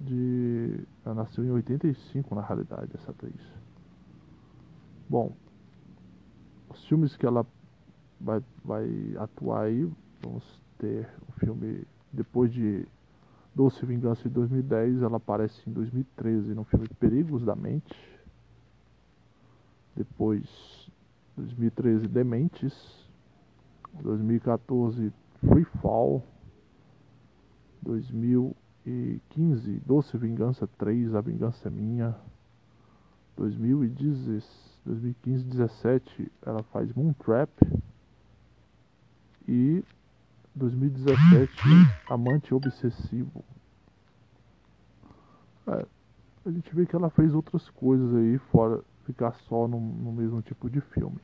de. 0.01 0.86
Ela 1.05 1.16
nasceu 1.16 1.43
em 1.45 1.51
85 1.51 2.36
na 2.36 2.41
realidade, 2.41 2.91
essa 2.95 3.12
atriz. 3.12 3.41
Bom, 5.10 5.34
os 6.70 6.86
filmes 6.86 7.16
que 7.16 7.26
ela 7.26 7.45
vai, 8.20 8.43
vai 8.64 9.16
atuar 9.18 9.64
aí, 9.64 9.89
vamos 10.22 10.43
ter 10.78 11.10
o 11.22 11.32
um 11.32 11.39
filme 11.39 11.88
depois 12.12 12.51
de 12.51 12.88
Doce 13.54 13.86
Vingança 13.86 14.24
de 14.24 14.30
2010, 14.30 15.02
ela 15.02 15.18
aparece 15.18 15.70
em 15.70 15.74
2013 15.74 16.54
no 16.54 16.64
filme 16.64 16.88
Perigos 17.00 17.43
da 17.43 17.56
Mente. 17.56 17.95
Depois, 19.95 20.89
2013, 21.36 22.08
Dementes. 22.08 23.10
2014, 24.02 25.12
Free 25.39 25.66
Fall. 25.82 26.24
2015, 27.82 29.82
Doce 29.86 30.18
Vingança 30.18 30.68
3, 30.78 31.16
A 31.16 31.22
Vingança 31.22 31.68
é 31.68 31.72
Minha. 31.72 32.16
2015, 33.36 35.45
17, 35.45 36.32
ela 36.45 36.62
faz 36.64 36.93
Moon 36.93 37.14
Trap. 37.14 37.50
E 39.47 39.84
2017, 40.56 41.50
Amante 42.10 42.54
Obsessivo. 42.54 43.43
É, 45.68 45.86
a 46.45 46.52
gente 46.52 46.74
vê 46.74 46.86
que 46.86 46.95
ela 46.95 47.10
fez 47.10 47.34
outras 47.34 47.70
coisas 47.70 48.16
aí, 48.16 48.38
fora 48.52 48.84
ficar 49.06 49.34
só 49.47 49.68
no, 49.68 49.80
no 49.80 50.12
mesmo 50.12 50.41
tipo 50.41 50.70
de 50.70 50.82
filme. 50.82 51.20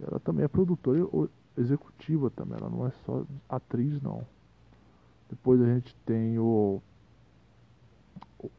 Ela 0.00 0.18
também 0.20 0.44
é 0.44 0.48
produtora 0.48 1.00
executiva 1.56 2.30
também, 2.30 2.58
ela 2.58 2.68
não 2.68 2.86
é 2.86 2.90
só 3.04 3.24
atriz 3.48 4.00
não. 4.02 4.26
Depois 5.30 5.60
a 5.60 5.66
gente 5.66 5.94
tem 6.04 6.38
o, 6.38 6.82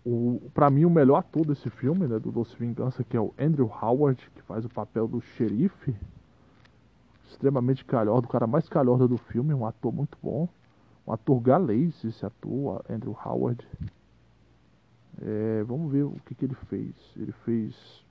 o, 0.06 0.42
para 0.54 0.70
mim 0.70 0.86
o 0.86 0.90
melhor 0.90 1.18
ator 1.18 1.46
desse 1.46 1.70
filme, 1.70 2.08
né, 2.08 2.18
do 2.20 2.32
Doce 2.32 2.56
Vingança, 2.58 3.04
que 3.04 3.16
é 3.16 3.20
o 3.20 3.34
Andrew 3.38 3.68
Howard, 3.68 4.32
que 4.34 4.42
faz 4.44 4.66
o 4.66 4.70
papel 4.70 5.08
do 5.08 5.22
xerife 5.22 5.96
extremamente 7.30 7.84
calhordo, 7.86 8.28
o 8.28 8.32
cara 8.32 8.48
mais 8.48 8.68
calhordo 8.70 9.08
do 9.08 9.18
filme, 9.18 9.54
um 9.54 9.66
ator 9.66 9.94
muito 9.94 10.18
bom. 10.22 10.48
Um 11.08 11.14
ator 11.14 11.40
galês, 11.40 12.04
esse 12.04 12.26
ator, 12.26 12.84
Andrew 12.90 13.16
Howard. 13.24 13.68
É, 15.22 15.64
vamos 15.64 15.92
ver 15.92 16.04
o 16.04 16.20
que, 16.26 16.34
que 16.34 16.46
ele 16.46 16.56
fez. 16.68 16.96
Ele 17.16 17.32
fez 17.32 18.04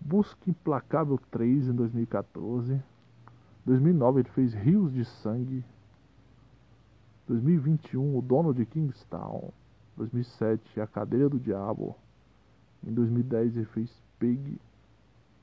Busca 0.00 0.48
Implacável 0.48 1.18
3 1.30 1.68
em 1.68 1.74
2014. 1.74 2.80
2009 3.66 4.20
ele 4.20 4.28
fez 4.30 4.54
Rios 4.54 4.92
de 4.92 5.04
Sangue. 5.04 5.64
2021 7.26 8.16
O 8.16 8.22
Dono 8.22 8.54
de 8.54 8.64
Kingstown. 8.64 9.50
2007 9.96 10.80
A 10.80 10.86
Cadeira 10.86 11.28
do 11.28 11.38
Diabo. 11.38 11.96
Em 12.86 12.92
2010 12.92 13.56
ele 13.56 13.66
fez 13.66 13.90
Pig. 14.18 14.60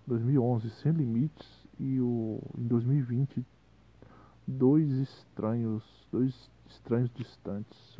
2011 0.07 0.69
Sem 0.69 0.93
Limites 0.93 1.64
e 1.79 1.99
o 1.99 2.39
em 2.57 2.67
2020 2.67 3.45
dois 4.47 4.89
estranhos, 4.91 5.83
dois 6.11 6.33
estranhos 6.69 7.09
distantes. 7.15 7.99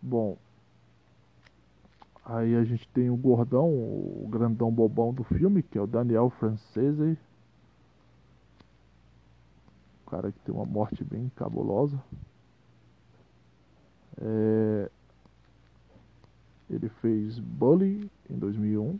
Bom, 0.00 0.36
aí 2.24 2.54
a 2.56 2.64
gente 2.64 2.86
tem 2.88 3.10
o 3.10 3.16
gordão, 3.16 3.68
o 3.68 4.28
grandão 4.30 4.70
bobão 4.70 5.12
do 5.12 5.24
filme, 5.24 5.62
que 5.62 5.78
é 5.78 5.80
o 5.80 5.86
Daniel 5.86 6.30
Francese. 6.30 7.18
O 10.06 10.10
cara 10.10 10.30
que 10.30 10.38
tem 10.40 10.54
uma 10.54 10.66
morte 10.66 11.02
bem 11.02 11.30
cabulosa. 11.36 12.02
É... 14.18 14.90
Ele 16.70 16.88
fez 16.88 17.38
Bully 17.38 18.10
em 18.28 18.38
2001, 18.38 18.98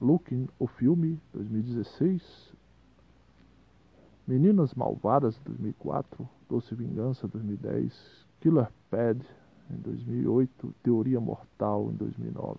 Looking, 0.00 0.48
o 0.58 0.66
filme, 0.66 1.20
2016, 1.32 2.52
Meninas 4.26 4.74
Malvadas, 4.74 5.40
2004, 5.44 6.28
Doce 6.48 6.74
Vingança, 6.74 7.26
2010, 7.26 8.26
Killer 8.40 8.70
Pad, 8.90 9.20
em 9.70 9.76
2008, 9.76 10.74
Teoria 10.82 11.18
Mortal, 11.18 11.90
em 11.90 11.96
2009. 11.96 12.58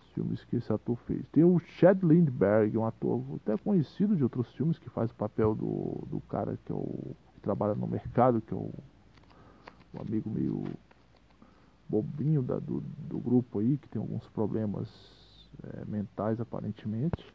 Os 0.00 0.12
filmes 0.12 0.44
que 0.44 0.56
esse 0.56 0.72
ator 0.72 0.96
fez. 1.06 1.24
Tem 1.32 1.44
o 1.44 1.58
Chad 1.58 2.02
Lindbergh, 2.02 2.76
um 2.76 2.84
ator 2.84 3.22
até 3.36 3.56
conhecido 3.56 4.14
de 4.14 4.22
outros 4.22 4.52
filmes, 4.52 4.78
que 4.78 4.88
faz 4.88 5.10
o 5.10 5.14
papel 5.14 5.54
do, 5.54 6.06
do 6.06 6.20
cara 6.28 6.58
que, 6.64 6.72
é 6.72 6.74
o, 6.74 7.16
que 7.34 7.40
trabalha 7.40 7.74
no 7.74 7.86
mercado, 7.86 8.40
que 8.40 8.54
é 8.54 8.56
o, 8.56 8.70
um 9.94 10.00
amigo 10.00 10.30
meio 10.30 10.62
bobinho 11.88 12.42
da, 12.42 12.58
do, 12.58 12.80
do 12.80 13.18
grupo 13.18 13.58
aí, 13.58 13.76
que 13.76 13.88
tem 13.88 14.00
alguns 14.00 14.28
problemas 14.28 14.88
é, 15.62 15.84
mentais 15.84 16.40
aparentemente. 16.40 17.34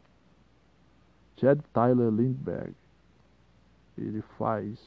Chad 1.37 1.59
Tyler 1.73 2.09
Lindbergh. 2.09 2.73
Ele 3.97 4.21
faz 4.37 4.79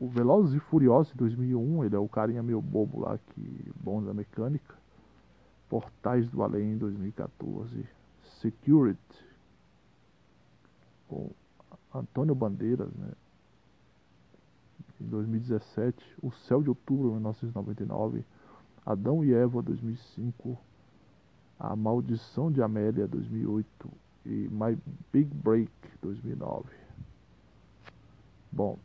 o 0.00 0.08
Velozes 0.08 0.54
e 0.54 0.60
Furiosos 0.60 1.12
de 1.12 1.18
2001. 1.18 1.84
Ele 1.84 1.96
é 1.96 1.98
o 1.98 2.08
carinha 2.08 2.42
meio 2.42 2.60
bobo 2.60 3.00
lá 3.00 3.18
que 3.18 3.72
bom 3.76 4.02
da 4.02 4.12
mecânica. 4.12 4.74
Portais 5.68 6.28
do 6.28 6.42
Além 6.42 6.72
em 6.72 6.78
2014. 6.78 7.86
Security 8.40 9.24
com 11.08 11.30
Antônio 11.92 12.34
Bandeiras, 12.34 12.92
né? 12.94 13.12
Em 15.00 15.06
2017, 15.06 16.16
O 16.22 16.30
Céu 16.30 16.62
de 16.62 16.68
Outubro, 16.68 17.12
1999, 17.12 18.24
Adão 18.86 19.24
e 19.24 19.32
Eva, 19.32 19.62
2005, 19.62 20.58
A 21.58 21.74
Maldição 21.76 22.50
de 22.50 22.62
Amélia, 22.62 23.06
2008, 23.06 23.90
e 24.26 24.48
My 24.50 24.78
Big 25.12 25.32
Break 25.34 25.70
2009. 26.02 26.64
Bom, 28.50 28.78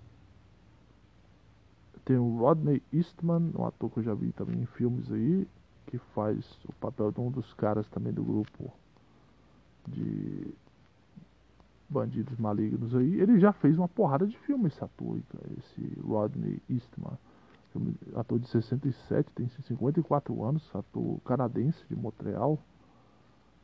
tem 2.06 2.18
o 2.18 2.38
Rodney 2.38 2.82
Eastman, 2.92 3.52
um 3.56 3.66
ator 3.66 3.90
que 3.92 4.00
eu 4.00 4.04
já 4.04 4.14
vi 4.14 4.32
também 4.32 4.62
em 4.62 4.66
filmes 4.66 5.12
aí, 5.12 5.48
que 5.86 5.98
faz 5.98 6.58
o 6.68 6.74
papel 6.74 7.12
de 7.12 7.20
um 7.20 7.30
dos 7.30 7.54
caras 7.54 7.88
também 7.90 8.12
do 8.12 8.24
grupo 8.24 8.74
de 9.88 10.54
bandidos 11.88 12.38
malignos 12.38 12.96
aí. 12.96 13.20
Ele 13.20 13.40
já 13.40 13.52
fez 13.52 13.78
uma 13.78 13.88
porrada 13.88 14.26
de 14.28 14.38
filmes, 14.40 14.74
esse 14.74 14.84
ator, 14.84 15.20
esse 15.58 16.00
Rodney 16.02 16.62
Eastman. 16.70 17.18
Ator 18.16 18.40
de 18.40 18.48
67, 18.48 19.30
tem 19.36 19.48
54 19.48 20.44
anos, 20.44 20.70
ator 20.74 21.20
canadense 21.22 21.86
de 21.88 21.96
Montreal. 21.96 22.60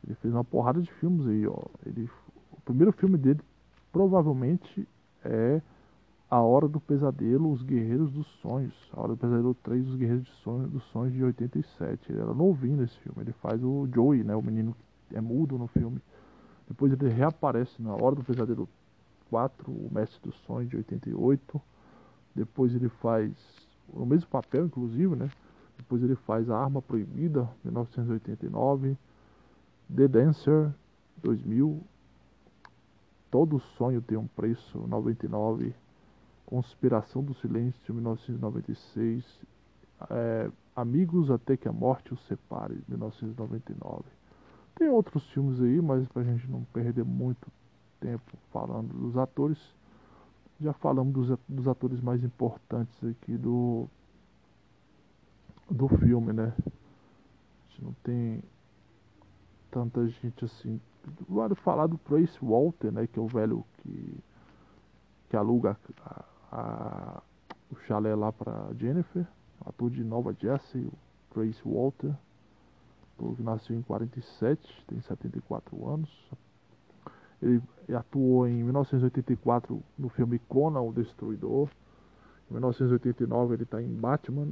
Ele 0.04 0.14
fez 0.16 0.32
uma 0.32 0.44
porrada 0.44 0.80
de 0.80 0.90
filmes 0.92 1.26
aí, 1.26 1.46
ó. 1.46 1.64
Ele, 1.84 2.08
o 2.52 2.60
primeiro 2.60 2.92
filme 2.92 3.18
dele 3.18 3.40
provavelmente 3.92 4.86
é 5.24 5.60
A 6.30 6.40
Hora 6.40 6.68
do 6.68 6.78
Pesadelo, 6.78 7.50
Os 7.50 7.62
Guerreiros 7.62 8.12
dos 8.12 8.26
Sonhos. 8.40 8.74
A 8.92 9.00
Hora 9.00 9.08
do 9.08 9.16
Pesadelo 9.16 9.54
3, 9.54 9.88
Os 9.88 9.96
Guerreiros 9.96 10.24
dos 10.24 10.38
Sonhos, 10.38 10.70
dos 10.70 10.84
Sonhos 10.84 11.12
de 11.12 11.24
87. 11.24 12.12
Ele 12.12 12.20
era 12.20 12.32
novinho 12.32 12.76
nesse 12.76 12.96
filme. 13.00 13.22
Ele 13.22 13.32
faz 13.32 13.62
o 13.62 13.88
Joey, 13.92 14.22
né? 14.22 14.36
O 14.36 14.42
menino 14.42 14.76
que 15.08 15.16
é 15.16 15.20
mudo 15.20 15.58
no 15.58 15.66
filme. 15.66 16.00
Depois 16.68 16.92
ele 16.92 17.08
reaparece 17.08 17.82
na 17.82 17.94
Hora 17.94 18.14
do 18.14 18.22
Pesadelo 18.22 18.68
4, 19.30 19.70
O 19.70 19.90
Mestre 19.92 20.20
dos 20.22 20.36
Sonhos 20.42 20.68
de 20.70 20.76
88. 20.76 21.60
Depois 22.34 22.74
ele 22.74 22.88
faz 22.88 23.32
o 23.92 24.04
mesmo 24.04 24.28
papel, 24.28 24.66
inclusive, 24.66 25.14
né? 25.16 25.30
Depois 25.76 26.02
ele 26.02 26.14
faz 26.14 26.48
A 26.48 26.58
Arma 26.58 26.80
Proibida, 26.80 27.48
1989. 27.64 28.96
The 29.94 30.08
Dancer 30.08 30.72
2000, 31.22 31.80
Todo 33.30 33.60
Sonho 33.76 34.00
Tem 34.02 34.18
um 34.18 34.26
Preço 34.26 34.78
99, 34.78 35.74
Conspiração 36.44 37.22
do 37.22 37.34
Silêncio 37.34 37.94
1996, 37.94 39.24
é, 40.10 40.50
Amigos 40.74 41.30
Até 41.30 41.56
que 41.56 41.68
a 41.68 41.72
Morte 41.72 42.14
os 42.14 42.20
Separe 42.26 42.78
1999. 42.88 44.04
Tem 44.74 44.88
outros 44.88 45.26
filmes 45.30 45.60
aí, 45.60 45.80
mas 45.80 46.06
pra 46.08 46.22
gente 46.22 46.50
não 46.50 46.64
perder 46.64 47.04
muito 47.04 47.50
tempo 48.00 48.36
falando 48.52 48.92
dos 48.92 49.16
atores, 49.16 49.58
já 50.60 50.72
falamos 50.72 51.12
dos, 51.12 51.38
dos 51.48 51.68
atores 51.68 52.00
mais 52.00 52.22
importantes 52.24 52.96
aqui 53.04 53.36
do, 53.36 53.88
do 55.70 55.88
filme, 55.88 56.32
né? 56.32 56.52
A 56.56 57.68
gente 57.68 57.84
não 57.84 57.92
tem 58.02 58.42
tanta 59.70 60.06
gente 60.08 60.44
assim. 60.44 60.80
Vale 61.28 61.54
falar 61.54 61.86
do 61.86 61.98
Trace 61.98 62.38
Walter, 62.42 62.90
né? 62.90 63.06
Que 63.06 63.18
é 63.18 63.22
o 63.22 63.26
velho 63.26 63.64
que, 63.78 64.18
que 65.28 65.36
aluga 65.36 65.76
a, 66.02 66.24
a, 66.50 67.22
o 67.70 67.76
chalé 67.86 68.14
lá 68.14 68.32
pra 68.32 68.70
Jennifer. 68.78 69.26
Ator 69.64 69.90
de 69.90 70.04
Nova 70.04 70.34
Jersey, 70.38 70.86
o 70.86 70.92
Trace 71.30 71.60
Walter. 71.64 72.14
Que 73.18 73.42
nasceu 73.42 73.76
em 73.76 73.82
47, 73.82 74.84
tem 74.86 75.00
74 75.00 75.88
anos. 75.88 76.10
Ele 77.42 77.62
atuou 77.94 78.46
em 78.48 78.62
1984 78.64 79.82
no 79.98 80.08
filme 80.08 80.38
Conan, 80.48 80.80
o 80.80 80.92
Destruidor. 80.92 81.68
Em 82.50 82.54
1989 82.54 83.54
ele 83.54 83.62
está 83.62 83.82
em 83.82 83.92
Batman. 83.92 84.48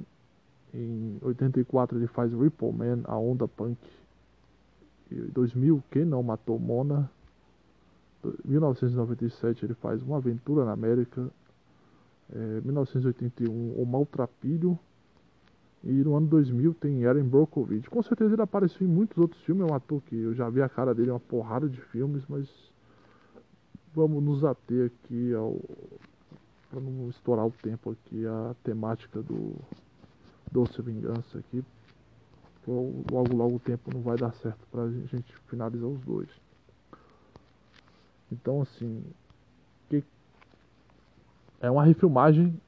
Em 0.72 1.18
84 1.22 1.98
ele 1.98 2.06
faz 2.06 2.32
Ripple 2.32 2.72
Man, 2.72 3.02
a 3.04 3.16
Onda 3.16 3.46
Punk 3.46 3.78
2000, 5.10 5.82
Quem 5.90 6.04
Não 6.04 6.22
Matou 6.22 6.58
Mona. 6.58 7.10
1997 8.44 9.64
ele 9.64 9.74
faz 9.74 10.02
Uma 10.02 10.16
Aventura 10.16 10.64
na 10.64 10.72
América. 10.72 11.30
É, 12.32 12.60
1981 12.62 13.74
O 13.80 13.86
Maltrapilho. 13.86 14.78
E 15.82 15.92
no 15.92 16.16
ano 16.16 16.26
2000 16.26 16.74
tem 16.74 17.04
Aaron 17.04 17.24
Brockovich. 17.24 17.90
Com 17.90 18.02
certeza 18.02 18.34
ele 18.34 18.42
apareceu 18.42 18.86
em 18.86 18.90
muitos 18.90 19.18
outros 19.18 19.42
filmes. 19.42 19.68
É 19.68 19.70
um 19.70 19.74
ator 19.74 20.00
que 20.02 20.16
eu 20.16 20.34
já 20.34 20.48
vi 20.48 20.62
a 20.62 20.68
cara 20.68 20.94
dele 20.94 21.08
em 21.08 21.12
uma 21.12 21.20
porrada 21.20 21.68
de 21.68 21.80
filmes, 21.80 22.24
mas 22.26 22.48
vamos 23.94 24.22
nos 24.22 24.44
ater 24.44 24.86
aqui 24.86 25.32
ao 25.34 25.58
para 26.70 26.80
não 26.80 27.08
estourar 27.08 27.46
o 27.46 27.52
tempo 27.52 27.92
aqui 27.92 28.26
a 28.26 28.54
temática 28.64 29.22
do 29.22 29.54
Doce 30.50 30.82
Vingança 30.82 31.38
aqui 31.38 31.64
logo 32.66 33.36
logo 33.36 33.56
o 33.56 33.60
tempo 33.60 33.92
não 33.92 34.00
vai 34.00 34.16
dar 34.16 34.32
certo 34.34 34.66
para 34.70 34.82
a 34.82 34.90
gente 34.90 35.36
finalizar 35.48 35.88
os 35.88 36.00
dois. 36.00 36.28
Então 38.32 38.62
assim, 38.62 39.04
que 39.88 40.02
é 41.60 41.70
uma 41.70 41.84
refilmagem 41.84 42.58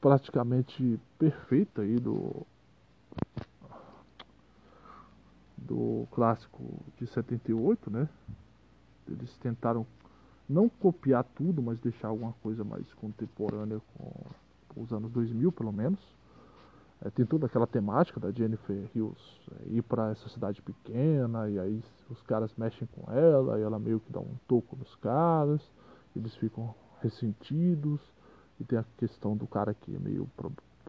praticamente 0.00 0.98
perfeita 1.18 1.82
aí 1.82 1.96
do 1.96 2.46
do 5.56 6.06
clássico 6.12 6.62
de 6.96 7.06
78, 7.08 7.90
né? 7.90 8.08
Eles 9.08 9.36
tentaram 9.38 9.86
não 10.48 10.68
copiar 10.68 11.24
tudo, 11.24 11.62
mas 11.62 11.78
deixar 11.80 12.08
alguma 12.08 12.32
coisa 12.42 12.62
mais 12.64 12.92
contemporânea 12.94 13.80
com 13.96 14.80
os 14.80 14.92
anos 14.92 15.10
2000, 15.10 15.50
pelo 15.52 15.72
menos. 15.72 15.98
É, 17.04 17.10
tem 17.10 17.26
toda 17.26 17.46
aquela 17.46 17.66
temática 17.66 18.18
da 18.18 18.30
Jennifer 18.30 18.88
Hills 18.94 19.20
é, 19.52 19.68
ir 19.74 19.82
para 19.82 20.12
essa 20.12 20.28
cidade 20.30 20.62
pequena 20.62 21.48
e 21.50 21.58
aí 21.58 21.82
os 22.08 22.22
caras 22.22 22.50
mexem 22.56 22.88
com 22.88 23.12
ela 23.12 23.58
e 23.58 23.62
ela 23.62 23.78
meio 23.78 24.00
que 24.00 24.10
dá 24.10 24.20
um 24.20 24.34
toco 24.48 24.76
nos 24.76 24.94
caras, 24.96 25.60
eles 26.14 26.34
ficam 26.36 26.74
ressentidos 27.02 28.00
e 28.58 28.64
tem 28.64 28.78
a 28.78 28.84
questão 28.96 29.36
do 29.36 29.46
cara 29.46 29.74
que 29.74 29.94
é 29.94 29.98
meio 29.98 30.26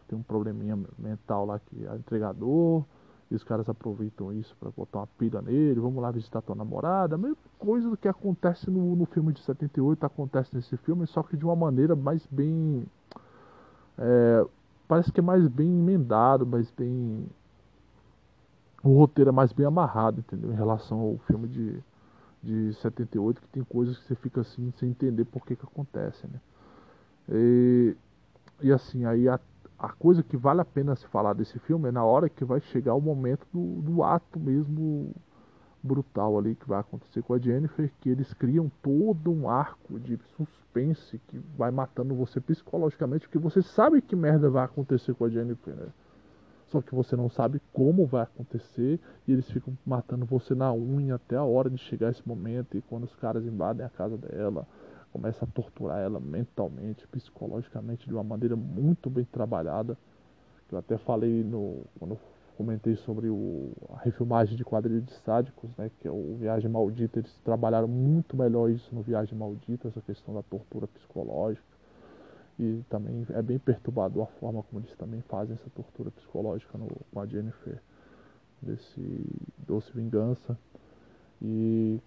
tem 0.08 0.18
um 0.18 0.22
probleminha 0.22 0.78
mental 0.98 1.44
lá 1.44 1.58
que 1.58 1.86
é 1.86 1.94
entregador 1.94 2.82
e 3.30 3.34
os 3.34 3.44
caras 3.44 3.68
aproveitam 3.68 4.32
isso 4.32 4.56
para 4.58 4.70
botar 4.70 5.00
uma 5.00 5.06
pilha 5.18 5.42
nele, 5.42 5.80
vamos 5.80 6.02
lá 6.02 6.10
visitar 6.10 6.40
tua 6.40 6.54
namorada, 6.54 7.14
a 7.14 7.18
mesma 7.18 7.36
coisa 7.58 7.96
que 7.96 8.08
acontece 8.08 8.70
no, 8.70 8.96
no 8.96 9.04
filme 9.06 9.32
de 9.32 9.40
78 9.40 10.04
acontece 10.04 10.54
nesse 10.54 10.76
filme, 10.78 11.06
só 11.06 11.22
que 11.22 11.36
de 11.36 11.44
uma 11.44 11.56
maneira 11.56 11.94
mais 11.94 12.26
bem 12.30 12.86
é, 13.98 14.46
parece 14.86 15.12
que 15.12 15.20
é 15.20 15.22
mais 15.22 15.46
bem 15.48 15.68
emendado, 15.68 16.46
mais 16.46 16.70
bem. 16.70 17.26
O 18.82 18.96
roteiro 18.96 19.30
é 19.30 19.32
mais 19.32 19.52
bem 19.52 19.66
amarrado, 19.66 20.20
entendeu? 20.20 20.52
Em 20.52 20.56
relação 20.56 21.00
ao 21.00 21.18
filme 21.26 21.48
de, 21.48 21.78
de 22.42 22.72
78, 22.74 23.40
que 23.40 23.48
tem 23.48 23.64
coisas 23.64 23.98
que 23.98 24.04
você 24.04 24.14
fica 24.14 24.40
assim 24.40 24.72
sem 24.78 24.90
entender 24.90 25.24
por 25.24 25.44
que 25.44 25.56
que 25.56 25.64
acontece, 25.64 26.26
né? 26.28 26.40
E, 27.28 27.96
e 28.62 28.72
assim, 28.72 29.04
aí 29.04 29.28
a, 29.28 29.38
a 29.78 29.90
coisa 29.90 30.22
que 30.22 30.36
vale 30.36 30.60
a 30.60 30.64
pena 30.64 30.96
se 30.96 31.06
falar 31.06 31.34
desse 31.34 31.58
filme 31.60 31.88
é 31.88 31.92
na 31.92 32.04
hora 32.04 32.28
que 32.28 32.44
vai 32.44 32.60
chegar 32.60 32.94
o 32.94 33.00
momento 33.00 33.46
do, 33.52 33.80
do 33.80 34.02
ato 34.02 34.40
mesmo 34.40 35.14
brutal 35.80 36.36
ali 36.36 36.56
que 36.56 36.68
vai 36.68 36.80
acontecer 36.80 37.22
com 37.22 37.34
a 37.34 37.38
Jennifer, 37.38 37.90
que 38.00 38.08
eles 38.08 38.34
criam 38.34 38.70
todo 38.82 39.30
um 39.30 39.48
arco 39.48 40.00
de 40.00 40.18
suspense 40.36 41.20
que 41.28 41.38
vai 41.56 41.70
matando 41.70 42.14
você 42.14 42.40
psicologicamente, 42.40 43.28
porque 43.28 43.38
você 43.38 43.62
sabe 43.62 44.02
que 44.02 44.16
merda 44.16 44.50
vai 44.50 44.64
acontecer 44.64 45.14
com 45.14 45.24
a 45.24 45.28
Jennifer, 45.28 45.74
né? 45.74 45.88
Só 46.66 46.82
que 46.82 46.94
você 46.94 47.16
não 47.16 47.30
sabe 47.30 47.62
como 47.72 48.04
vai 48.04 48.22
acontecer 48.22 49.00
e 49.26 49.32
eles 49.32 49.50
ficam 49.50 49.76
matando 49.86 50.26
você 50.26 50.54
na 50.54 50.70
unha 50.72 51.14
até 51.14 51.36
a 51.36 51.42
hora 51.42 51.70
de 51.70 51.78
chegar 51.78 52.10
esse 52.10 52.26
momento. 52.28 52.76
E 52.76 52.82
quando 52.82 53.04
os 53.04 53.14
caras 53.16 53.46
invadem 53.46 53.86
a 53.86 53.88
casa 53.88 54.18
dela, 54.18 54.66
começa 55.18 55.44
a 55.44 55.48
torturar 55.48 55.98
ela 55.98 56.20
mentalmente, 56.20 57.06
psicologicamente 57.08 58.06
de 58.06 58.14
uma 58.14 58.22
maneira 58.22 58.54
muito 58.54 59.10
bem 59.10 59.24
trabalhada. 59.24 59.98
Eu 60.70 60.78
até 60.78 60.96
falei 60.96 61.42
no 61.42 61.82
quando 61.98 62.12
eu 62.12 62.20
comentei 62.56 62.94
sobre 62.96 63.28
o, 63.28 63.72
a 63.90 63.98
refilmagem 63.98 64.56
de 64.56 64.64
quadrilha 64.64 65.00
de 65.00 65.12
sádicos, 65.24 65.70
né, 65.76 65.90
que 66.00 66.06
é 66.06 66.10
o 66.10 66.36
Viagem 66.38 66.70
Maldita, 66.70 67.18
eles 67.18 67.32
trabalharam 67.44 67.88
muito 67.88 68.36
melhor 68.36 68.70
isso 68.70 68.94
no 68.94 69.02
Viagem 69.02 69.36
Maldita, 69.36 69.88
essa 69.88 70.00
questão 70.00 70.34
da 70.34 70.42
tortura 70.42 70.86
psicológica. 70.86 71.66
E 72.58 72.82
também 72.88 73.26
é 73.30 73.42
bem 73.42 73.58
perturbador 73.58 74.24
a 74.24 74.40
forma 74.40 74.62
como 74.64 74.80
eles 74.80 74.94
também 74.96 75.20
fazem 75.22 75.54
essa 75.54 75.70
tortura 75.70 76.10
psicológica 76.10 76.76
no, 76.76 76.88
com 77.12 77.20
a 77.20 77.26
Jennifer 77.26 77.80
desse 78.60 79.24
Doce 79.66 79.92
Vingança. 79.92 80.58
E 81.40 82.00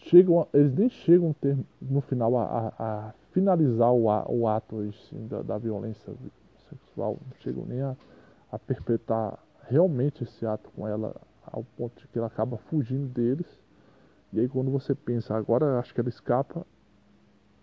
chegam, 0.00 0.46
eles 0.52 0.74
nem 0.74 0.88
chegam 0.88 1.32
ter, 1.34 1.56
no 1.80 2.00
final 2.00 2.36
a, 2.36 2.44
a, 2.44 2.68
a 2.78 3.14
finalizar 3.32 3.92
o, 3.92 4.04
o 4.04 4.48
ato 4.48 4.80
assim, 4.80 5.26
da, 5.26 5.42
da, 5.42 5.58
violência 5.58 6.12
sexual, 6.68 7.18
não 7.24 7.36
chegam 7.40 7.64
nem 7.66 7.80
a, 7.82 7.96
a 8.50 8.58
perpetrar 8.58 9.38
realmente 9.68 10.24
esse 10.24 10.44
ato 10.46 10.70
com 10.74 10.86
ela 10.86 11.14
ao 11.44 11.64
ponto 11.76 12.00
de 12.00 12.08
que 12.08 12.18
ela 12.18 12.26
acaba 12.26 12.56
fugindo 12.56 13.06
deles. 13.08 13.46
E 14.32 14.40
aí 14.40 14.48
quando 14.48 14.70
você 14.70 14.94
pensa, 14.94 15.34
agora 15.34 15.78
acho 15.78 15.92
que 15.94 16.00
ela 16.00 16.08
escapa, 16.08 16.64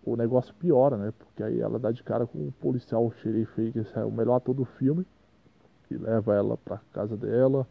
o 0.04 0.16
negócio 0.16 0.54
piora, 0.54 0.96
né? 0.96 1.12
Porque 1.18 1.42
aí 1.42 1.60
ela 1.60 1.78
dá 1.78 1.90
de 1.90 2.02
cara 2.02 2.26
com 2.26 2.48
o 2.48 2.52
policial, 2.52 3.04
o 3.06 3.12
xerife 3.12 3.60
aí, 3.60 3.72
que 3.72 3.84
é 3.94 4.04
o 4.04 4.10
melhor 4.10 4.36
ator 4.36 4.54
do 4.54 4.64
filme, 4.64 5.06
e 5.90 5.96
leva 5.96 6.34
ela 6.34 6.56
pra 6.56 6.78
casa 6.92 7.16
dela, 7.16 7.66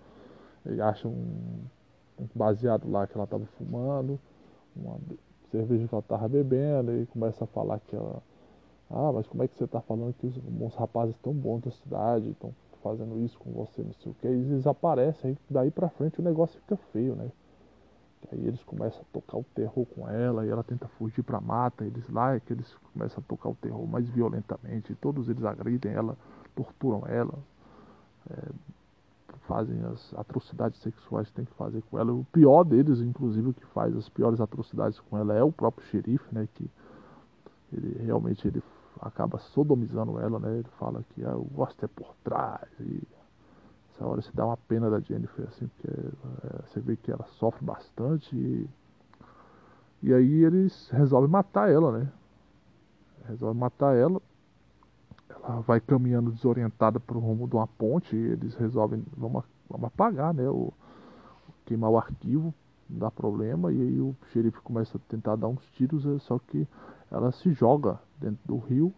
e 0.65 0.79
acha 0.81 1.07
um, 1.07 1.61
um 2.19 2.27
baseado 2.35 2.89
lá 2.89 3.07
que 3.07 3.17
ela 3.17 3.25
tava 3.25 3.45
fumando, 3.57 4.19
uma 4.79 4.97
cerveja 5.51 5.87
que 5.87 5.93
ela 5.93 6.01
tava 6.01 6.27
bebendo, 6.27 6.93
e 6.93 7.05
começa 7.07 7.43
a 7.43 7.47
falar 7.47 7.79
que 7.79 7.95
ela. 7.95 8.21
Ah, 8.89 9.11
mas 9.11 9.27
como 9.27 9.43
é 9.43 9.47
que 9.47 9.57
você 9.57 9.67
tá 9.67 9.81
falando 9.81 10.13
que 10.13 10.27
os, 10.27 10.37
os 10.37 10.75
rapazes 10.75 11.15
tão 11.17 11.33
bons 11.33 11.61
da 11.61 11.71
cidade 11.71 12.29
estão 12.29 12.53
fazendo 12.81 13.19
isso 13.19 13.37
com 13.39 13.51
você, 13.51 13.83
não 13.83 13.93
sei 13.93 14.11
o 14.11 14.15
que, 14.15 14.27
e 14.27 14.31
eles 14.31 14.65
aparecem, 14.65 15.31
aí 15.31 15.37
daí 15.49 15.71
pra 15.71 15.89
frente 15.89 16.19
o 16.21 16.23
negócio 16.23 16.59
fica 16.61 16.77
feio, 16.93 17.15
né? 17.15 17.29
Aí 18.31 18.45
eles 18.47 18.63
começam 18.63 19.01
a 19.01 19.05
tocar 19.13 19.37
o 19.37 19.45
terror 19.55 19.85
com 19.85 20.09
ela 20.09 20.45
e 20.45 20.49
ela 20.49 20.63
tenta 20.63 20.87
fugir 20.87 21.23
pra 21.23 21.39
mata. 21.39 21.85
Eles 21.85 22.09
lá 22.09 22.35
é 22.35 22.39
que 22.39 22.51
eles 22.51 22.73
começam 22.93 23.23
a 23.23 23.27
tocar 23.27 23.49
o 23.49 23.55
terror 23.55 23.85
mais 23.87 24.09
violentamente. 24.09 24.95
todos 24.95 25.29
eles 25.29 25.43
agridem 25.45 25.93
ela, 25.93 26.17
torturam 26.55 27.03
ela, 27.07 27.33
é, 28.29 28.49
fazem 29.47 29.81
as 29.85 30.13
atrocidades 30.15 30.79
sexuais 30.81 31.27
que 31.29 31.35
tem 31.35 31.45
que 31.45 31.53
fazer 31.53 31.81
com 31.89 31.97
ela. 31.97 32.13
O 32.13 32.25
pior 32.25 32.63
deles, 32.63 32.99
inclusive, 32.99 33.53
que 33.53 33.65
faz 33.67 33.95
as 33.95 34.09
piores 34.09 34.39
atrocidades 34.39 34.99
com 34.99 35.17
ela 35.17 35.33
é 35.33 35.43
o 35.43 35.51
próprio 35.51 35.87
xerife, 35.87 36.25
né? 36.31 36.47
Que 36.53 36.69
ele 37.73 37.97
realmente 38.03 38.47
ele 38.47 38.61
acaba 39.01 39.39
sodomizando 39.39 40.19
ela, 40.19 40.39
né? 40.39 40.59
Ele 40.59 40.69
fala 40.77 41.03
que 41.13 41.23
ah, 41.23 41.31
eu 41.31 41.47
gosto 41.53 41.83
é 41.83 41.87
por 41.87 42.13
trás 42.23 42.67
e 42.79 43.01
essa 43.97 44.05
hora 44.05 44.21
se 44.21 44.35
dá 44.35 44.45
uma 44.45 44.57
pena 44.57 44.89
da 44.89 44.99
Jennifer, 44.99 45.47
assim, 45.47 45.67
porque 45.67 45.89
é, 45.89 46.61
você 46.67 46.79
vê 46.79 46.95
que 46.95 47.11
ela 47.11 47.25
sofre 47.39 47.65
bastante 47.65 48.35
e, 48.35 48.69
e 50.03 50.13
aí 50.13 50.43
eles 50.43 50.89
resolvem 50.91 51.29
matar 51.29 51.69
ela, 51.69 51.99
né? 51.99 52.11
Resolvem 53.27 53.59
matar 53.59 53.95
ela. 53.95 54.21
Ela 55.29 55.61
vai 55.61 55.79
caminhando 55.79 56.31
desorientada 56.31 56.99
para 56.99 57.17
o 57.17 57.21
rumo 57.21 57.47
de 57.47 57.55
uma 57.55 57.67
ponte 57.67 58.15
e 58.15 58.19
eles 58.19 58.55
resolvem, 58.55 59.03
vamos, 59.15 59.43
vamos 59.69 59.87
apagar, 59.87 60.33
né? 60.33 60.47
O, 60.49 60.73
queimar 61.65 61.89
o 61.89 61.97
arquivo, 61.97 62.53
dá 62.87 63.11
problema. 63.11 63.71
E 63.71 63.81
aí 63.81 63.99
o 63.99 64.15
xerife 64.31 64.59
começa 64.61 64.97
a 64.97 65.01
tentar 65.09 65.35
dar 65.35 65.47
uns 65.47 65.65
tiros, 65.71 66.05
é 66.05 66.19
só 66.19 66.39
que 66.39 66.67
ela 67.11 67.31
se 67.31 67.51
joga 67.51 67.99
dentro 68.19 68.39
do 68.45 68.57
rio, 68.57 68.93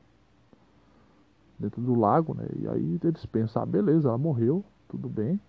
dentro 1.58 1.82
do 1.82 1.94
lago, 1.96 2.34
né? 2.34 2.48
E 2.56 2.68
aí 2.68 3.00
eles 3.04 3.26
pensam, 3.26 3.62
ah, 3.62 3.66
beleza, 3.66 4.08
ela 4.08 4.18
morreu, 4.18 4.64
tudo 4.88 5.10
bem. 5.10 5.40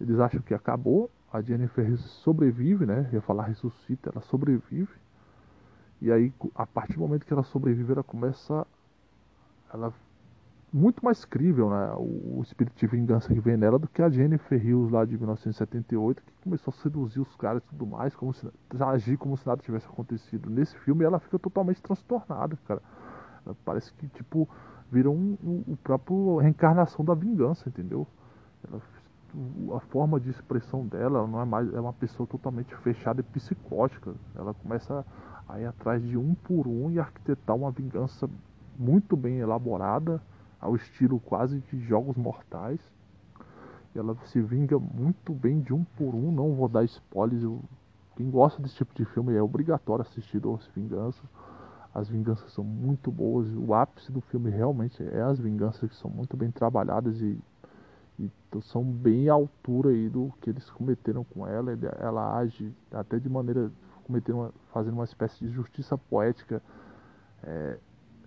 Eles 0.00 0.18
acham 0.18 0.40
que 0.40 0.54
acabou. 0.54 1.10
A 1.32 1.42
Jennifer 1.42 1.96
sobrevive, 1.98 2.86
né? 2.86 3.08
Eu 3.08 3.14
ia 3.14 3.20
falar 3.20 3.44
ressuscita, 3.44 4.10
ela 4.10 4.22
sobrevive. 4.22 4.92
E 6.00 6.12
aí, 6.12 6.32
a 6.54 6.66
partir 6.66 6.94
do 6.94 7.00
momento 7.00 7.24
que 7.24 7.32
ela 7.32 7.42
sobrevive, 7.42 7.92
ela 7.92 8.02
começa. 8.02 8.66
Ela 9.74 9.92
muito 10.72 11.04
mais 11.04 11.24
crível, 11.24 11.68
né? 11.68 11.94
O, 11.96 12.40
espírito 12.42 12.76
de 12.76 12.86
vingança 12.86 13.32
que 13.32 13.40
vem 13.40 13.56
nela 13.56 13.78
do 13.78 13.88
que 13.88 14.00
a 14.02 14.08
Jennifer 14.08 14.64
Hills 14.64 14.92
lá 14.92 15.04
de 15.04 15.16
1978, 15.16 16.22
que 16.22 16.32
começou 16.42 16.72
a 16.72 16.80
seduzir 16.80 17.20
os 17.20 17.34
caras 17.36 17.62
e 17.62 17.66
tudo 17.66 17.84
mais, 17.84 18.14
como 18.14 18.32
se, 18.32 18.48
agir 18.80 19.16
como 19.16 19.36
se 19.36 19.46
nada 19.46 19.60
tivesse 19.62 19.86
acontecido. 19.86 20.48
Nesse 20.48 20.76
filme, 20.78 21.04
ela 21.04 21.18
fica 21.18 21.38
totalmente 21.38 21.82
transtornada, 21.82 22.56
cara. 22.66 22.80
Parece 23.64 23.92
que, 23.94 24.08
tipo, 24.08 24.48
vira 24.90 25.10
um, 25.10 25.36
um, 25.42 25.64
o 25.68 25.76
próprio 25.76 26.38
reencarnação 26.38 27.04
da 27.04 27.14
vingança, 27.14 27.68
entendeu? 27.68 28.06
Ela, 28.68 28.80
a 29.76 29.80
forma 29.80 30.20
de 30.20 30.30
expressão 30.30 30.86
dela 30.86 31.26
não 31.26 31.40
é 31.40 31.44
mais 31.44 31.72
é 31.74 31.80
uma 31.80 31.92
pessoa 31.92 32.26
totalmente 32.28 32.74
fechada 32.76 33.20
e 33.20 33.24
psicótica. 33.24 34.14
Ela 34.34 34.54
começa 34.54 35.04
a 35.48 35.60
ir 35.60 35.66
atrás 35.66 36.02
de 36.02 36.16
um 36.16 36.34
por 36.34 36.66
um 36.66 36.90
e 36.90 36.98
arquitetar 36.98 37.54
uma 37.54 37.70
vingança 37.70 38.28
muito 38.78 39.16
bem 39.16 39.38
elaborada, 39.38 40.20
ao 40.60 40.74
estilo 40.74 41.20
quase 41.20 41.60
de 41.60 41.78
jogos 41.80 42.16
mortais. 42.16 42.80
E 43.94 43.98
ela 43.98 44.16
se 44.26 44.40
vinga 44.40 44.78
muito 44.78 45.32
bem 45.32 45.60
de 45.60 45.72
um 45.72 45.84
por 45.96 46.14
um. 46.14 46.32
Não 46.32 46.54
vou 46.54 46.68
dar 46.68 46.84
spoilers. 46.84 47.42
Eu, 47.42 47.60
quem 48.16 48.30
gosta 48.30 48.60
desse 48.62 48.76
tipo 48.76 48.94
de 48.94 49.04
filme 49.04 49.34
é 49.34 49.42
obrigatório 49.42 50.02
assistir 50.02 50.40
Doce 50.40 50.68
Vingança. 50.74 51.22
As 51.94 52.08
vinganças 52.08 52.52
são 52.52 52.64
muito 52.64 53.10
boas. 53.12 53.46
O 53.56 53.72
ápice 53.72 54.10
do 54.10 54.20
filme 54.20 54.50
realmente 54.50 55.02
é 55.02 55.22
as 55.22 55.38
vinganças 55.38 55.88
que 55.88 55.96
são 55.96 56.10
muito 56.10 56.36
bem 56.36 56.50
trabalhadas 56.50 57.20
e 57.20 57.38
então 58.18 58.62
são 58.62 58.84
bem 58.84 59.28
à 59.28 59.32
altura 59.32 59.90
aí 59.90 60.08
do 60.08 60.32
que 60.40 60.50
eles 60.50 60.68
cometeram 60.70 61.24
com 61.24 61.46
ela. 61.46 61.72
Ela 61.98 62.36
age 62.36 62.72
até 62.92 63.18
de 63.18 63.28
maneira 63.28 63.70
cometendo 64.04 64.36
uma, 64.36 64.52
fazendo 64.72 64.94
uma 64.94 65.04
espécie 65.04 65.44
de 65.44 65.50
justiça 65.50 65.98
poética 65.98 66.62
é, 67.42 67.78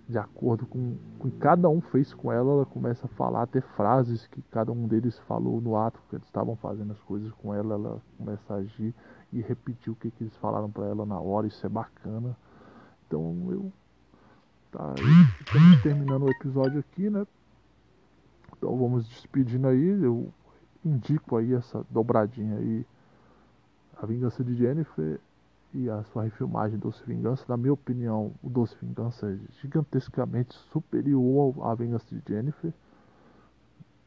de 0.08 0.18
acordo 0.18 0.66
com 0.66 0.95
o 1.20 1.30
que 1.30 1.32
cada 1.38 1.68
um 1.68 1.82
fez 1.82 2.14
com 2.14 2.32
ela. 2.32 2.51
Ela 2.51 2.66
começa 2.66 3.05
a 3.05 3.10
falar 3.10 3.43
até 3.43 3.60
frases 3.60 4.26
que 4.28 4.41
cada 4.43 4.72
um 4.72 4.88
deles 4.88 5.20
falou 5.20 5.60
no 5.60 5.76
ato 5.76 6.01
que 6.10 6.16
eles 6.16 6.26
estavam 6.26 6.55
fazendo 6.55 6.93
as 6.93 6.99
coisas 7.01 7.32
com 7.34 7.53
ela. 7.53 7.76
Ela 7.76 8.01
começa 8.18 8.53
a 8.53 8.58
agir 8.58 8.93
e 9.34 9.41
repetir 9.41 9.91
o 9.91 9.95
que, 9.95 10.10
que 10.10 10.24
eles 10.24 10.36
falaram 10.38 10.70
para 10.72 10.86
ela 10.86 11.05
na 11.05 11.20
hora. 11.20 11.47
Isso 11.47 11.66
é 11.66 11.70
bacana. 11.70 12.38
Então 13.05 13.47
eu 13.49 13.72
tá 14.72 14.93
estamos 15.41 15.82
terminando 15.82 16.24
o 16.24 16.32
episódio 16.32 16.80
aqui, 16.80 17.10
né? 17.10 17.26
Então 18.58 18.78
vamos 18.78 19.08
despedindo 19.10 19.68
aí. 19.68 20.03
Eu 20.03 20.32
indico 20.86 21.36
aí 21.36 21.53
essa 21.53 21.86
dobradinha 21.89 22.58
aí. 22.58 22.86
A 24.01 24.05
Vingança 24.05 24.43
de 24.43 24.55
Jennifer 24.55 25.20
e 25.78 25.91
a 25.91 26.03
sua 26.05 26.23
refilmagem 26.23 26.80
Doce 26.80 27.03
Vingança. 27.05 27.45
Na 27.47 27.55
minha 27.55 27.71
opinião, 27.71 28.34
o 28.41 28.49
Doce 28.49 28.75
Vingança 28.82 29.32
é 29.32 29.38
gigantescamente 29.61 30.55
superior 30.71 31.53
à 31.63 31.75
Vingança 31.75 32.07
de 32.09 32.19
Jennifer. 32.28 32.73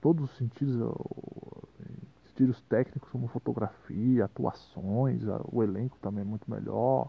Todos 0.00 0.24
os 0.24 0.36
sentidos, 0.36 0.76
sentidos 2.26 2.60
técnicos 2.62 3.08
como 3.10 3.28
fotografia, 3.28 4.24
atuações, 4.24 5.22
o 5.52 5.62
elenco 5.62 5.96
também 6.02 6.22
é 6.22 6.26
muito 6.26 6.50
melhor. 6.50 7.08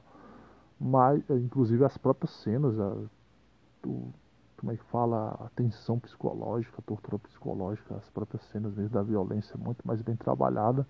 Mas, 0.79 1.27
inclusive 1.31 1.83
as 1.83 1.97
próprias 1.97 2.31
cenas, 2.31 2.79
a, 2.79 2.95
do, 3.81 4.13
como 4.57 4.71
é 4.71 4.77
que 4.77 4.83
fala, 4.85 5.31
a 5.43 5.49
tensão 5.55 5.97
psicológica, 5.97 6.75
a 6.77 6.83
tortura 6.83 7.17
psicológica, 7.17 7.95
as 7.95 8.07
próprias 8.11 8.43
cenas 8.51 8.75
mesmo 8.75 8.93
da 8.93 9.01
violência 9.01 9.55
é 9.55 9.57
muito 9.57 9.87
mais 9.87 10.03
bem 10.03 10.15
trabalhada 10.15 10.85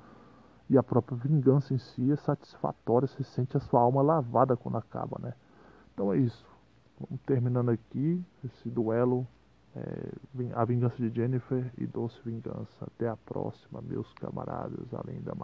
e 0.72 0.78
a 0.78 0.82
própria 0.82 1.18
vingança 1.18 1.74
em 1.74 1.78
si 1.78 2.14
é 2.14 2.16
satisfatória, 2.16 3.06
você 3.06 3.26
sente 3.26 3.58
a 3.58 3.60
sua 3.60 3.82
alma 3.82 4.02
lavada 4.02 4.56
quando 4.56 4.78
acaba, 4.78 5.20
né? 5.22 5.34
Então 5.94 6.14
é 6.14 6.18
isso. 6.18 6.46
Vamos 6.98 7.22
terminando 7.26 7.72
aqui 7.72 8.24
esse 8.42 8.70
duelo, 8.70 9.28
é, 9.76 10.54
a 10.56 10.64
vingança 10.64 10.96
de 10.96 11.14
Jennifer 11.14 11.70
e 11.78 11.86
Doce 11.86 12.18
Vingança. 12.24 12.86
Até 12.86 13.10
a 13.10 13.18
próxima, 13.18 13.82
meus 13.82 14.14
camaradas, 14.14 14.94
além 14.94 15.22
da 15.22 15.36